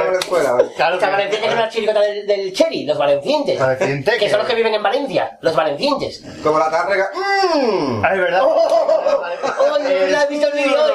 [0.05, 0.57] Valenzuela.
[0.71, 3.59] Está Valenciente que es una chiricota del, del Cherry, los valencientes.
[3.59, 6.23] Valenciente, que son los que viven en Valencia, los valencientes.
[6.43, 7.11] Como la tárrega.
[7.15, 8.41] Ah, es verdad.
[8.45, 10.93] Oh, no la he visto el vídeo hoy.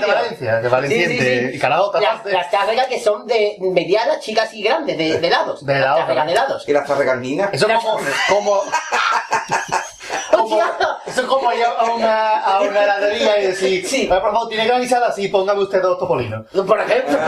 [0.00, 0.06] De.
[0.06, 1.50] Valencia, de Valenciente.
[1.54, 2.00] Y Caraota.
[2.00, 5.64] Las, las tárregas que son de medianas, chicas y grandes, de, de helados.
[5.64, 6.68] De Las tárregas de helados.
[6.68, 7.50] Y las tárregas ninas.
[7.52, 7.98] Eso como,
[8.28, 8.62] como,
[11.06, 14.06] eso es como ir a una, a una heladería y decir, sí.
[14.06, 16.46] por favor, tiene granizada, sí, póngame usted dos topolinos.
[16.50, 17.18] Por ejemplo.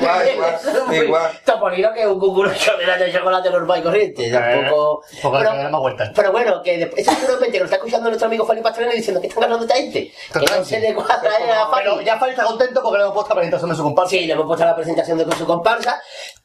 [0.00, 1.30] igual, igual, igual.
[1.44, 4.30] Topolino que un cucurucho de de chocolate normal y corriente.
[4.30, 5.02] Tampoco.
[5.22, 6.12] Poco Pero- que me da más vuelta.
[6.14, 9.20] Pero bueno, que después, eso seguramente que lo está escuchando nuestro amigo Felipe Pastrana diciendo
[9.20, 10.12] que están ganando esta gente.
[10.32, 11.82] Que no se le cuadra eh, a Fali.
[11.82, 14.10] Pero ya Fali está contento porque le hemos puesto la presentación de su comparsa.
[14.10, 16.00] Sí, le hemos puesto la presentación de su comparsa.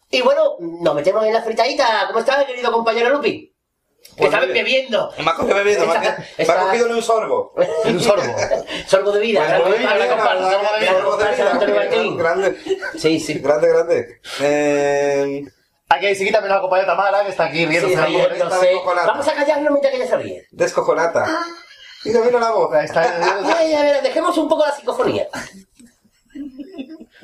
[0.09, 2.05] Y bueno, nos metemos en la fritadita.
[2.07, 3.53] ¿Cómo estás, querido compañero Lupi?
[4.15, 5.11] Pues mire, bebiendo.
[5.17, 7.53] Me ha cogido bebiendo, me ha, cogido ni un sorbo.
[7.85, 8.35] Un sorbo.
[8.87, 9.57] Sorbo de vida.
[9.57, 9.95] Sorbo de vida.
[12.17, 12.57] Grande.
[12.97, 13.39] Sí, sí.
[13.39, 14.21] Grande, grande.
[14.41, 15.43] Eh,
[15.89, 17.95] Aquí también a la compañera Tamara, que está aquí riéndose.
[17.95, 18.15] Sí.
[18.75, 19.05] Está.
[19.07, 20.47] Vamos a callarnos mientras que ella se ríe.
[20.51, 21.25] descojonata.
[22.03, 22.71] Mira, mira la voz.
[22.73, 25.27] Ya, ya, ya, dejemos un poco la psicofonía.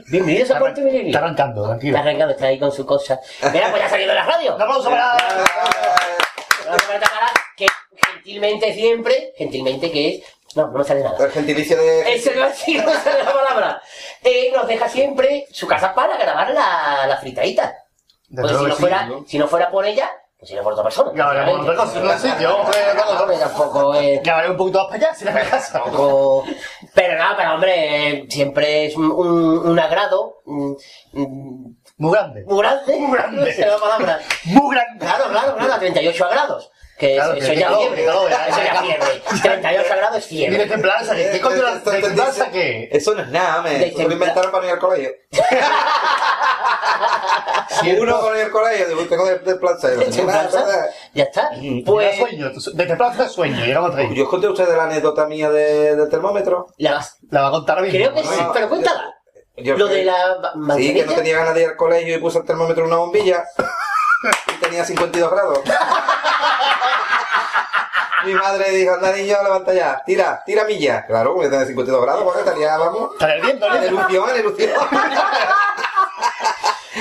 [0.10, 1.08] Bienvenidos a Puerto Milenio.
[1.08, 1.98] Está arrancando, tranquilo.
[1.98, 3.20] Está arrancando, está ahí con su cosa.
[3.52, 4.56] Mira, pues ya ha salido de la radio.
[4.56, 5.18] Un aplauso para...
[6.78, 7.68] Para Tamara, que
[8.14, 10.24] gentilmente siempre, gentilmente que es...
[10.56, 11.18] No, no me sale nada.
[11.26, 12.14] El gentilicio de.
[12.14, 13.82] Eso no así, no sale la palabra.
[14.24, 17.76] Eh, nos deja siempre su casa para grabar la, la fritadita.
[18.36, 19.26] Porque si no, fuera, sí, ¿no?
[19.28, 21.12] si no fuera por ella, pues sería por otra persona.
[21.16, 23.24] Ya veremos otra cosa, otra cosa.
[23.24, 25.74] Hombre, tampoco veré un poquito más para allá, si la me casa.
[25.84, 26.46] Tampoco-
[26.94, 30.42] Pero nada, pero hombre, eh, siempre es un, un- un agrado.
[30.46, 30.74] mm,
[31.14, 32.44] mm, Muy grande.
[32.46, 32.96] Muy grande.
[32.98, 33.38] Muy grande.
[33.38, 34.20] No sé la palabra.
[34.46, 35.00] Muy grande.
[35.06, 36.72] Claro, claro, claro, a 38 grados.
[36.98, 38.04] Que Claro, eso, que- eso ya fiebre.
[38.04, 39.22] eso ya, fiebre.
[39.42, 40.58] 38 grados es Y fiebre.
[40.60, 42.90] de templanza, ¿qué, qué coño de de templanza qué?
[42.92, 43.92] Eso no es nada, me.
[43.92, 45.10] Lo inventaron para ir al colegio.
[48.00, 49.90] Uno con el colegio, digo, tengo de, de plaza.
[51.14, 51.50] Ya está.
[51.50, 51.84] Pues...
[51.86, 55.26] Pues sueño, de templanza sueño, y era otra Yo os conté a ustedes la anécdota
[55.26, 56.68] mía de- del termómetro.
[56.78, 57.98] la vas- La va a contar mismo.
[57.98, 58.52] creo que sí, No.
[58.54, 59.16] pero cuéntala.
[59.58, 61.16] Yo Lo de la ma- Sí, que no manzanilla.
[61.16, 63.44] tenía ganas de ir al colegio y puse el termómetro en una bombilla.
[64.48, 65.60] y tenía 52 grados.
[68.26, 71.06] Mi madre dijo, anda niño, levanta ya, tira, tira milla.
[71.06, 73.84] Claro, porque tenía 52 grados, porque estaría, vamos, Está ardiendo, en ¿no?
[73.84, 74.72] erupción, en erupción.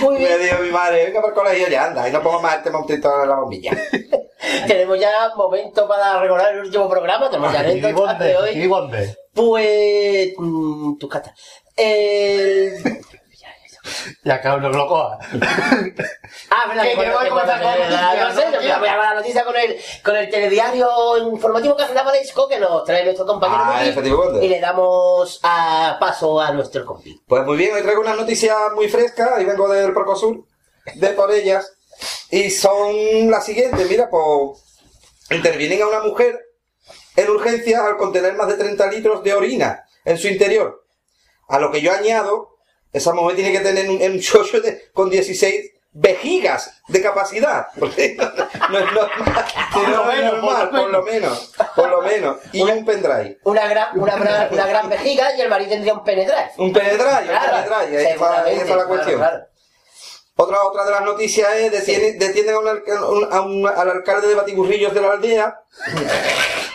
[0.01, 0.43] Muy Me bien.
[0.43, 3.23] dijo mi madre, venga para el colegio ya, anda, y no pongo más el termómetro
[3.23, 3.71] en la bombilla.
[4.67, 7.31] Tenemos ya momento para recordar el último programa.
[7.31, 8.69] Tenemos ya anécdotas de hoy.
[9.35, 10.35] Pues.
[10.39, 11.33] mm, tu cata.
[11.77, 12.83] El.
[14.25, 15.19] Ya, cabrón, no que lo coja.
[16.51, 18.29] Ah, verdad, ¿Qué, que que voy a comenzar con la noticia?
[18.29, 22.49] No sé, yo voy a llamar la noticia con el, con el telediario informativo carnavalesco
[22.49, 23.85] que nos trae nuestro compañero Ah,
[24.41, 27.21] y le damos a paso a nuestro compi.
[27.27, 30.45] Pues muy bien, hoy traigo una noticia muy fresca, y vengo del Procosur,
[30.95, 31.73] de por ellas,
[32.31, 34.61] y son las siguientes, mira, pues
[35.31, 36.39] intervienen a una mujer
[37.17, 40.82] en urgencia al contener más de 30 litros de orina en su interior.
[41.53, 42.57] A lo que yo añado,
[42.93, 47.67] esa mujer tiene que tener un, un chocho de, con 16 vejigas de capacidad.
[47.79, 48.17] Porque
[48.71, 52.03] no es normal, Por lo no menos, normal, por lo por lo menos, por lo
[52.03, 52.37] menos.
[52.53, 53.39] Y un pendrive.
[53.45, 56.51] Una gran, una, gran, una gran vejiga y el marido tendría un penedrive.
[56.57, 59.17] Un pendrive, un Claro, pendrive, ahí está, ahí está la cuestión.
[59.19, 59.47] claro, claro.
[60.35, 64.29] Otra, otra de las noticias es detiene- detienen a un un- a un- al alcalde
[64.29, 65.61] de Batiburrillos de la aldea.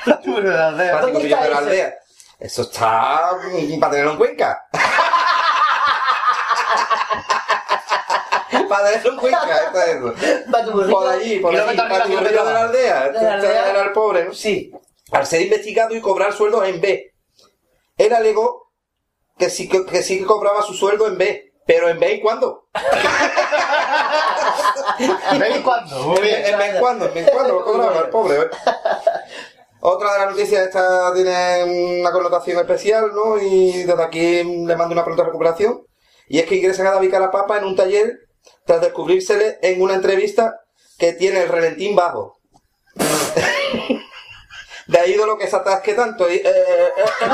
[0.05, 1.95] Batiburrillos ¿Dónde está de la aldea.
[2.39, 3.31] Eso está
[3.79, 4.67] para tenerlo en Cuenca.
[8.69, 10.13] para tenerlo en Cuenca, está eso.
[10.91, 13.09] Por allí, por allí, Batiburrillos kilómetro de la aldea.
[13.09, 13.81] De la aldea.
[13.81, 14.33] el pobre, ¿no?
[14.33, 14.71] Sí.
[15.11, 17.13] Al ser investigado y cobrar sueldos en B.
[17.97, 18.71] Él alegó
[19.37, 21.43] que sí que, que sí que cobraba su sueldo en B.
[21.65, 22.69] Pero en B y cuándo?
[25.39, 25.99] ¿Veis cuándo?
[26.03, 26.45] Muy En bien.
[26.45, 28.39] en vez cuándo, en vez cuándo lo cobraba el pobre.
[28.41, 28.49] ¿eh?
[29.79, 33.37] Otra de las noticias, esta tiene una connotación especial, ¿no?
[33.37, 35.83] Y desde aquí le mando una pronta recuperación.
[36.27, 38.27] Y es que ingresan a David Carapapa en un taller
[38.65, 40.59] tras descubrírsele en una entrevista
[40.97, 42.37] que tiene el relentín bajo.
[44.87, 46.29] De ahí de lo que se atasque tanto.
[46.29, 47.29] y, eh, eh, eh.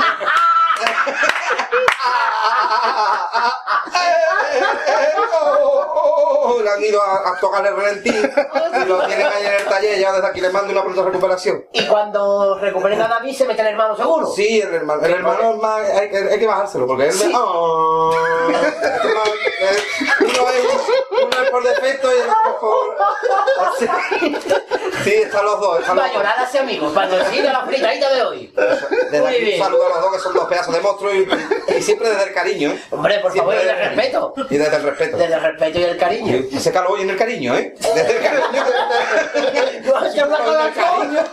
[6.63, 9.99] Le han ido a, a tocar el relentín y lo tienen ahí en el taller.
[9.99, 11.65] Ya desde aquí les mando una pronta recuperación.
[11.73, 14.27] Y cuando recuperen a David se mete el hermano seguro.
[14.27, 17.31] Sí, el hermano, el hermano es más, hay, que- hay que bajárselo porque él Sí.
[17.35, 18.11] Oh.
[18.51, 19.77] Este eh,
[20.21, 20.65] uno, es,
[21.23, 22.97] uno es por defecto y el otro por.
[23.67, 23.87] así.
[25.03, 25.79] Sí, están los dos.
[25.79, 26.17] Están Va los a dos.
[26.17, 28.53] llorar así, amigos, cuando siga la fritadita de hoy.
[28.55, 29.63] Desde Muy aquí un bien.
[29.63, 31.27] saludo a los dos que son dos pedazos de monstruos y,
[31.77, 32.81] y siempre desde el cariño, ¿eh?
[32.89, 34.33] Hombre, por favor, Siempre desde el respeto.
[34.49, 35.17] Y desde el respeto.
[35.17, 36.37] Desde el respeto y el cariño.
[36.51, 37.75] Y ese calor hoy en el cariño, ¿eh?
[37.79, 38.63] Desde el cariño.
[39.83, 41.23] No has hablado de cariño.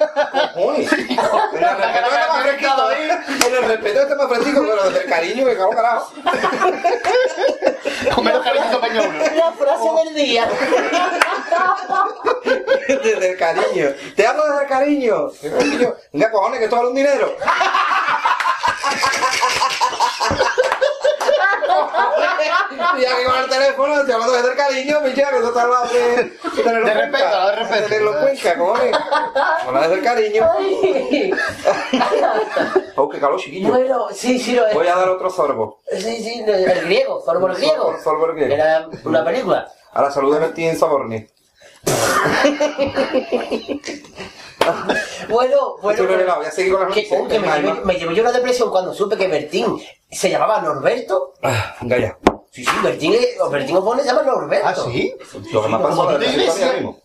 [0.54, 0.92] Cojones.
[0.92, 2.96] En el respeto está más fresquito, ¿eh?
[3.46, 6.12] En el respeto está más fresquito, pero desde el cariño que calor carajo.
[8.14, 9.12] Comer cariñito pañuelo.
[9.36, 10.48] La frase del día.
[12.88, 13.88] Desde el cariño.
[14.16, 15.30] Te hablo desde el cariño.
[15.40, 15.94] ¿Qué cariño?
[16.12, 17.36] Venga, cojones, que esto vale un dinero.
[22.96, 25.64] Y ya que con el teléfono te hablo desde el cariño, picha, que tú estás
[25.64, 26.30] hablando de, de
[26.62, 27.80] tenerlo De en respeto, de respeto.
[27.82, 28.96] De tenerlo en cuenta, cojones.
[29.66, 30.50] Habla desde el cariño.
[32.96, 33.68] Oh, qué calor, chiquillo.
[33.70, 34.74] Bueno, sí, sí lo es.
[34.74, 35.80] Voy a dar otro sorbo.
[35.90, 37.84] Sí, sí, el griego, Zorbo el griego.
[37.84, 38.54] Sorbo, sorbo el griego.
[38.54, 39.68] Era una película.
[39.92, 41.26] A la salud de Martín Saborni.
[45.28, 45.90] Bueno, bueno.
[45.90, 47.28] Estoy revelado, voy a seguir con las que, noticias.
[47.28, 49.80] que me, llevé, me llevé yo una depresión cuando supe que Bertín
[50.10, 51.34] se llamaba Norberto.
[51.42, 52.18] Ah, Venga ya.
[52.52, 53.14] Sí, sí, Bertín,
[53.50, 54.68] Bertín Osborne se llama Norberto.
[54.68, 55.14] ¿Ah, sí?
[55.52, 56.66] Lo que me ha pasado Como es de que iglesia.
[56.66, 56.98] ahora mismo.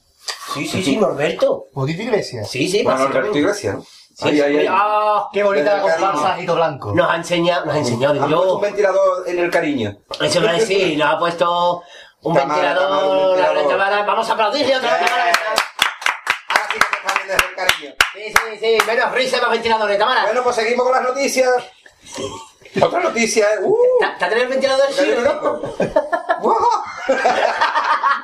[0.53, 1.65] Sí, sí, sí, Norberto.
[1.73, 2.44] ¿Modito Iglesia?
[2.45, 3.03] Sí, sí, Bueno.
[3.03, 3.84] Alberto Iglesias, ¿no?
[3.84, 4.68] Sí, Ahí, ahí, ahí.
[4.69, 5.27] ¡Ah!
[5.34, 6.34] ¡Qué bonita la comparsa.
[6.34, 6.94] Ajito Blanco!
[6.94, 9.98] Nos ha enseñado, nos ha enseñado, Han puesto un ventilador en el cariño.
[10.22, 11.84] Eso lo decir, nos ha puesto
[12.22, 13.68] un Tamara, ventilador, Tamara, un la ventilador.
[13.69, 15.11] Tamara, vamos a aplaudirle otra vez,
[17.56, 17.95] cariño.
[18.14, 20.26] Sí, sí, sí, menos risa y más ventiladores, Tamara.
[20.26, 21.49] Bueno, pues seguimos con las noticias.
[22.81, 23.60] Otra noticia, ¿eh?
[23.61, 23.76] ¡Uh!
[24.19, 25.61] ¿Te tener el ventilador sí o no?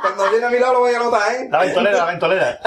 [0.01, 1.47] Cuando viene a mi lado lo voy a notar, ¿eh?
[1.49, 2.59] La ventolera, la ventolera.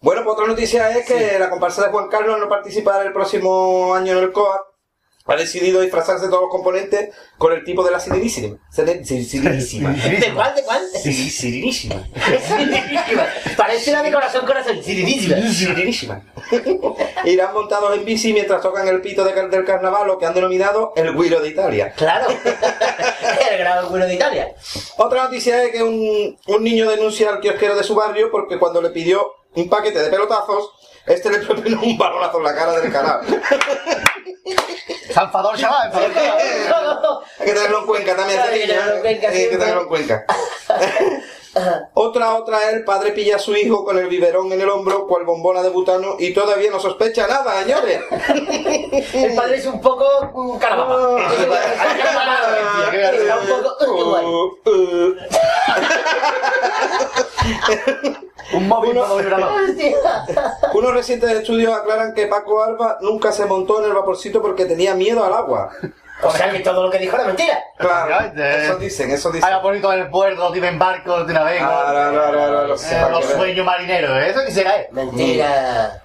[0.00, 3.94] Bueno, pues otra noticia es que la comparsa de Juan Carlos no participar el próximo
[3.94, 4.66] año en el COA
[5.26, 8.56] ha decidido disfrazarse todos los componentes con el tipo de la Sirinísima.
[8.70, 9.90] Sirinísima.
[9.94, 10.82] ¿De cuál, de cuál?
[11.02, 12.06] Sirinísima.
[13.56, 14.82] Parece la de corazón, corazón.
[14.82, 15.36] Sirinísima.
[15.52, 16.22] Sirinísima.
[17.24, 20.34] Irán montados en bici mientras tocan el pito de car- del carnaval, lo que han
[20.34, 21.92] denominado el Guiro de Italia.
[21.96, 22.26] Claro.
[23.50, 24.54] el gran bueno de Italia.
[24.96, 28.80] Otra noticia es que un, un niño denuncia al kiosquero de su barrio porque cuando
[28.80, 30.70] le pidió un paquete de pelotazos,
[31.06, 33.20] este le propinó un balonazo en la cara del canal.
[34.44, 35.14] El
[35.56, 35.92] chaval.
[37.38, 40.26] Hay que tenerlo en cuenta también, Hay que niño, tenerlo en ¿eh?
[41.56, 41.90] cuenta.
[41.94, 45.06] Otra, otra es el padre pilla a su hijo con el biberón en el hombro,
[45.06, 48.00] cual bombona de butano, y todavía no sospecha nada, señores.
[49.14, 51.20] El padre es un poco mm, carabapa.
[52.92, 53.76] Está un poco...
[53.84, 54.26] uh, guay.
[58.52, 58.96] Un móvil.
[60.74, 64.94] Unos recientes estudios aclaran que Paco Alba nunca se montó en el vaporcito porque tenía
[64.94, 65.72] miedo al agua.
[66.22, 67.62] O sea que todo lo que dijo era mentira.
[67.76, 69.52] Claro, eso dicen, eso dicen.
[69.52, 71.66] Hay bonito en el puerto, tiene en barcos, tiene navego.
[71.68, 74.30] Ah, no, no, no, no, no, Eh, los que sueños marineros, ¿eh?
[74.30, 74.88] eso quisiera, ¿eh?
[74.92, 76.02] Mentira.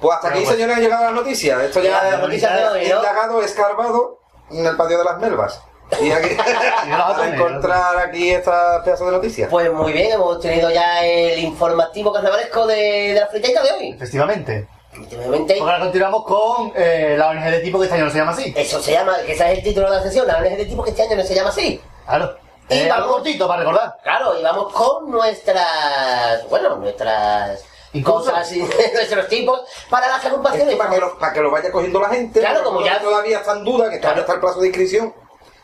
[0.00, 1.62] Pues hasta aquí, señores, han llegado las noticias.
[1.62, 2.96] Esto ya Las es noticias de hoy, ¿no?
[2.96, 4.20] indagado, escarbado
[4.50, 5.62] en el patio de las melvas.
[6.00, 9.48] Y aquí a encontrar aquí estas pedazos de noticias.
[9.50, 12.74] Pues muy bien, hemos tenido ya el informativo carnavalesco de,
[13.14, 13.90] de la fritita de hoy.
[13.92, 14.66] Efectivamente.
[14.94, 15.58] Efectivamente.
[15.60, 18.52] Ahora continuamos con eh, la ONG de tipo que este año no se llama así.
[18.56, 20.82] Eso se llama, que ese es el título de la sesión, la ONG de tipo
[20.84, 21.80] que este año no se llama así.
[22.06, 22.36] Claro.
[22.68, 23.96] Y Eh, algo vamos- cortito para recordar.
[24.02, 27.62] Claro, y vamos con nuestras, bueno, nuestras
[27.92, 28.58] Incluso- cosas y
[28.94, 29.60] nuestros tipos
[29.90, 30.68] para las agrupaciones.
[30.68, 32.40] Esto para que, lo, para que lo vaya cogiendo la gente.
[32.40, 35.14] Claro, como ya- todavía está en duda, que todavía está el plazo de inscripción.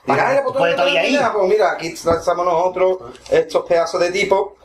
[0.07, 2.99] Para- pues, no todavía nada, pues mira, aquí estamos nosotros,
[3.31, 4.57] estos pedazos de tipo,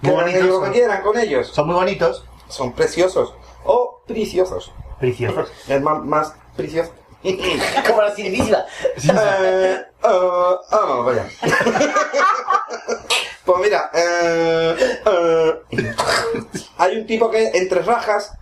[0.00, 1.48] que Muy hagan bonitos ellos lo que quieran con ellos.
[1.48, 2.24] Son muy bonitos.
[2.48, 3.34] Son preciosos.
[3.64, 4.72] O preciosos.
[4.98, 5.50] Preciosos.
[5.68, 6.92] Es más, más precioso.
[7.86, 8.64] como la sirenísima.
[8.96, 11.26] Eh, ah, ah, vaya.
[13.44, 15.94] pues mira, eh, eh,
[16.78, 18.36] hay un tipo que entre rajas,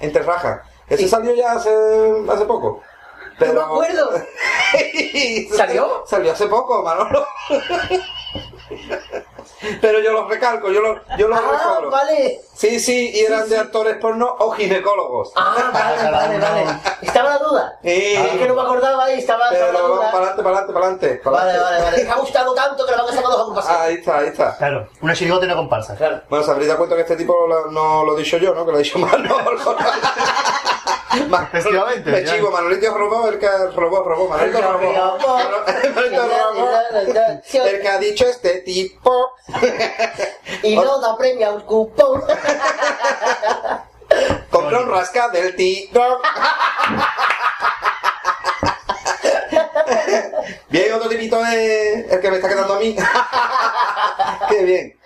[0.00, 1.70] entre rajas, ese salió ya hace,
[2.28, 2.82] hace poco.
[3.38, 4.12] Pero, No me acuerdo.
[5.56, 6.04] ¿Salió?
[6.06, 7.26] Salió hace poco, Manolo.
[9.80, 11.90] Pero yo los recalco, yo los, yo los Ah, recobro.
[11.90, 12.40] vale.
[12.54, 15.32] Sí, sí, y eran de actores porno o ginecólogos.
[15.36, 16.64] Ah, vale, vale, vale.
[17.02, 17.78] Estaba la duda.
[17.82, 18.14] Sí.
[18.14, 20.10] Es que no me acordaba y estaba, estaba Pero la vamos duda.
[20.12, 21.20] para adelante, para adelante, para adelante.
[21.24, 22.04] Vale, vale, vale.
[22.04, 23.80] Me ha gustado tanto que lo van a sacar dos agrupaciones.
[23.80, 24.56] Ahí está, ahí está.
[24.56, 24.88] Claro.
[25.02, 25.94] Una chirigota y una comparsa.
[25.96, 26.20] Claro.
[26.28, 28.64] Bueno, se habréis dado cuenta que este tipo lo- no lo he dicho yo, ¿no?
[28.64, 28.98] Que lo he dicho
[31.14, 34.92] Efectivamente, Me chivo, Manolito robó, el que robó, robó, Manolito robó.
[34.92, 36.70] Manolito robó.
[37.66, 39.32] El que ha dicho este tipo.
[40.62, 42.24] Y no da premio a un cupón.
[44.50, 46.26] Compró un rasca del TikTok.
[50.68, 52.96] Bien, otro tipito es el que me está quedando a mí.
[54.48, 54.98] Qué bien.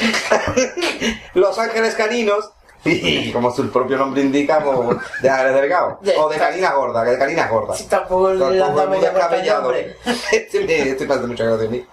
[1.34, 2.50] Los ángeles caninos.
[2.84, 5.98] Y como su propio nombre indica, pues, de ángeles delgados.
[6.18, 7.88] O de caninas gordas, que de caninas gordas.
[7.88, 9.72] Tampoco le Tampoco es muy descabellado.
[10.32, 11.84] Este me me hace mucha gracia a mí.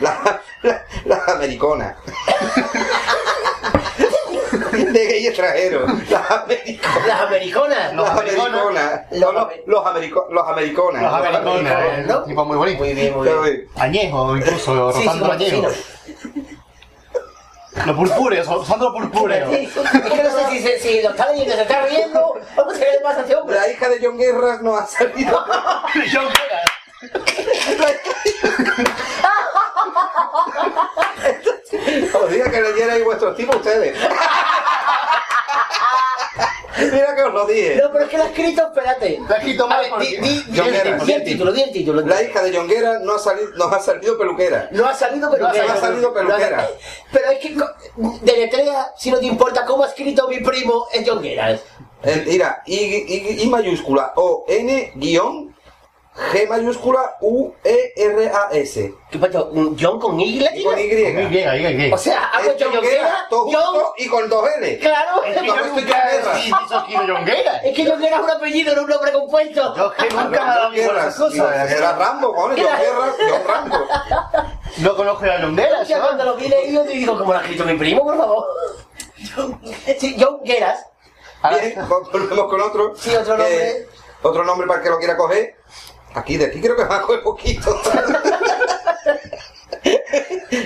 [0.00, 1.96] La, la, la americona.
[4.72, 5.86] De gay extranjero.
[6.10, 7.06] Las americonas.
[7.06, 7.94] Las americonas.
[7.94, 9.00] Los americonas.
[9.12, 11.02] No, no, los, americo- los americonas.
[11.02, 12.78] Los americonas, eh, tipo muy bonito.
[12.84, 13.68] Muy bien, muy bien.
[13.76, 15.68] Añejo, incluso, Sí, sí, rozando añejo.
[17.86, 19.50] Lo purpúreo, usando lo purpúreo.
[19.50, 22.20] Sí, Es que no sé si, se- si lo está leyendo, se está riendo.
[22.28, 23.56] o qué le pasa a este hombre.
[23.56, 25.44] La hija de John Guerras no ha salido.
[26.12, 26.70] John Guerras.
[32.14, 33.96] Os diga que leyerais vuestros tipos ustedes.
[36.92, 37.76] Mira que os lo dije.
[37.76, 39.18] No, pero es que lo ha escrito, espérate.
[39.28, 41.04] Lo ha escrito mal A ver, di, di, di John el, Guerra.
[41.04, 42.00] di el título, di el título.
[42.02, 44.68] La hija de John Guerra no ha salido, nos ha salido peluquera.
[44.72, 45.72] No ha salido No peluquera.
[45.74, 46.68] ha salido peluquera.
[47.12, 47.56] Pero es que
[48.22, 51.60] deletrea, si no te importa cómo ha escrito mi primo, es John Guerras.
[52.02, 55.54] El- mira, I, I- I mayúscula O N guion
[56.14, 58.94] G mayúscula U E R A S.
[59.10, 59.44] ¿Qué pasa?
[59.80, 60.44] ¿John con Y?
[60.54, 60.82] Y con Y.
[60.82, 61.90] Muy bien, ahí, ahí.
[61.92, 63.54] O sea, ha Es puesto John Guerra, todo John...
[63.64, 64.78] junto y con dos L.
[64.78, 66.10] Claro, Es que yo nunca
[67.06, 67.56] John Guerra.
[67.64, 69.74] es que John Guerra es un apellido, no un nombre compuesto.
[69.74, 71.70] Yo que nunca me ha dado esas cosas.
[71.70, 73.76] Era Rambo, cojones, John Guerra, John Rambo.
[74.78, 77.42] No conozco a John Guerra, Ya cuando lo vi leído, te digo, ¿cómo lo ha
[77.42, 78.46] escrito mi primo, por favor?
[79.98, 80.84] Sí, John Guerras.
[81.50, 81.74] Bien,
[82.12, 82.94] volvemos con otro.
[82.96, 83.86] Sí, otro nombre.
[84.22, 85.56] Otro nombre para el que lo quiera coger.
[86.14, 87.70] Aquí, de aquí creo que va a coger poquito.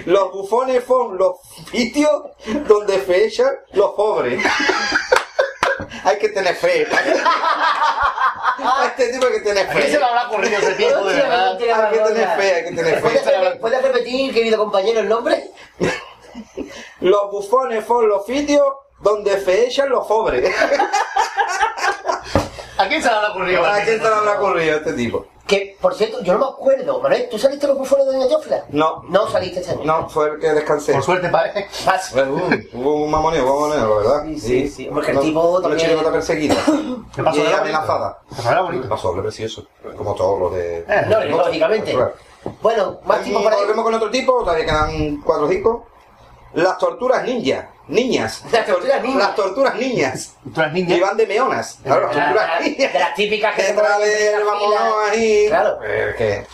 [0.06, 1.36] los bufones son los
[1.70, 2.10] sitios
[2.66, 4.42] donde se echan los pobres.
[6.04, 6.86] hay que tener fe.
[8.58, 9.98] A este tipo hay que tener ¿A quién se fe.
[9.98, 11.52] le habrá ocurrido ese tiempo de verdad?
[11.52, 13.00] Hay que tener fe, hay que tener fe.
[13.00, 15.50] ¿Puedes, repe- puedes repetir, querido compañero, el nombre?
[17.00, 18.64] Los bufones son los sitios
[19.00, 20.54] donde se echan los pobres.
[22.78, 23.64] ¿A quién se le habrá ocurrido?
[23.64, 25.26] ¿A quién se le habrá ocurrido este tipo?
[25.46, 27.00] Que, por cierto, yo no me acuerdo.
[27.00, 28.64] Manuel, ¿tú saliste los bufones de Doña Jofla?
[28.70, 29.84] No, No saliste este año.
[29.84, 30.92] no, fue el que descansé.
[30.92, 31.68] Por suerte parece.
[31.84, 34.24] Pues, uh, hubo un mamoneo, mamoneo, ¿verdad?
[34.24, 34.88] Sí, sí, sí.
[34.88, 36.56] Hombre, que el No- tipo Una también- chirigota perseguida.
[37.14, 37.38] ¿Qué pasó?
[37.38, 38.18] Y Era amenazada.
[38.44, 38.82] Era bonito.
[38.82, 39.08] ¿Qué pasó?
[39.10, 39.66] Hombre, precioso.
[39.96, 40.78] Como todos los de...
[40.80, 41.96] Eh, No, lógicamente.
[42.60, 45.82] Bueno, más tiempo para Volvemos con otro tipo, todavía quedan cuatro discos.
[46.54, 47.70] Las torturas ninja.
[47.88, 48.42] Niñas.
[48.50, 49.18] Las torturas niñas.
[49.18, 50.34] Las torturas niñas.
[50.74, 51.78] Y van de meonas.
[51.84, 52.92] Claro, las torturas niñas.
[52.92, 54.78] De las típicas que se Detrás ponen en del primera vámonos
[55.10, 55.12] fila.
[55.12, 55.46] ahí.
[55.48, 55.78] Claro.
[55.84, 56.46] Eh, que-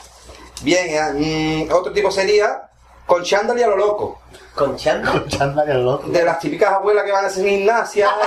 [0.62, 0.86] Bien,
[1.16, 2.68] eh, mm, otro tipo sería
[3.06, 4.20] con chándal y a lo loco.
[4.54, 5.26] Con chándal.
[5.28, 6.06] Chándal y el loco.
[6.09, 8.10] De las típicas abuelas que van a hacer gimnasia.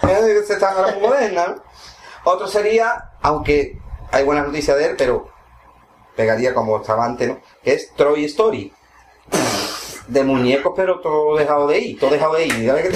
[0.46, 1.48] Se están ahora muy modernas.
[1.48, 1.62] ¿no?
[2.24, 3.78] Otro sería, aunque
[4.12, 5.28] hay buenas noticias de él, pero
[6.16, 7.40] pegaría como estaba antes, ¿no?
[7.62, 8.72] Que es Troy Story.
[10.10, 12.54] De muñecos, pero todo dejado de ir, todo dejado de ir.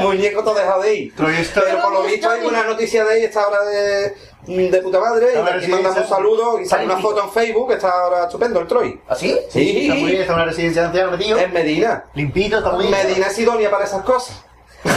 [0.00, 1.14] Muñeco todo dejado de ir.
[1.14, 1.66] Troy Story.
[1.70, 4.14] Pero por lo visto hay buenas noticias de ahí, está ahora de,
[4.46, 5.34] de puta madre.
[5.34, 8.66] Y aquí mandamos un saludo y sale una foto en Facebook, está ahora estupendo el
[8.66, 8.98] Troy.
[9.08, 9.38] ¿Así?
[9.50, 11.36] Sí, Está muy bien, está en una residencia de ancianos, tío.
[11.38, 12.04] en Medina.
[12.14, 13.06] Limpito, está muy bien.
[13.06, 14.42] Medina es idónea para esas cosas.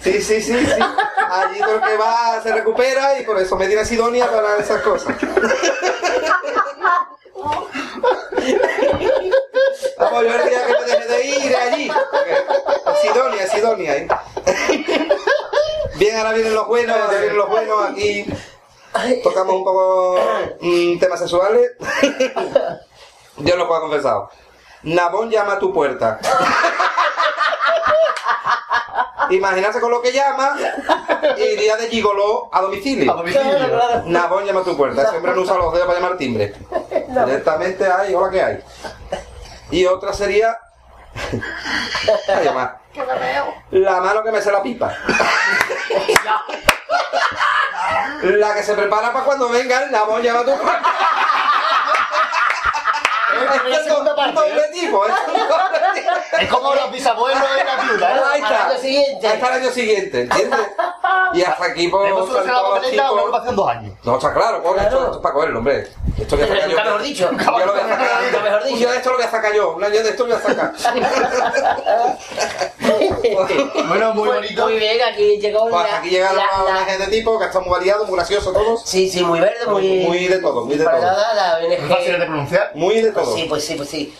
[0.00, 0.78] Sí, sí, sí, sí.
[1.30, 4.80] Allí todo el que va se recupera y por eso Medina es idónea para esas
[4.82, 5.14] cosas.
[9.98, 11.90] Vamos, yo el día que me deje de ir allí.
[13.12, 13.96] idónea, es idónea.
[13.96, 14.08] ¿eh?
[15.96, 18.26] Bien, ahora vienen los buenos, ya vienen los buenos aquí.
[19.22, 20.18] Tocamos un poco
[20.60, 21.72] mm, temas sexuales.
[23.38, 24.28] Yo lo puedo confesar.
[24.84, 26.18] Nabón llama a tu puerta.
[29.30, 30.56] Imaginarse con lo que llama
[31.36, 33.10] y día de gigoló a domicilio.
[33.12, 33.50] A domicilio.
[33.50, 34.02] Claro, claro.
[34.06, 35.08] Nabón llama a tu puerta.
[35.10, 36.54] Siempre no usa los dedos para llamar timbre.
[37.08, 38.62] Directamente hay, hola que hay.
[39.70, 40.58] Y otra sería.
[42.54, 42.70] Más.
[43.70, 44.94] La mano que me se la pipa.
[48.22, 50.82] La que se prepara para cuando venga el Nabón llama a tu puerta.
[53.36, 55.04] Es la segunda parte, doble tipo,
[56.40, 58.20] es como los bisabuelos de la viuda, ¿eh?
[58.32, 58.64] Ahí está.
[58.66, 59.26] Al año siguiente.
[59.28, 60.60] Hasta el año siguiente, ¿entiendes?
[61.34, 63.94] Y hasta aquí por Hemos solucionado la papeleta una agrupación dos años.
[64.04, 65.88] No, está claro, coño, esto, esto es para cogerlo, hombre.
[66.18, 66.76] Esto voy a sacar yo.
[66.76, 67.30] Mejor dicho.
[67.30, 68.22] Día lo voy a sacar.
[68.42, 68.78] Mejor Un dicho.
[68.78, 69.74] día de esto lo voy a sacar yo.
[69.74, 70.72] Un año de esto lo voy a sacar.
[73.88, 74.64] Bueno, muy bonito.
[74.64, 78.06] Muy bien, aquí llegó Pues hasta aquí llega la, de tipo, que está muy variado,
[78.06, 78.82] muy gracioso todos.
[78.84, 80.04] Sí, sí, muy verde, muy...
[80.06, 81.00] Muy de todo, muy de todo.
[81.00, 81.88] nada, la ONG...
[81.88, 82.70] Fáciles de pronunciar.
[82.74, 83.36] Muy de Pues todo.
[83.36, 84.16] sí, pues sí, pues sí.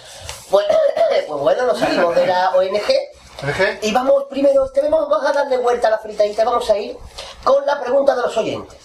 [0.50, 0.66] Pues,
[1.26, 5.58] pues bueno, nos salimos de la ONG y vamos primero, te vamos, vamos a darle
[5.58, 6.96] vuelta a la fritadita, vamos a ir
[7.44, 8.78] con la pregunta de los oyentes.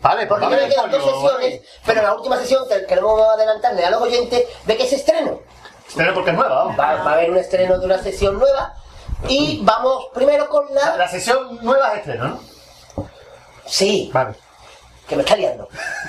[0.00, 3.90] Vale, Porque vale, me quedan dos sesiones, pero la última sesión que queremos adelantarle a
[3.90, 5.40] los oyentes de que es estreno.
[5.88, 6.64] Estreno porque es nueva.
[6.76, 8.74] Va, va a haber un estreno de una sesión nueva
[9.26, 10.96] y vamos primero con la...
[10.96, 13.08] La sesión nueva es estreno, ¿no?
[13.66, 14.10] Sí.
[14.12, 14.34] Vale.
[15.08, 15.68] Que me está liando.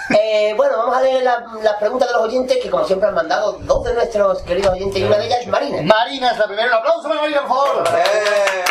[0.10, 3.16] Eh, bueno, vamos a leer la- las preguntas de los oyentes que como siempre han
[3.16, 5.82] mandado dos de nuestros queridos oyentes y una de ellas es Marina.
[5.84, 6.68] Marina es la primera.
[6.68, 7.84] Un aplauso para Marina, por favor.
[7.96, 8.64] ¡Eh!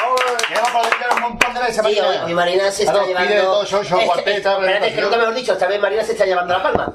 [0.48, 2.08] Por aplaudir un montón de veces, Sí, Marina.
[2.08, 3.34] hoy, hoy Marina se está llevando...
[3.34, 6.24] de todo, que- cuarteta, Espérate, es que nunca mejor dicho, esta vez Marina se está
[6.26, 6.92] llevando la palma.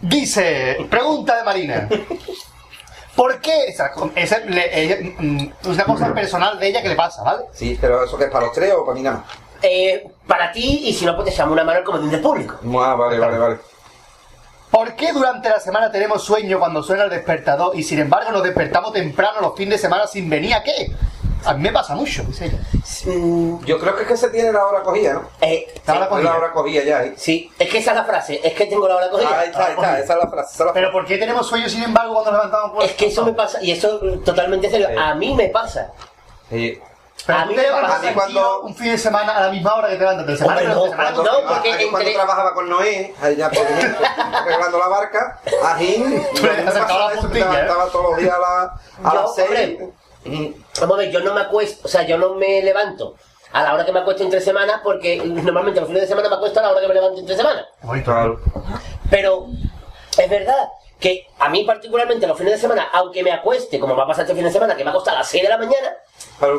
[0.00, 1.88] Dice, pregunta de Marina.
[3.14, 3.66] ¿Por qué?
[3.66, 7.44] Esa, esa- le- ella- mm, es una cosa personal de ella que le pasa, ¿vale?
[7.52, 9.26] Sí, pero eso que es para los tres o para mí nada más.
[9.62, 12.54] Eh, para ti, y si no, pues te llamo una mano al comodín del público.
[12.80, 13.56] Ah, vale, vale, vale.
[14.70, 18.44] ¿Por qué durante la semana tenemos sueño cuando suena el despertador y sin embargo nos
[18.44, 20.92] despertamos temprano los fines de semana sin venir a qué?
[21.44, 22.58] A mí me pasa mucho, dice ella.
[23.64, 25.22] Yo creo que es que se tiene la hora cogida, ¿no?
[25.40, 26.30] Eh, La hora Sí, cogida.
[26.30, 27.14] La hora cogida ya, ¿eh?
[27.16, 29.36] Sí, es que esa es la frase, es que tengo la hora cogida.
[29.40, 30.54] Ahí está, ahí está, esa es la frase.
[30.54, 33.06] Esa es la Pero ¿por qué tenemos sueño sin embargo cuando levantamos por Es que
[33.06, 34.94] eso me pasa, y eso totalmente serio, Sí.
[34.96, 35.90] a mí me pasa.
[36.48, 36.78] Sí.
[37.26, 39.94] Pero a mí te tranquilo cuando- un fin de semana a la misma hora que
[39.96, 40.38] te levantas.
[40.38, 44.78] Semana, no, semana, no, porque Aquí cuando entre- trabajaba con Noé, allá por ejemplo, arreglando
[44.78, 45.40] la barca,
[45.78, 46.26] me ¿eh?
[47.32, 49.78] levantaba todos los días a, la- a Yo, las seis.
[49.80, 53.14] hombre, Vamos a ver, yo no me acuesto, o sea, yo no me levanto
[53.52, 56.36] a la hora que me acuesto entre semanas porque normalmente los fines de semana me
[56.36, 57.64] acuesto a la hora que me levanto entre semanas.
[58.04, 58.38] Claro.
[59.10, 59.46] Pero
[60.18, 60.68] es verdad
[61.00, 64.24] que a mí particularmente los fines de semana, aunque me acueste, como va a pasar
[64.24, 65.90] este fin de semana, que me acuesta a las 6 de la mañana,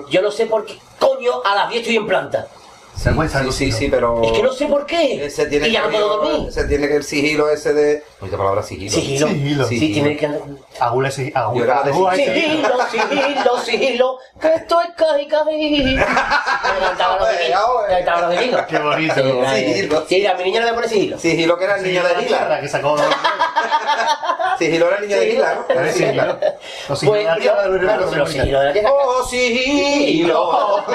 [0.10, 2.48] Yo no sé por qué coño a las 10 estoy en planta.
[2.96, 4.22] Se acuesta Sí, sí, sí, pero...
[4.24, 5.28] Es que no sé por qué.
[5.30, 6.52] Se tiene y ya no que- puedo dormir.
[6.52, 8.04] Se tiene que el sigilo ese de...
[8.22, 8.92] Oye, la palabra sigilo.
[8.92, 9.28] Sigilo.
[9.28, 9.68] Sigilo.
[9.68, 10.30] Sí, tiene que...
[10.80, 11.78] Agula, sí, Yo agula.
[11.80, 12.26] agula, sí.
[12.26, 15.82] Sigilo, sigilo, sigilo, que esto es caji, caji.
[15.96, 17.18] Me levantaba
[18.22, 18.62] los viquinos.
[18.68, 19.16] Qué bonito.
[19.16, 20.06] Sí, Sigilo.
[20.08, 21.18] Sí, a mi niña no me pone sigilo.
[21.18, 22.62] Sigilo que era el niño de la Gila.
[22.62, 22.96] que sacó
[24.60, 25.66] Sigilo era el niño de Gila, ¿no?
[25.92, 26.40] Sí, sigilo.
[26.90, 27.26] Los Pues,
[27.68, 28.16] universo.
[28.16, 28.74] los tierra.
[28.92, 30.86] ¡Oh, sigilo!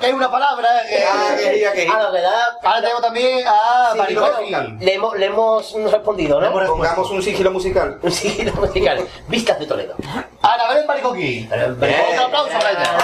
[0.00, 1.04] Lo que es una palabra que...
[1.04, 2.58] Ah, que que- A lo que da...
[2.62, 6.50] Ahora tengo también a bueno, Le hemos, le hemos respondido, ¿no?
[6.66, 7.98] Pongamos un sigilo musical.
[8.00, 9.06] Un sigilo musical.
[9.28, 9.94] Vistas de Toledo.
[10.40, 11.48] Ana Belén Maricoki.
[11.52, 12.98] Otro aplauso para ella.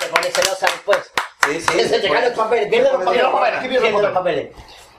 [0.00, 0.98] Se pone celosa después.
[1.46, 1.88] Sí, sí.
[1.88, 3.22] Se te caen los papeles, pierde los papeles.
[3.22, 4.50] los papeles, ¿qué pierde los Pierde los papeles.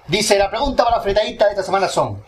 [0.08, 2.24] Dice, la pregunta para la fretadita de esta semana son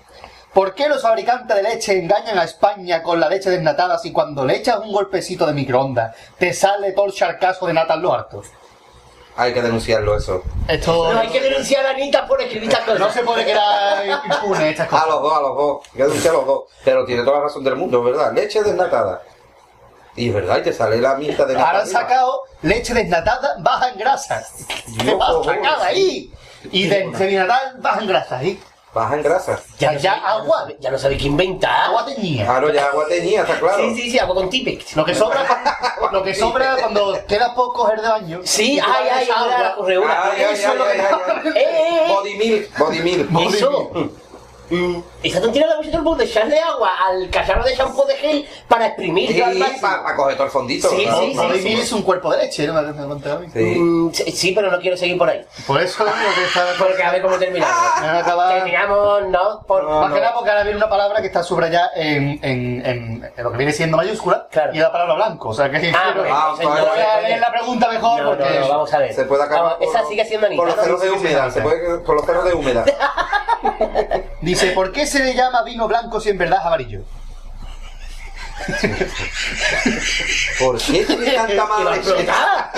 [0.53, 4.45] ¿Por qué los fabricantes de leche engañan a España con la leche desnatada si cuando
[4.45, 8.13] le echas un golpecito de microondas te sale todo el charcazo de nata en lo
[8.13, 8.41] harto?
[9.35, 10.43] Hay que denunciarlo eso.
[10.67, 12.99] Esto No hay que denunciar a Anita por escribir estas cosas.
[12.99, 15.07] no se puede quedar impune estas A cosas.
[15.07, 15.81] los dos, a los dos.
[15.85, 16.63] Hay que denunciar a los dos.
[16.83, 18.33] Pero tiene toda la razón del mundo, ¿verdad?
[18.33, 19.21] Leche desnatada.
[20.15, 23.89] Y es verdad, y te sale la mitad de Ahora han sacado leche desnatada baja
[23.91, 24.43] en grasa.
[25.01, 26.33] ¿Qué va a sacar ahí?
[26.71, 28.59] Y de desnatada baja en grasa ahí.
[28.93, 29.59] Baja en grasa.
[29.77, 30.67] Ya, Ya, agua.
[30.79, 31.83] Ya no sabe qué inventar.
[31.89, 32.45] Agua tenía.
[32.45, 33.77] Claro, ya agua tenía, está claro.
[33.83, 34.95] Sí, sí, sí, agua con Tipex.
[34.95, 35.45] Lo que sobra,
[36.11, 38.41] lo que sobra cuando queda poco coger de baño.
[38.43, 40.99] Sí, ay, ay, ay, agua, ay, que- ay, ay,
[41.55, 42.13] Eh, eh, eh.
[42.13, 43.53] Body milk, body milk.
[43.53, 43.91] Eso.
[44.69, 48.47] Mm, Esa tontería la hemos hecho por echarle agua al cacharro de shampoo de gel
[48.67, 49.81] para exprimir Sí, al máximo.
[49.81, 50.89] para coger todo el fondito.
[50.89, 51.19] Sí, ¿no?
[51.19, 52.73] sí, sí, Milk es un cuerpo de leche, ¿no?
[52.73, 53.47] Me a mí.
[53.51, 53.59] Sí.
[53.59, 55.43] Mm, sí, sí, pero no quiero seguir por ahí.
[55.65, 56.65] Por eso digo que está...
[56.77, 57.75] Porque a ver cómo terminamos.
[58.01, 59.83] Me va a acabar- Terminamos, no, por.
[59.83, 63.43] Más que nada porque ahora viene una palabra que está subrayada en, en, en, en
[63.43, 64.73] lo que viene siendo mayúscula Claro.
[64.73, 65.49] y la palabra blanco.
[65.49, 68.43] O sea que Ah, pero- bueno, Ah, voy a leer la pregunta mejor No, porque
[68.53, 69.13] no, no, vamos a ver.
[69.13, 70.59] Se puede acabar Vamos, esa sigue siendo Anita.
[70.61, 70.83] Por los ¿no?
[70.83, 71.53] cerros de Sí, sí, sí, humedad, sí.
[71.53, 72.85] se puede por los cerros de humedad.
[74.49, 77.01] dice ¿por qué se le llama vino blanco si en verdad es amarillo?
[80.59, 82.09] ¿Por qué tiene tanta Que va a mala leche?
[82.09, 82.71] explotar.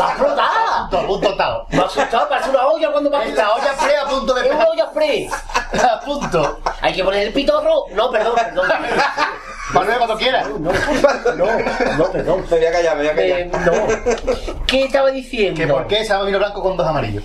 [0.00, 0.48] Va a explotar.
[0.90, 1.66] Punto, punto, tao.
[1.70, 4.34] Me ha asustado, parece una olla cuando va a Es la olla free a punto
[4.34, 5.28] de Es una olla free.
[5.82, 6.60] a punto.
[6.80, 7.84] Hay que poner el pitorro.
[7.92, 8.68] No, perdón, perdón.
[9.74, 10.48] Manuel, cuando quieras.
[10.48, 11.46] No, no,
[11.98, 12.44] no, perdón.
[12.50, 13.40] Me voy a callar, me voy a callar.
[13.40, 14.64] Eh, no.
[14.66, 15.60] ¿Qué estaba diciendo?
[15.60, 17.24] ¿Que por qué se llama vino blanco con dos amarillos?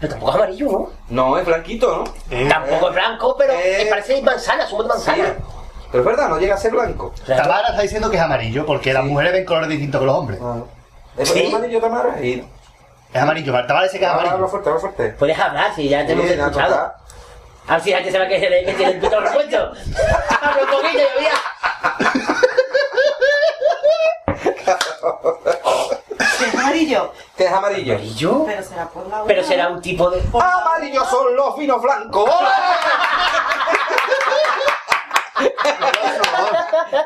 [0.00, 0.90] Pero tampoco es amarillo, ¿no?
[1.10, 2.48] No, es blanquito, ¿no?
[2.48, 3.82] Tampoco es blanco, pero Eh.
[3.82, 5.34] eh, parece manzana, zumo de manzana.
[5.90, 7.12] Pero es verdad, no llega a ser blanco.
[7.26, 10.38] Tamara está diciendo que es amarillo, porque las mujeres ven colores distintos que los hombres.
[11.16, 12.20] ¿Es es amarillo, Tamara?
[12.22, 12.44] Y...
[13.12, 14.34] Es amarillo, Tamara dice que es amarillo.
[14.34, 15.08] Habla fuerte, habla fuerte.
[15.18, 16.92] Puedes hablar, si ya te hemos escuchado.
[17.66, 19.56] A ver si la gente sabe que, que tiene el puto repuesto.
[20.40, 22.38] Habla un poquito, yo ya.
[26.18, 26.54] ¿Es
[26.96, 27.12] amarillo?
[27.36, 27.94] ¿Qué es amarillo?
[27.94, 28.44] ¿Amarillo?
[28.46, 30.22] Pero será por la Pero será un tipo de.
[30.40, 32.30] Amarillos son los vinos blancos.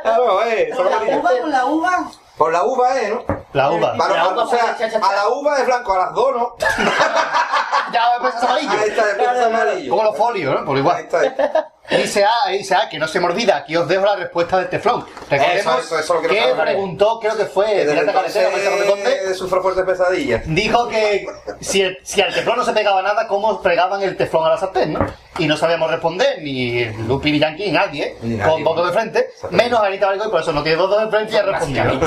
[0.02, 1.22] Claro, eh, son ¿Por la amarillos.
[1.22, 1.30] uva?
[1.40, 2.10] ¿Por la uva?
[2.38, 3.08] Por la uva, ¿eh?
[3.10, 3.24] ¿no?
[3.52, 3.96] La uva.
[3.96, 5.06] Para, La uva o sea, cha, cha, cha.
[5.06, 6.56] a la uva es blanco, a las dos no.
[7.92, 8.70] Ya después es amarillo.
[8.72, 9.90] Ahí está, después es amarillo.
[9.90, 10.64] Como los folios, ¿no?
[10.64, 10.96] Por igual.
[10.96, 11.71] Ahí está.
[11.96, 13.56] Dice A, dice A, que no se me olvida.
[13.56, 15.04] Aquí os dejo la respuesta del teflón.
[15.30, 19.84] Recordemos Eso, eso, eso lo quiero que preguntó, creo que fue Conde entonces sufro fuertes
[19.84, 20.42] pesadillas.
[20.46, 21.26] dijo que
[21.60, 24.58] si, el- si al teflón no se pegaba nada, ¿cómo pegaban el teflón a la
[24.58, 25.06] sartén, no?
[25.38, 28.50] Y no sabíamos responder, ni Lupi ni Yankee, ni nadie, Ni nadie.
[28.52, 31.36] con votos de frente, menos Anita y por eso no tiene votos de frente y
[31.36, 32.00] ha respondido.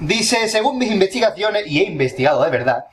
[0.00, 2.86] Dice, según mis investigaciones, y he investigado de verdad,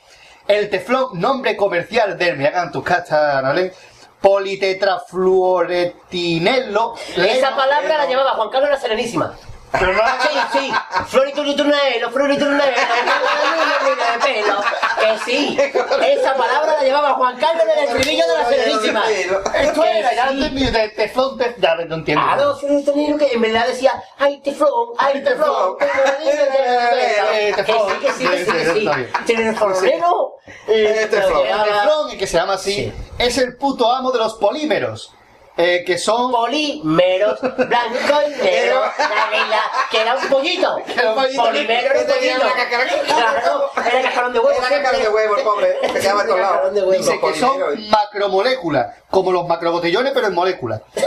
[0.47, 3.73] el teflón, nombre comercial del, me hagan tus ¿vale?
[4.22, 6.95] Politetrafluoretinelo.
[7.18, 9.35] Esa palabra la llevaba Juan Carlos la Serenísima.
[9.72, 10.73] Pero no Sí, sí,
[11.07, 14.61] floriturunelo, floriturunelo, de pelo,
[14.99, 19.03] que sí, esa palabra la llevaba Juan Carlos en el estribillo de la Serenísima.
[19.10, 20.31] Esto era, ya no
[20.72, 22.23] de teflón, te- ya no entiendo.
[22.23, 27.72] Claro, floriturunelo que en verdad decía, ay, teflón, ay, teflón, Eh, que sí,
[28.02, 28.89] que sí, que sí, que sí.
[29.26, 30.34] Tiene florero,
[30.68, 31.48] El teflón.
[31.48, 32.93] llevaba- El teflón, que se llama así, Sí.
[33.18, 35.14] es el puto amo de los polímeros.
[35.63, 40.77] Eh, que son polímeros, blanco y negro, la vela, que era un pollito.
[40.97, 41.43] era un pollito.
[41.43, 42.53] Polimero era un Que tenía pollito.
[42.53, 44.57] una cacara- Claro, era cascarón de huevo.
[44.59, 45.77] Era cacarón de huevo, el pobre.
[45.93, 46.61] Se quedaba todos lados.
[46.73, 46.91] Cascarón.
[46.91, 50.81] Dice que son macromoléculas, como los macrobotellones, pero en moléculas.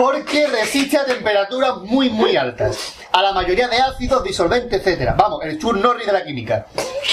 [0.00, 2.94] Porque resiste a temperaturas muy, muy altas.
[3.12, 5.14] A la mayoría de ácidos, disolventes, etcétera.
[5.14, 6.64] Vamos, el Chur Norris de la química.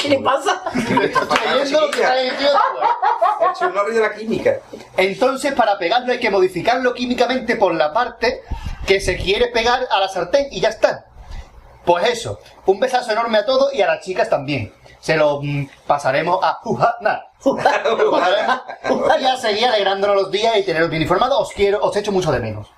[0.01, 0.63] ¿Qué le pasa?
[0.73, 2.47] Estoy leyendo lo que está en el tío.
[3.41, 4.59] El churnorri de la química.
[4.95, 8.43] Entonces, para pegarlo hay que modificarlo químicamente por la parte
[8.85, 11.07] que se quiere pegar a la sartén y ya está.
[11.83, 14.73] Pues eso, un besazo enorme a todos y a las chicas también.
[15.01, 17.25] Se lo mm, pasaremos a Juhana.
[19.19, 21.49] y a seguir alegrándonos los días y teneros bien informados.
[21.49, 22.76] Os quiero, os echo mucho de menos.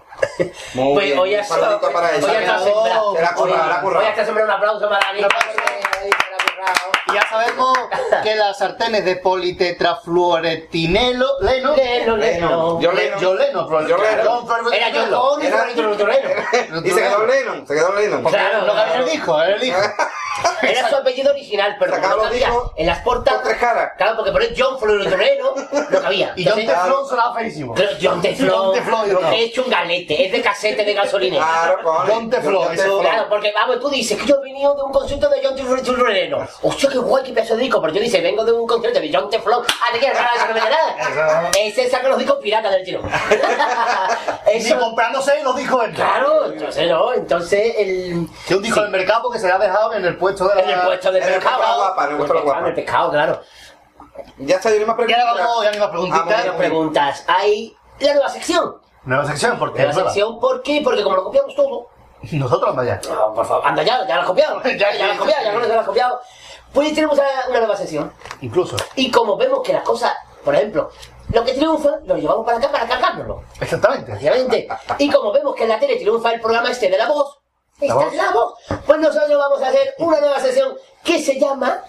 [0.73, 1.79] Muy Pues bien, hoy ha para.
[1.79, 3.17] Hoy sembrado.
[3.17, 5.21] Ha está sembrado un aplauso para Dani.
[7.07, 7.77] Y ya sabemos
[8.23, 12.79] que las sartenes de politetrafluoretinelo, leno, Leno, leno.
[12.81, 13.19] John Lennon.
[13.21, 14.73] John Lennon, John Lennon.
[14.73, 16.29] Era John Lennon y Era- Florito Leno.
[16.85, 18.23] Y se quedó Lennon, se quedó Lennon.
[18.23, 18.73] Claro, Lo
[19.05, 19.79] que hijo, era el hijo.
[20.61, 23.41] Era su apellido original, pero como no cabía en las portadas.
[23.41, 23.91] por tres caras.
[23.97, 25.53] Claro, porque poner John Floritoreno
[25.89, 26.31] no cabía.
[26.37, 27.73] Y John Teflon sonaba feísimo.
[27.75, 29.31] Pero John Teflon, John Teflon, yo no.
[29.31, 31.35] he hecho un galete, es de casete de gasolina.
[31.37, 34.81] Claro, con John Teflon, eso- Claro, porque vamos, tú dices que yo he venido de
[34.83, 36.47] un concierto de John Teflon.
[36.61, 37.81] Hostia, qué guay, qué pedazo de disco.
[37.81, 39.63] Pero yo dice, vengo de un concierto de John Teflon.
[39.67, 41.51] Ah, te quieres ganar no da nada.
[41.59, 43.01] Ese saca los discos piratas del tiro.
[44.45, 45.93] Ni Eso, comprándose los dijo él.
[45.93, 48.27] claro, entonces no, entonces el.
[48.47, 50.61] Que un disco del mercado porque se le ha dejado en el puesto de la...
[50.61, 51.95] En el puesto de En el pescado.
[51.99, 52.65] en el.
[52.69, 53.41] En pescado, claro.
[54.39, 56.45] Ya está, yo no me Y ahora vamos, ya ni más Ah, preguntitas.
[56.57, 57.23] preguntas.
[57.27, 58.75] Hay la nueva sección.
[59.03, 60.09] Nueva sección, Nueva es nueva.
[60.11, 60.81] sección, ¿por qué?
[60.83, 61.87] Porque como lo copiamos todo.
[62.33, 62.99] Nosotros anda ya.
[63.09, 64.61] No, por favor, anda ya, ya lo has copiado.
[64.63, 65.59] Ya, ya, ya, lo has copiado, ya, ya.
[65.59, 66.21] no lo has copiado.
[66.73, 68.11] Pues tenemos una una nueva sección.
[68.41, 68.75] Incluso.
[68.95, 70.13] Y como vemos que las cosas,
[70.43, 70.91] por ejemplo,
[71.33, 73.43] lo que triunfa, lo llevamos para acá para cargárnoslo.
[73.59, 74.13] Exactamente.
[74.13, 74.67] Obviamente.
[74.97, 77.39] Y como vemos que en la tele triunfa el programa este de la voz,
[77.79, 78.05] esta voz.
[78.07, 78.53] es la voz,
[78.85, 81.83] pues nosotros vamos a hacer una nueva sesión que se llama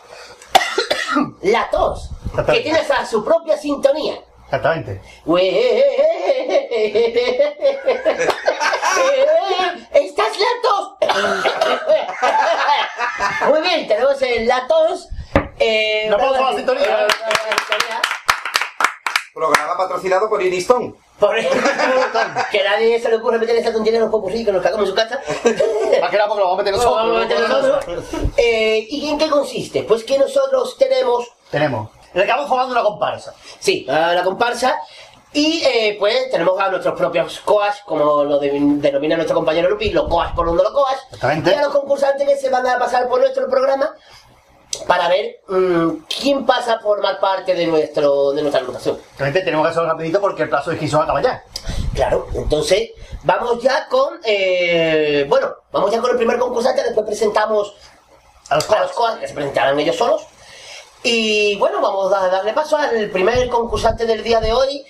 [1.42, 2.10] La Tos,
[2.46, 4.20] que tiene hasta su propia sintonía.
[4.50, 5.00] Exactamente.
[9.94, 10.96] ¿Estás la tos?
[13.48, 15.08] Muy bien, tenemos el la tos.
[15.60, 17.06] Eh, aplauso a la sintonía.
[19.32, 20.96] Programa patrocinado por Iriston.
[21.20, 21.36] Por
[22.50, 24.90] que nadie se le ocurre meter esta tontería en los popurrí que nos cagamos en
[24.90, 25.20] su casa.
[26.00, 27.86] Más que nada porque lo vamos a meter Lo vamos a meter nosotros.
[27.86, 28.04] nosotros.
[28.36, 29.84] Eh, ¿Y en qué consiste?
[29.84, 31.90] Pues que nosotros tenemos Tenemos.
[32.14, 33.34] Le acabamos formando una comparsa.
[33.58, 34.76] Sí, la comparsa.
[35.32, 39.90] Y eh, pues tenemos a nuestros propios coas, como lo de- denomina nuestro compañero Lupi,
[39.90, 40.96] los coas por donde los coas.
[41.04, 41.50] Exactamente.
[41.52, 43.94] Y a los concursantes que se van a pasar por nuestro programa
[44.88, 45.88] para ver mm,
[46.20, 48.98] quién pasa a formar parte de, nuestro, de nuestra agrupación.
[49.18, 51.44] Realmente tenemos que hacerlo rapidito porque el plazo de inscripción acaba ya.
[51.94, 52.90] Claro, entonces
[53.22, 54.18] vamos ya con.
[54.24, 57.72] eh, bueno, vamos ya con el primer concursante, después presentamos
[58.48, 60.22] A los a los coas que se presentarán ellos solos.
[61.02, 64.84] Y bueno, vamos a darle paso al primer concursante del día de hoy.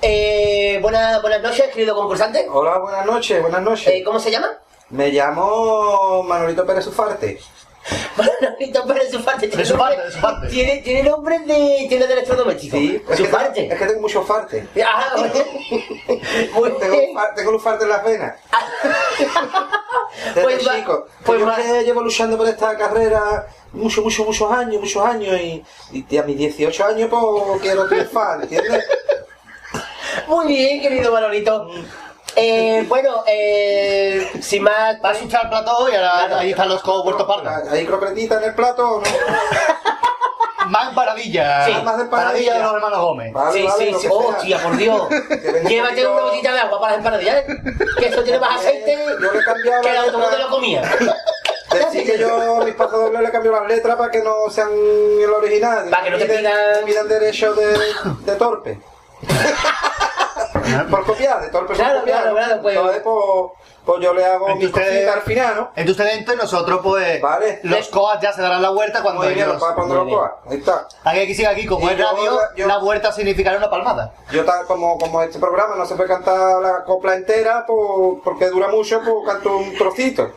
[0.00, 2.46] Eh, buenas, buenas noches, querido concursante.
[2.50, 3.88] Hola, buenas noches, buenas noches.
[3.88, 4.48] Eh, ¿Cómo se llama?
[4.88, 7.38] Me llamo Manolito Pérez Ufarte.
[8.16, 9.48] Manolito Pérez Ufarte.
[9.48, 10.48] De su parte, de su parte.
[10.48, 12.76] Tiene, tiene nombre de tiene de electrodoméstico.
[12.78, 13.60] Sí, es su que, parte.
[13.60, 14.66] tengo, es que tengo mucho farte.
[14.82, 15.34] Ah, bueno.
[16.80, 18.34] Tengo, tengo un farte en las venas.
[20.34, 21.06] Desde Pues chico.
[21.24, 25.40] pues yo va- que llevo luchando por esta carrera muchos, muchos, muchos años, muchos años
[25.40, 28.84] y, y a mis 18 años pues quiero triunfar, ¿entiendes?
[30.26, 31.70] Muy bien, querido Manolito.
[32.36, 34.96] Eh, bueno, eh, sin más.
[35.04, 37.68] Va a asustar el plató y ahora ahí están los codos vueltos pardos.
[37.70, 39.06] ¿Hay croquetita en el plato o no?
[40.68, 41.66] Más empanadilla.
[41.66, 41.72] Sí.
[41.82, 43.32] Más de empanadilla de los hermanos Gómez.
[43.32, 44.08] Vale, sí, vale, sí, sí.
[44.08, 45.02] Hostia, por Dios.
[45.68, 47.46] Llévate una botellita de agua para las empanadillas, ¿eh?
[47.98, 50.30] Que eso tiene más aceite Yo le que la la de letra.
[50.30, 50.82] te lo comía.
[51.72, 55.30] Decir que yo a mis pasadobles le cambio las letras para que no sean el
[55.30, 55.88] original.
[55.90, 57.78] Para que no te pidan- pidan derecho de,
[58.24, 58.80] de torpe.
[60.90, 62.22] por copiar, de torpe Claro, por copiar.
[62.22, 63.16] claro, claro, pues- Entonces, pues,
[63.84, 65.70] pues yo le hago mi Entonces- cosita al final, ¿no?
[65.76, 67.60] Entonces dentro y nosotros pues Vale.
[67.64, 69.62] los coas ya se darán la vuelta cuando Muy bien, ellos...
[69.62, 70.32] poner los coas.
[70.50, 70.86] Ahí está.
[71.04, 74.12] Aquí, aquí sigue aquí, como Y es yo- radio, yo- la vuelta significará una palmada.
[74.32, 78.46] Yo tal como, como este programa no se puede cantar la copla entera pues, porque
[78.48, 80.30] dura mucho, pues canto un trocito.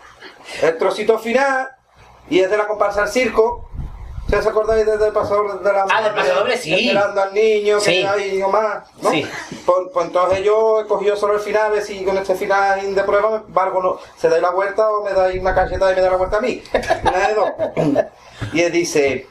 [0.61, 1.69] El trocito final
[2.29, 3.69] y es de la comparsa al circo.
[4.25, 6.73] ¿Ustedes se acordáis desde el pasador de la Ah, del pasador, sí.
[6.73, 8.03] Esperando al niño, que Sí.
[8.03, 9.11] hay nomás, ¿no?
[9.11, 9.29] Sí.
[9.65, 12.95] Pues, pues entonces yo he cogido solo el final, a ver si con este final
[12.95, 15.95] de prueba, me valgo, no, se dais la vuelta o me dais una cacheta y
[15.95, 16.63] me da la vuelta a mí.
[17.03, 17.49] Una de dos.
[18.53, 19.27] Y él dice,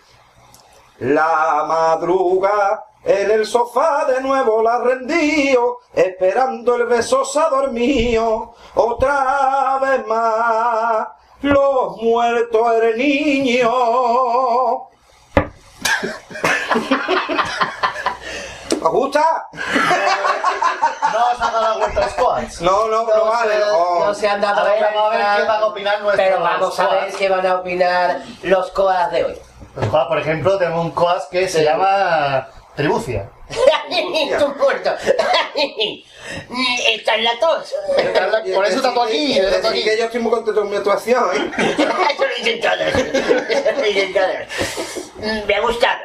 [0.99, 8.55] la madruga en el sofá de nuevo la rendío, esperando el beso se ha dormido,
[8.75, 11.09] otra vez más,
[11.43, 13.71] los muertos el niño.
[18.83, 19.49] ¿Os gusta?
[19.53, 22.61] No se han dado coas.
[22.61, 23.55] No, no, no, vale.
[23.55, 24.05] se, oh.
[24.07, 26.41] no se han dado A ver, vamos a ver qué van a opinar nuestros Pero
[26.41, 29.39] vamos a ver qué van a opinar los coas de hoy.
[29.77, 33.29] Los coas, por ejemplo, tenemos un coas que se llama Tribucia.
[34.39, 34.91] Tú muerto.
[36.89, 37.75] Esta es la tos.
[38.55, 39.83] Por eso está tú aquí, Es está tú decir, aquí.
[39.91, 41.51] que yo estoy muy contento con mi actuación, ¿eh?
[42.15, 42.79] Eso lo dicen todos.
[43.51, 45.07] Eso lo dicen todos.
[45.19, 46.01] Mm, Me ha gustado.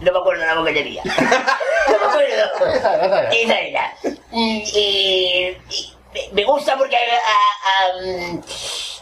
[0.00, 1.02] No me acuerdo la boca que tenía.
[1.04, 2.72] No me acuerdo.
[2.72, 3.30] Esa era, esa era.
[3.30, 3.94] Esa era.
[4.32, 8.42] Y- y me- me gusta porque ha, ha- ha- mm,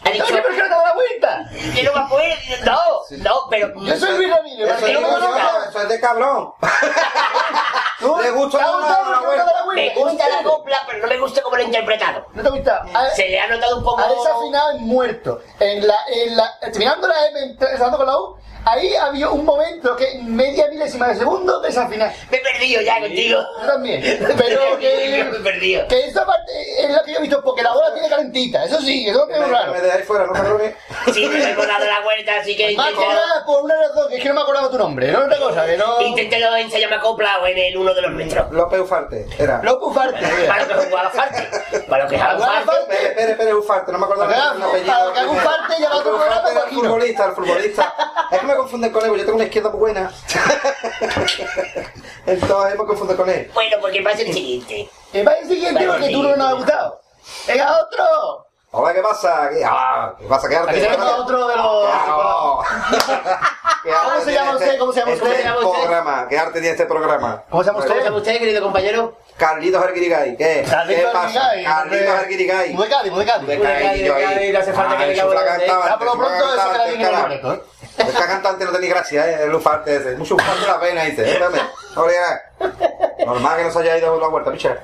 [0.04, 0.24] ha dicho.
[0.26, 1.50] ¿Por qué no te da la vuelta?
[1.74, 2.34] Que no me acuerdo.
[2.64, 2.78] No,
[3.18, 3.72] no, pero.
[3.82, 5.38] Yo soy Luis Ramírez, Eso, ¿por qué no me
[5.68, 6.52] eso- es de cabrón.
[8.00, 8.16] ¿Tú?
[8.22, 9.64] Le gusta ¿Te ha la- la no da la Me
[9.94, 10.00] vuelta?
[10.00, 12.26] gusta la copla, pero no me gusta cómo lo he interpretado.
[12.34, 12.84] ¿No te gusta?
[12.94, 14.00] A- Se le ha notado un poco.
[14.02, 15.40] Ha desafinado en muerto.
[15.60, 18.36] En la, en la, terminando la M, empezando con la U,
[18.66, 22.12] ahí había un momento que media milésima de segundo desafinar.
[22.30, 23.40] Me he perdido ya contigo.
[23.60, 24.02] Yo también.
[24.38, 25.88] Pero que, Me he perdido.
[25.88, 26.52] que esa parte
[26.84, 28.64] es la que yo he visto, porque la bola tiene calentita.
[28.64, 29.72] Eso sí, eso es lo que Me, es raro.
[29.72, 30.74] me dejáis fuera, no cabrones.
[31.14, 34.08] Sí, me hemos dado la vuelta, así que Más que inténtalo, nada por una razón,
[34.08, 36.00] que es que no me acordaba tu nombre, no otra cosa, que no...
[36.02, 38.50] inténtalo en Se llama Copla o en el uno de los metros.
[38.50, 39.60] López Ufarte, era.
[39.62, 41.50] Lo pufarte, Para lo que es Guadalajara.
[41.88, 42.22] Para lo que es.
[42.22, 44.92] Espere, espere, espere, Ufarte, no me acordaba Para del apellido.
[44.94, 46.82] para que haga un parte y llama a tu López programa Ufarte el Joaquino.
[46.82, 47.94] futbolista, el futbolista.
[48.32, 50.10] Es que me confunden con él, porque yo tengo una izquierda muy buena.
[52.26, 53.50] Entonces me confundo con él.
[53.54, 54.88] Bueno, porque pasa el siguiente.
[55.12, 57.00] Que vaya el siguiente porque tú no nos has gustado.
[57.46, 58.46] ¡Venga, otro!
[58.72, 59.48] Hola, ¿qué pasa?
[59.50, 60.48] ¿Qué, ah, ¿qué pasa?
[60.48, 60.70] ¿Qué arte?
[60.72, 61.86] Aquí tenemos a otro de los...
[63.82, 64.78] ¿Qué arte ¿Cómo se llama este- usted?
[64.78, 65.80] ¿Cómo se llama este usted?
[65.80, 66.26] programa?
[66.28, 67.44] ¿Qué arte tiene este programa?
[67.48, 68.32] ¿Cómo se llama ¿Cómo se llama usted?
[68.32, 69.16] usted, querido compañero?
[69.36, 70.36] Carlitos Arquirigay.
[70.36, 70.64] ¿Qué?
[70.88, 71.50] ¿Qué pasa?
[71.64, 72.08] Carlitos.
[72.14, 72.72] Arquirigay.
[72.72, 73.46] Muy de Cádiz, muy de Cádiz.
[73.48, 74.52] De Muy de Cádiz, de yo ahí.
[74.52, 76.62] No hace falta que Ah, diga la de- cantaba Ah, por lo antes, pronto la
[76.62, 77.22] eso bien en el cara.
[77.22, 77.60] boleto, ¿eh?
[77.98, 79.44] Esta cantante no tiene gracia, ¿eh?
[79.44, 80.16] El ufarte ese.
[80.16, 81.26] Mucho ufarte la pena, dice.
[81.30, 81.60] Espérame.
[81.96, 82.42] Obliga.
[83.26, 84.76] Normal que no se haya ido la vuelta, picha.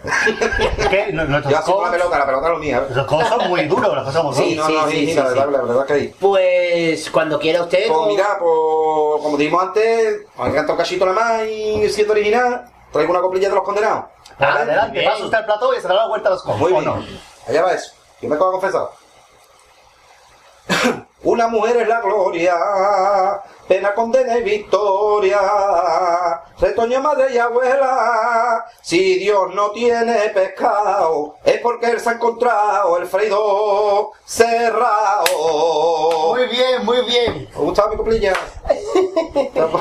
[0.91, 1.11] ¿Qué?
[1.12, 2.83] No, Yo así con la pelota, la pelota es lo mía.
[2.95, 5.49] Los codos son muy duros, los pasamos Sí, Sí, no, no, sí, sí, la verdad,
[5.51, 6.15] la verdad que ahí.
[6.19, 7.87] Pues cuando quiera usted.
[7.89, 12.65] Pues mira, pues como dijimos antes, me canta un cachito nada más y siendo original,
[12.93, 14.05] traigo una coplilla de los condenados.
[14.39, 14.61] ¿Vale?
[14.61, 16.59] Adelante, pasa usted al plató y se dará la vuelta a los codos.
[16.59, 16.85] Muy ¿o bien.
[16.85, 17.05] no?
[17.49, 17.93] Allá va eso.
[18.21, 18.89] Yo me acabo de confesar.
[21.24, 22.57] Una mujer es la gloria,
[23.69, 25.40] pena, condena y victoria.
[26.59, 32.99] Retoño, madre y abuela, si Dios no tiene pescado, es porque él se ha encontrado
[32.99, 35.27] el freído cerrado.
[36.35, 37.49] Muy bien, muy bien.
[37.55, 38.32] ¿Os gustaba mi coplilla?
[39.55, 39.81] Yo voy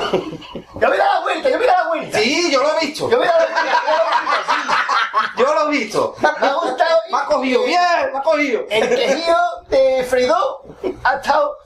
[0.84, 2.18] a dar la vuelta, yo dar la vuelta.
[2.18, 3.10] Sí, yo lo he visto.
[3.10, 6.14] Yo dar la vuelta, yo dar la vuelta, Yo lo he visto.
[6.20, 6.98] Me ha gustado.
[7.10, 7.80] Me ha cogido, bien,
[8.12, 8.62] me ha cogido.
[8.70, 9.36] El quejido
[9.68, 10.62] de Fredo
[11.04, 11.20] ha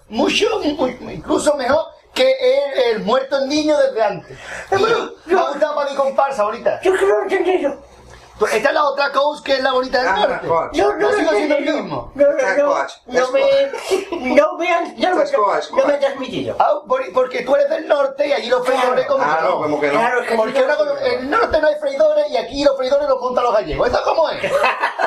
[0.09, 4.39] mucho, mu- incluso mejor que el, el muerto niño desde antes.
[4.73, 6.81] Y me ha gustado ni comparsa, bonita.
[6.83, 7.97] Yo creo que no entendido.
[8.39, 10.47] Pues Esta es la otra coach que es la bonita del Ah, norte.
[10.47, 10.77] coach.
[10.77, 12.13] No, Yo sigo no, siendo el mismo.
[12.15, 13.41] No, no, no, Sasquatch, no me,
[14.37, 16.57] no me han, no me, transmitido.
[16.59, 19.81] Ah, por- porque tú eres del norte y allí los freidores como Ah, no, como
[19.81, 19.93] que no.
[19.95, 23.21] Claro, es que Porque en el norte no hay freidores y aquí los freidores los
[23.23, 23.87] montan los gallegos.
[23.89, 24.39] ¿Esto cómo es?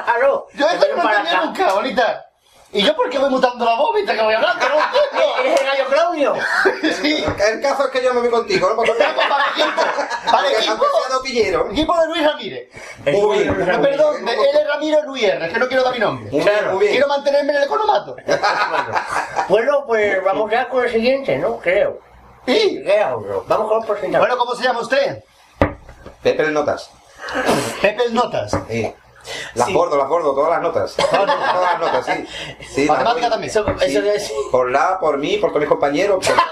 [0.05, 2.28] Claro, Yo esto no lo para entendí nunca, bonita.
[2.71, 4.65] ¿Y yo por qué voy mutando la voz mientras que voy hablando?
[5.13, 5.43] No.
[5.43, 6.33] ¿Eres el gallo Claudio?
[7.01, 7.25] Sí.
[7.51, 8.75] El caso es que yo me voy contigo, ¿no?
[8.75, 9.09] Porque Para
[9.51, 9.71] equipo,
[10.31, 10.85] para equipo.
[11.23, 11.71] pillero.
[11.71, 12.69] Equipo de Luis Ramírez.
[13.05, 13.59] Muy bien.
[13.67, 16.29] No, perdón, de él es Ramiro Luis R, es que no quiero dar mi nombre.
[16.31, 16.91] Muy bien, muy bien.
[16.91, 18.15] Quiero mantenerme en el economato.
[19.49, 21.57] Bueno, pues vamos ya con el siguiente, ¿no?
[21.57, 21.99] Creo.
[22.45, 22.83] ¿Y?
[22.83, 24.19] Creo, Vamos con los presentadores.
[24.19, 25.23] Bueno, ¿cómo se llama usted?
[26.21, 26.91] Pepe notas.
[27.81, 28.51] Pepe el Notas.
[28.69, 28.93] Sí.
[29.55, 30.95] Las bordo, las bordo, todas las notas.
[31.11, 32.25] Todas las notas, sí.
[32.67, 33.49] sí Matemática también.
[33.49, 33.85] Eso, Sí.
[33.97, 36.25] eso ser- Por la, por mí, por todos mis compañeros.
[36.25, 36.35] por-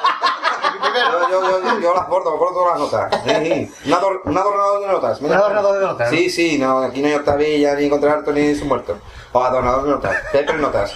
[0.97, 3.21] Yo, yo, yo, yo, las bordo, bordo todas las notas.
[3.23, 3.71] Sí, sí.
[3.85, 5.21] Un, ador- un adornador de notas.
[5.21, 6.17] Un adornador de notas, ¿no?
[6.17, 8.97] Sí, sí, no, aquí no hay octavilla, ni contralto, ni su muerto.
[9.31, 10.15] O adornador de notas.
[10.31, 10.95] Pepe en notas.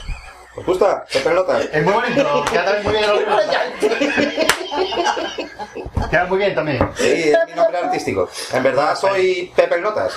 [0.56, 1.06] ¿Os gusta?
[1.12, 1.66] Pepe en notas.
[1.72, 4.48] Es muy bonito, queda también muy bien.
[6.10, 6.92] Queda muy bien también.
[6.96, 8.28] Sí, es mi nombre artístico.
[8.54, 10.14] En verdad soy Pepe notas.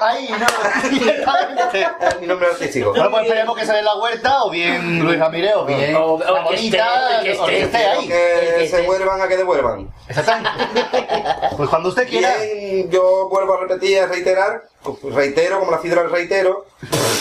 [0.00, 0.46] Ahí, no,
[2.20, 2.90] mi nombre artístico.
[2.90, 6.14] Bueno, pues esperemos que se dé la huerta, o bien Luis Ramírez, o bien O-
[6.14, 7.76] o la que bonita, esté, que o que esté.
[7.78, 8.06] ahí.
[8.08, 9.92] Que se vuelvan a que devuelvan.
[10.08, 10.50] Exactamente.
[11.56, 12.34] Pues cuando usted quiera.
[12.36, 14.64] Bien, yo vuelvo a repetir, a reiterar,
[15.04, 16.66] reitero como la fibra del reitero,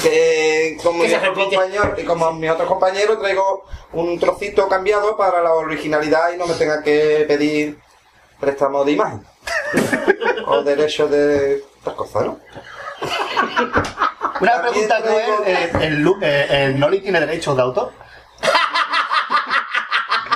[0.01, 3.63] que como mis otros compañeros, y como mis otros compañeros traigo
[3.93, 7.77] un trocito cambiado para la originalidad y no me tenga que pedir
[8.43, 9.25] préstamo de imagen.
[10.47, 12.39] o derecho de otras cosas, ¿no?
[14.41, 17.91] Una pregunta cruel, el, Lu- eh, ¿el Noli tiene derechos de autor?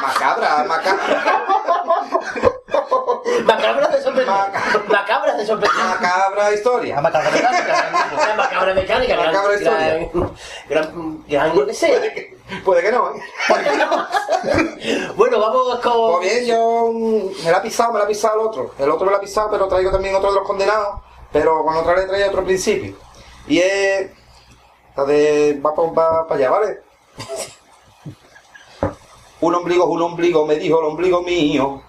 [0.01, 1.43] Macabra, macabra,
[3.45, 4.51] Macabras de sorpresa.
[4.87, 5.73] Macabras de sorpresa.
[5.99, 6.95] macabra historia.
[6.95, 7.91] La macabra mecánica.
[8.37, 9.15] Macabra mecánica.
[9.15, 9.87] gran- Macabra historia.
[10.09, 10.31] gran-
[10.69, 12.36] Gran, gran, qué sé.
[12.63, 13.21] Puede que no, ¿eh?
[15.15, 16.19] Bueno, vamos con...
[16.19, 18.73] Pues bien, yo mm, me la ha pisado, me la ha pisado el otro.
[18.79, 21.01] El otro me la ha pisado, pero traigo también otro de los condenados,
[21.31, 22.95] pero con otra letra y otro principio.
[23.47, 24.11] Y es.
[24.95, 25.61] La de.
[25.63, 26.81] Va para allá, ¿vale?
[29.39, 31.83] Un ombligo es un ombligo, me dijo el ombligo mío.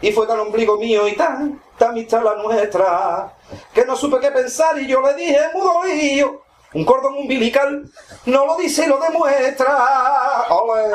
[0.00, 3.32] Y fue tan ombligo mío y tan, tan amistad la nuestra,
[3.72, 6.42] que no supe qué pensar y yo le dije mudo lío.
[6.72, 7.90] Un cordón umbilical
[8.26, 10.46] no lo dice y lo demuestra.
[10.50, 10.94] ¡Ole!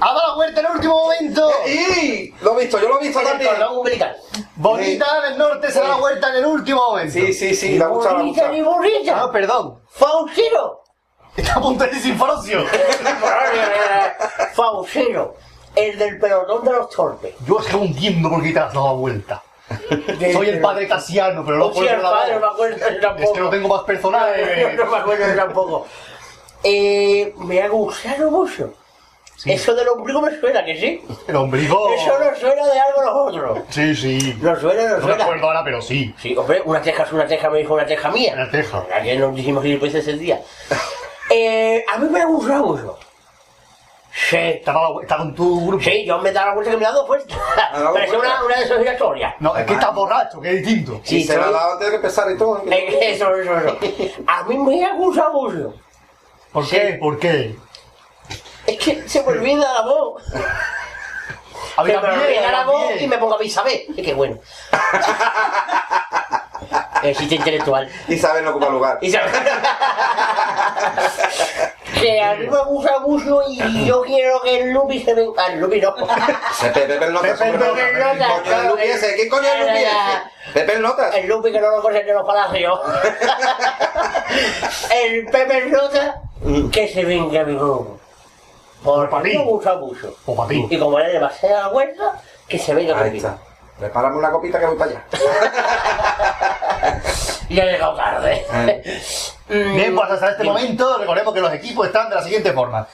[0.00, 1.50] ¡Ha dado la vuelta en el último momento!
[1.66, 2.34] ¡Y!
[2.42, 3.50] Lo he visto, yo lo he visto también.
[3.50, 4.16] cordón umbilical.
[4.56, 7.12] Bonita del norte se da la vuelta en el último momento.
[7.12, 8.48] Sí, sí, sí, la gusta, la gusta.
[8.48, 9.22] ni bonita.
[9.22, 9.80] Ah, perdón.
[9.88, 10.80] Faustino.
[11.36, 12.16] Está a punto de decir.
[14.54, 15.34] Faustino.
[15.76, 17.34] El del pelotón de los torpes.
[17.46, 19.42] Yo es que no entiendo por qué te has dado la vuelta.
[20.32, 22.86] Soy el padre Casiano, pero no No puedo el padre, no me acuerdo yo
[23.24, 24.76] Es que no tengo más personajes.
[24.76, 25.86] No me acuerdo tampoco.
[26.62, 28.74] Eh, me ha gustado mucho.
[29.46, 31.02] Eso del ombligo me suena, que sí.
[31.26, 31.94] El ombligo.
[31.94, 33.58] Eso no suena de algo los otros.
[33.70, 34.38] Sí, sí.
[34.42, 35.24] No suena, no No suena.
[35.24, 36.14] acuerdo ahora, pero sí.
[36.20, 38.32] Sí, hombre, una teja es una teja, me dijo una teja mía.
[38.34, 38.84] Una teja.
[38.94, 40.42] Ayer nos dijimos gilipolleces el día.
[41.30, 42.98] Eh, a mí me ha gustado mucho.
[44.12, 44.36] Sí.
[44.36, 45.82] Estaba, estaba en tu grupo.
[45.84, 47.32] Sí, yo me he dado la vuelta que me he dado fuerte.
[47.56, 48.34] dado Pero es vuelta?
[48.34, 49.34] una, una de esas giratorias.
[49.38, 51.00] No, es que estás borracho, que es distinto.
[51.06, 52.62] Y se la ha dado antes de empezar y todo.
[52.68, 53.78] Eso, eso, eso.
[54.26, 55.74] A mí me ha gustado mucho.
[56.52, 56.96] ¿Por qué?
[57.00, 57.56] ¿Por qué?
[58.66, 60.22] Es que se me olvida la voz.
[61.76, 63.82] A mí Se me olvida a la voz y me pongo a Isabel.
[63.96, 64.38] Es que bueno.
[67.02, 67.88] Existe intelectual.
[68.08, 68.98] Y saben no ocupa lugar.
[69.00, 69.30] Isabel.
[72.00, 75.46] Que a mí me gusta mucho y yo quiero que el Lupi se venga.
[75.46, 75.94] El Lupi no.
[75.94, 77.38] Pepe, Pepe el Notas.
[77.38, 79.14] Pepe el Notas, Coño, el Lupi ese.
[79.16, 80.52] ¿Quién coño es el Lupi ese?
[80.54, 81.14] Pepe el Notas.
[81.14, 82.80] El Lupi que no lo conocen de los palacios.
[85.04, 86.22] el Pepe Nota
[86.72, 87.98] que se venga mi grupo.
[88.82, 89.36] Porque para ti.
[89.36, 90.16] me gusta mucho.
[90.26, 90.66] O para ti.
[90.70, 93.38] Y como él le va a hacer la vuelta, que se venga Ahí está.
[93.78, 95.04] Prepárame una copita que voy para allá.
[97.50, 98.46] Y ha llegado tarde.
[99.48, 102.86] Mm, Bien, pues hasta este momento recordemos que los equipos están de la siguiente forma.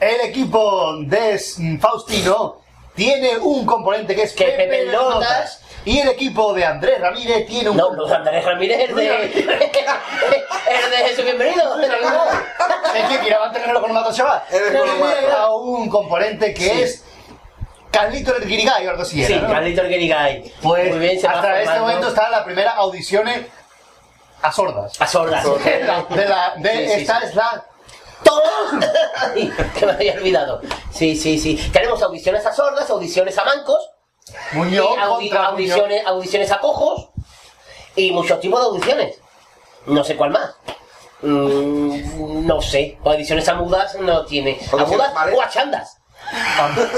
[0.00, 2.60] El equipo de S- Faustino
[2.94, 4.90] tiene un componente que es Que Pepe,
[5.84, 9.24] y el equipo de Andrés Ramírez tiene un No, no, Andrés Ramírez es de.
[9.24, 9.34] es
[10.90, 11.80] de Jesús Bienvenido.
[12.94, 14.42] Es que quiere mantenerlo con chaval.
[14.50, 16.82] Tiene con una- a un componente que Sí.
[16.82, 17.04] es
[17.92, 19.24] Carlito el Guirigay o algo así.
[19.24, 19.38] Sí.
[19.40, 20.52] Carlito Guirigay.
[20.60, 23.46] Pues Muy bien, se va hasta este momento están las primeras audiciones
[24.42, 25.00] a sordas.
[25.00, 25.44] A sordas.
[25.64, 27.26] De la, de Sí, sí, esta sí.
[27.26, 27.64] es la
[29.78, 30.60] que me había olvidado.
[30.92, 31.56] Sí, sí, sí.
[31.72, 33.90] Tenemos audiciones a sordas, audiciones a mancos.
[34.52, 37.08] Muñoz y audi- contra audiciones, audiciones a cojos.
[37.96, 39.18] Y muchos tipos de audiciones.
[39.86, 40.54] No sé cuál más.
[41.22, 42.98] Mm, no sé.
[43.02, 44.60] O audiciones a mudas no tiene.
[44.72, 45.96] A mudas o a chandas.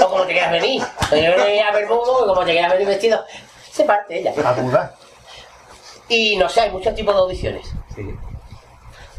[0.01, 0.83] o como te quieras venir.
[1.09, 3.25] Venir a ver como te quieras venir vestido.
[3.71, 4.33] Se parte ella.
[4.45, 4.91] A mudas.
[6.09, 7.67] Y no sé, hay muchos tipos de audiciones.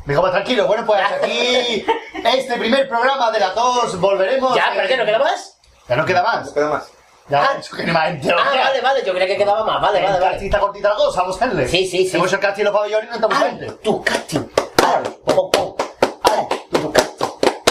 [0.07, 0.67] Venga, pues tranquilo.
[0.67, 1.85] Bueno, pues aquí
[2.37, 3.99] este primer programa de la tos.
[3.99, 4.55] Volveremos.
[4.55, 5.59] Ya, pero ¿qué, no queda más?
[5.89, 6.47] Ya no queda más.
[6.47, 6.91] No queda más.
[7.27, 8.37] Ya, eso que no más entero.
[8.39, 9.81] Ah, vale, vale, yo creía que quedaba más.
[9.81, 10.33] Vale, vale, vale.
[10.33, 11.69] Cartita cortita la cosa, vamos a hacerle.
[11.69, 12.17] Sí, sí, sí.
[12.17, 13.73] Hemos hecho el casting y los pabellones y no estamos gente.
[13.83, 14.41] tu casting.
[14.85, 15.75] Ay, pom, pom.
[16.23, 17.27] Ay, tu casting.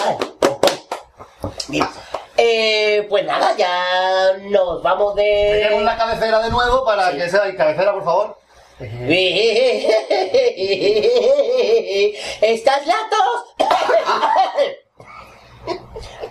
[0.08, 1.52] Ay, pom, pom.
[1.68, 1.88] Bien.
[2.36, 5.62] Eh, pues nada, ya nos vamos de.
[5.62, 8.43] Tenemos la cabecera de nuevo para que sea cabecera, por favor.
[12.42, 13.56] ¿Estás latos?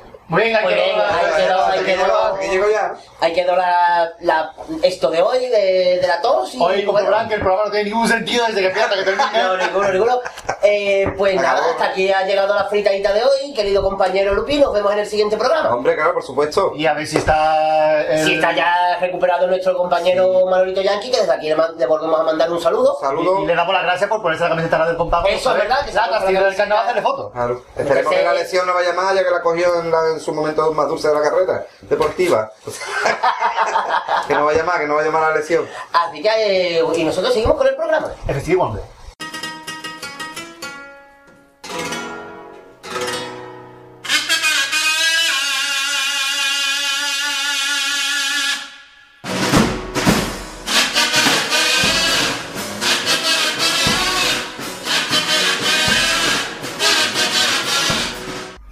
[0.37, 2.39] Quedó bien, la- ahí quedó, ahí quedó.
[2.39, 2.95] Que llego ya.
[3.21, 4.53] Ahí quedó la, la,
[4.83, 6.55] esto de hoy, de, de la tos.
[6.55, 9.03] Y, Hoy bueno, comprobarán que el programa no tiene ningún sentido desde que empieza que
[9.03, 9.31] termina.
[9.43, 10.21] No, ninguno, ninguno.
[10.63, 14.59] Eh, pues nada, hasta aquí ha llegado la fritadita de hoy, querido compañero Lupi.
[14.59, 15.75] Nos vemos en el siguiente programa.
[15.75, 16.73] Hombre, claro, por supuesto.
[16.77, 18.03] Y a ver si está.
[18.03, 22.21] el- Si está ya recuperado nuestro compañero Manolito Yankee, que desde aquí le, le volvemos
[22.21, 22.99] a mandar un saludo.
[23.03, 25.25] Y, y le damos las gracias por ponerse la camiseta del compás.
[25.29, 26.57] Eso es verdad, que se del camiseta.
[26.57, 27.33] carnaval hacerle fotos.
[27.33, 27.63] Claro.
[27.77, 30.33] Esperemos que la lesión no vaya más, ya que la cogió en, la- en su
[30.33, 32.53] momento más dulce de la carrera deportiva.
[34.29, 35.67] que no vaya más, que no vaya más la lesión.
[35.93, 38.13] Así que, eh, y nosotros seguimos con el programa.
[38.27, 38.83] Efectivamente.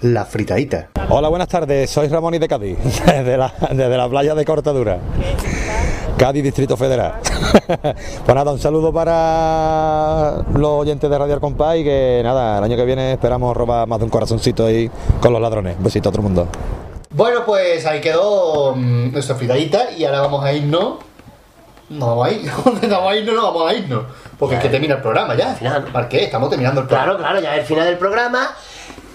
[0.02, 0.88] La fritadita.
[1.10, 1.90] Hola, buenas tardes.
[1.90, 4.98] Soy Ramón y de Cádiz, desde la, desde la playa de Cortadura.
[6.16, 7.16] Cádiz, Distrito Federal.
[7.82, 12.64] pues nada, un saludo para los oyentes de Radio Al Compás y que nada, el
[12.64, 14.90] año que viene esperamos robar más de un corazoncito ahí
[15.20, 15.76] con los ladrones.
[15.76, 16.48] Un besito a todo el mundo.
[17.10, 20.94] Bueno, pues ahí quedó mm, nuestra fritadita y ahora vamos a irnos.
[21.90, 24.04] No vamos a ir, no vamos a irnos, no vamos a irnos.
[24.38, 25.54] Porque es que termina el programa ya.
[25.92, 26.24] ¿Para qué?
[26.24, 27.18] Estamos terminando el programa.
[27.18, 28.56] Claro, claro, ya es el final del programa.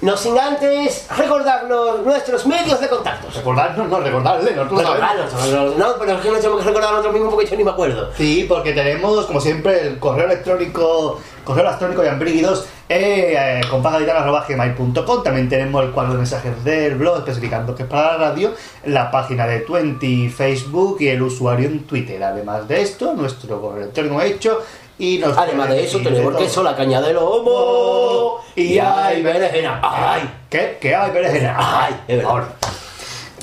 [0.05, 3.27] No sin antes recordarnos nuestros medios de contacto.
[3.33, 4.83] Recordarnos, no, recordarle, lo sabemos.
[4.83, 7.63] Recordarnos, no, pero es que no tenemos que recordar a nosotros mismos porque yo ni
[7.63, 8.11] me acuerdo.
[8.15, 15.23] Sí, porque tenemos, como siempre, el correo electrónico, correo electrónico y ambrígidos, eh, compasgaditano.gmail.com.
[15.23, 18.51] También tenemos el cuadro de mensajes del blog, especificando que es para la radio,
[18.85, 22.21] la página de Twenty Facebook y el usuario en Twitter.
[22.21, 24.61] Además de esto, nuestro correo electrónico hecho
[24.97, 29.79] y nos Además de eso, tenemos el queso, la caña de lomo y hay berenjena.
[29.83, 30.29] ¡Ay!
[30.49, 30.77] ¿Qué?
[30.79, 31.55] ¿Qué hay berenjena?
[31.57, 31.95] ¡Ay!
[32.07, 32.31] Es verdad.
[32.31, 32.47] Ahora.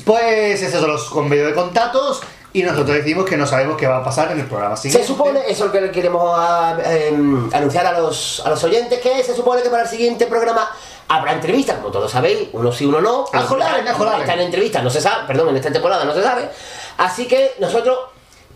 [0.04, 2.22] Pues esos son los con medio de contactos
[2.54, 5.06] y nosotros decimos que no sabemos qué va a pasar en el programa siguiente.
[5.06, 9.00] Se supone, eso es lo que queremos ah, em, anunciar a los, a los oyentes,
[9.00, 10.70] que se supone que para el siguiente programa
[11.08, 13.24] habrá entrevistas, como todos sabéis, uno sí, uno no.
[13.32, 14.20] Ajolaren, ajolaren.
[14.20, 16.50] Esta en entrevistas no se sabe, perdón, en esta temporada no se sabe.
[16.98, 17.98] Así que nosotros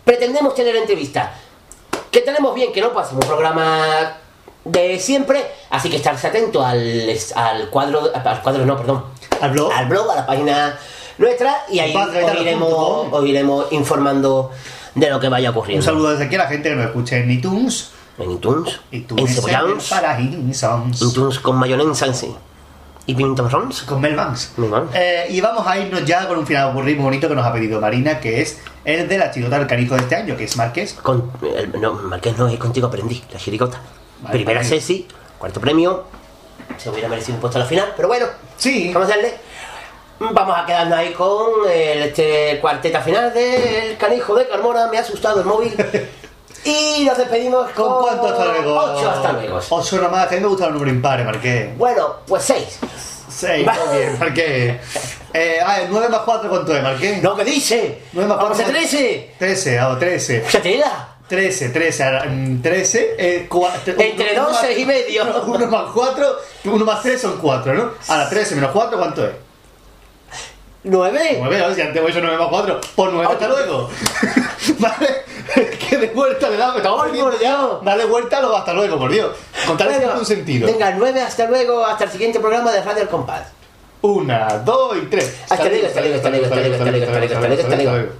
[0.03, 1.31] pretendemos tener entrevistas.
[2.11, 4.17] Que tenemos bien que no pasemos un programa
[4.63, 9.05] de siempre, así que estarse atento al, al cuadro, al cuadro no, perdón,
[9.41, 10.77] al blog, al blog, a la página
[11.17, 14.51] nuestra y ahí os iremos, os iremos informando
[14.95, 15.81] de lo que vaya ocurriendo.
[15.81, 17.91] Un saludo desde aquí a la gente que nos escucha en iTunes.
[18.17, 18.79] En iTunes.
[18.91, 19.91] iTunes En Cebollans.
[21.01, 22.33] iTunes con mayonesa sí.
[23.05, 23.69] y pimiento marrón.
[23.87, 24.17] Con Mel.
[24.95, 27.53] Eh, y vamos a irnos ya con un final aburrido muy bonito que nos ha
[27.53, 30.57] pedido Marina, que es el de la chirigota del canijo de este año, que es
[30.57, 30.93] Marqués.
[30.93, 33.79] Con, el- no, Marqués no, es contigo aprendí, la chirigota.
[34.21, 34.63] Vale, Primera.
[34.63, 35.07] Ceci,
[35.37, 36.05] cuarto premio.
[36.77, 38.25] Se hubiera merecido un puesto a la final, pero bueno.
[38.57, 38.89] Sí.
[38.93, 39.35] Vamos a darle.
[40.19, 44.87] Vamos a quedarnos ahí con el, este cuarteta final del canijo de Carmona.
[44.87, 45.73] Me ha asustado el móvil.
[46.65, 47.85] y nos despedimos con.
[47.87, 48.75] ¿Con cuánto hasta luego?
[48.79, 49.59] Ocho hasta luego.
[49.69, 51.77] Ocho nomás, que a mí me gusta el número impar, Marqués.
[51.77, 52.79] Bueno, pues seis.
[53.29, 54.75] Seis, muy bien, Marqués.
[55.33, 57.21] Eh, ah, el 9 más 4, ¿cuánto es, Marqués?
[57.21, 58.01] No, ¿qué dice?
[58.13, 58.55] 9 más 4.
[58.57, 59.33] Vamos a 13.
[59.37, 60.43] 13, ah, 13.
[60.49, 61.15] ¿Qué te da?
[61.27, 65.23] 13, 13, ahora, mm, 13, eh, cua- Entre uno dos, más- seis y medio.
[65.45, 67.91] 1 más 4, 1 más 3 son 4, ¿no?
[68.07, 69.33] Ahora, 13 menos 4, ¿cuánto es?
[70.87, 71.37] ¿Nueve?
[71.39, 71.73] Nueve, ¿no?
[71.73, 72.79] Si antes voy yo nueve más cuatro.
[72.95, 73.89] Por nueve, hasta luego.
[74.79, 75.07] vale,
[75.55, 76.77] es que de vuelta le damos.
[76.77, 77.83] Estamos.
[77.83, 79.35] Dale vuelta lo hasta luego, por Dios.
[79.65, 80.67] Contarle bueno, un sentido.
[80.67, 83.47] Venga, nueve, hasta luego, hasta el siguiente programa de Radio El Compás.
[84.01, 85.37] Una, dos y tres.
[85.49, 88.11] Ah, hasta luego, hasta luego, hasta luego, hasta luego, hasta luego, hasta luego, hasta luego.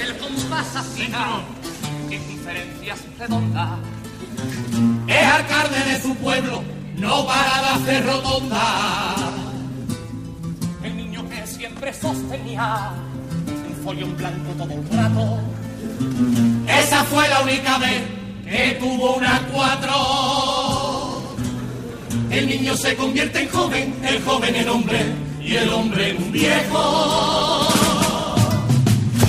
[0.00, 1.40] El compás afina,
[2.08, 3.78] diferencias redondas.
[5.06, 6.62] Es alcalde de su pueblo,
[6.96, 9.49] no para de hacer rotonda
[11.88, 12.92] sostenía
[13.46, 15.40] un folio blanco todo el rato.
[16.68, 18.02] Esa fue la única vez
[18.44, 21.36] que tuvo una cuatro.
[22.30, 25.00] El niño se convierte en joven, el joven en hombre
[25.40, 27.68] y el hombre en un viejo.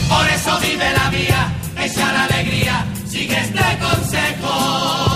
[0.10, 5.11] Por eso vive la vida, echa la alegría, sigue este consejo.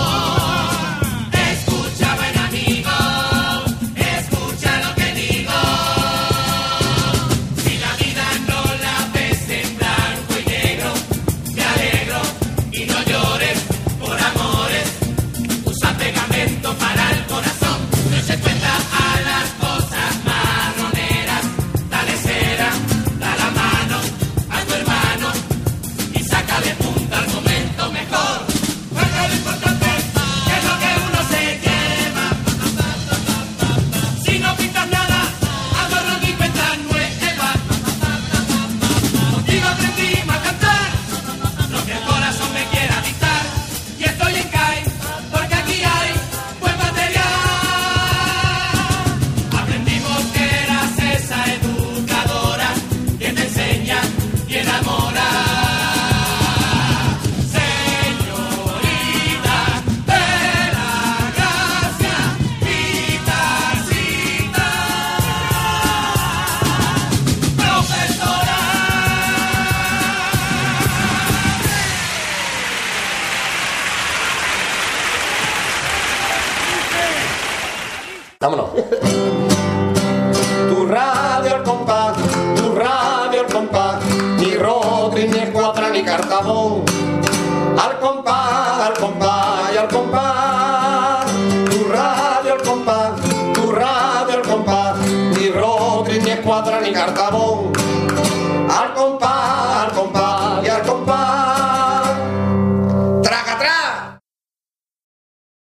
[86.32, 89.35] al compás, al compás.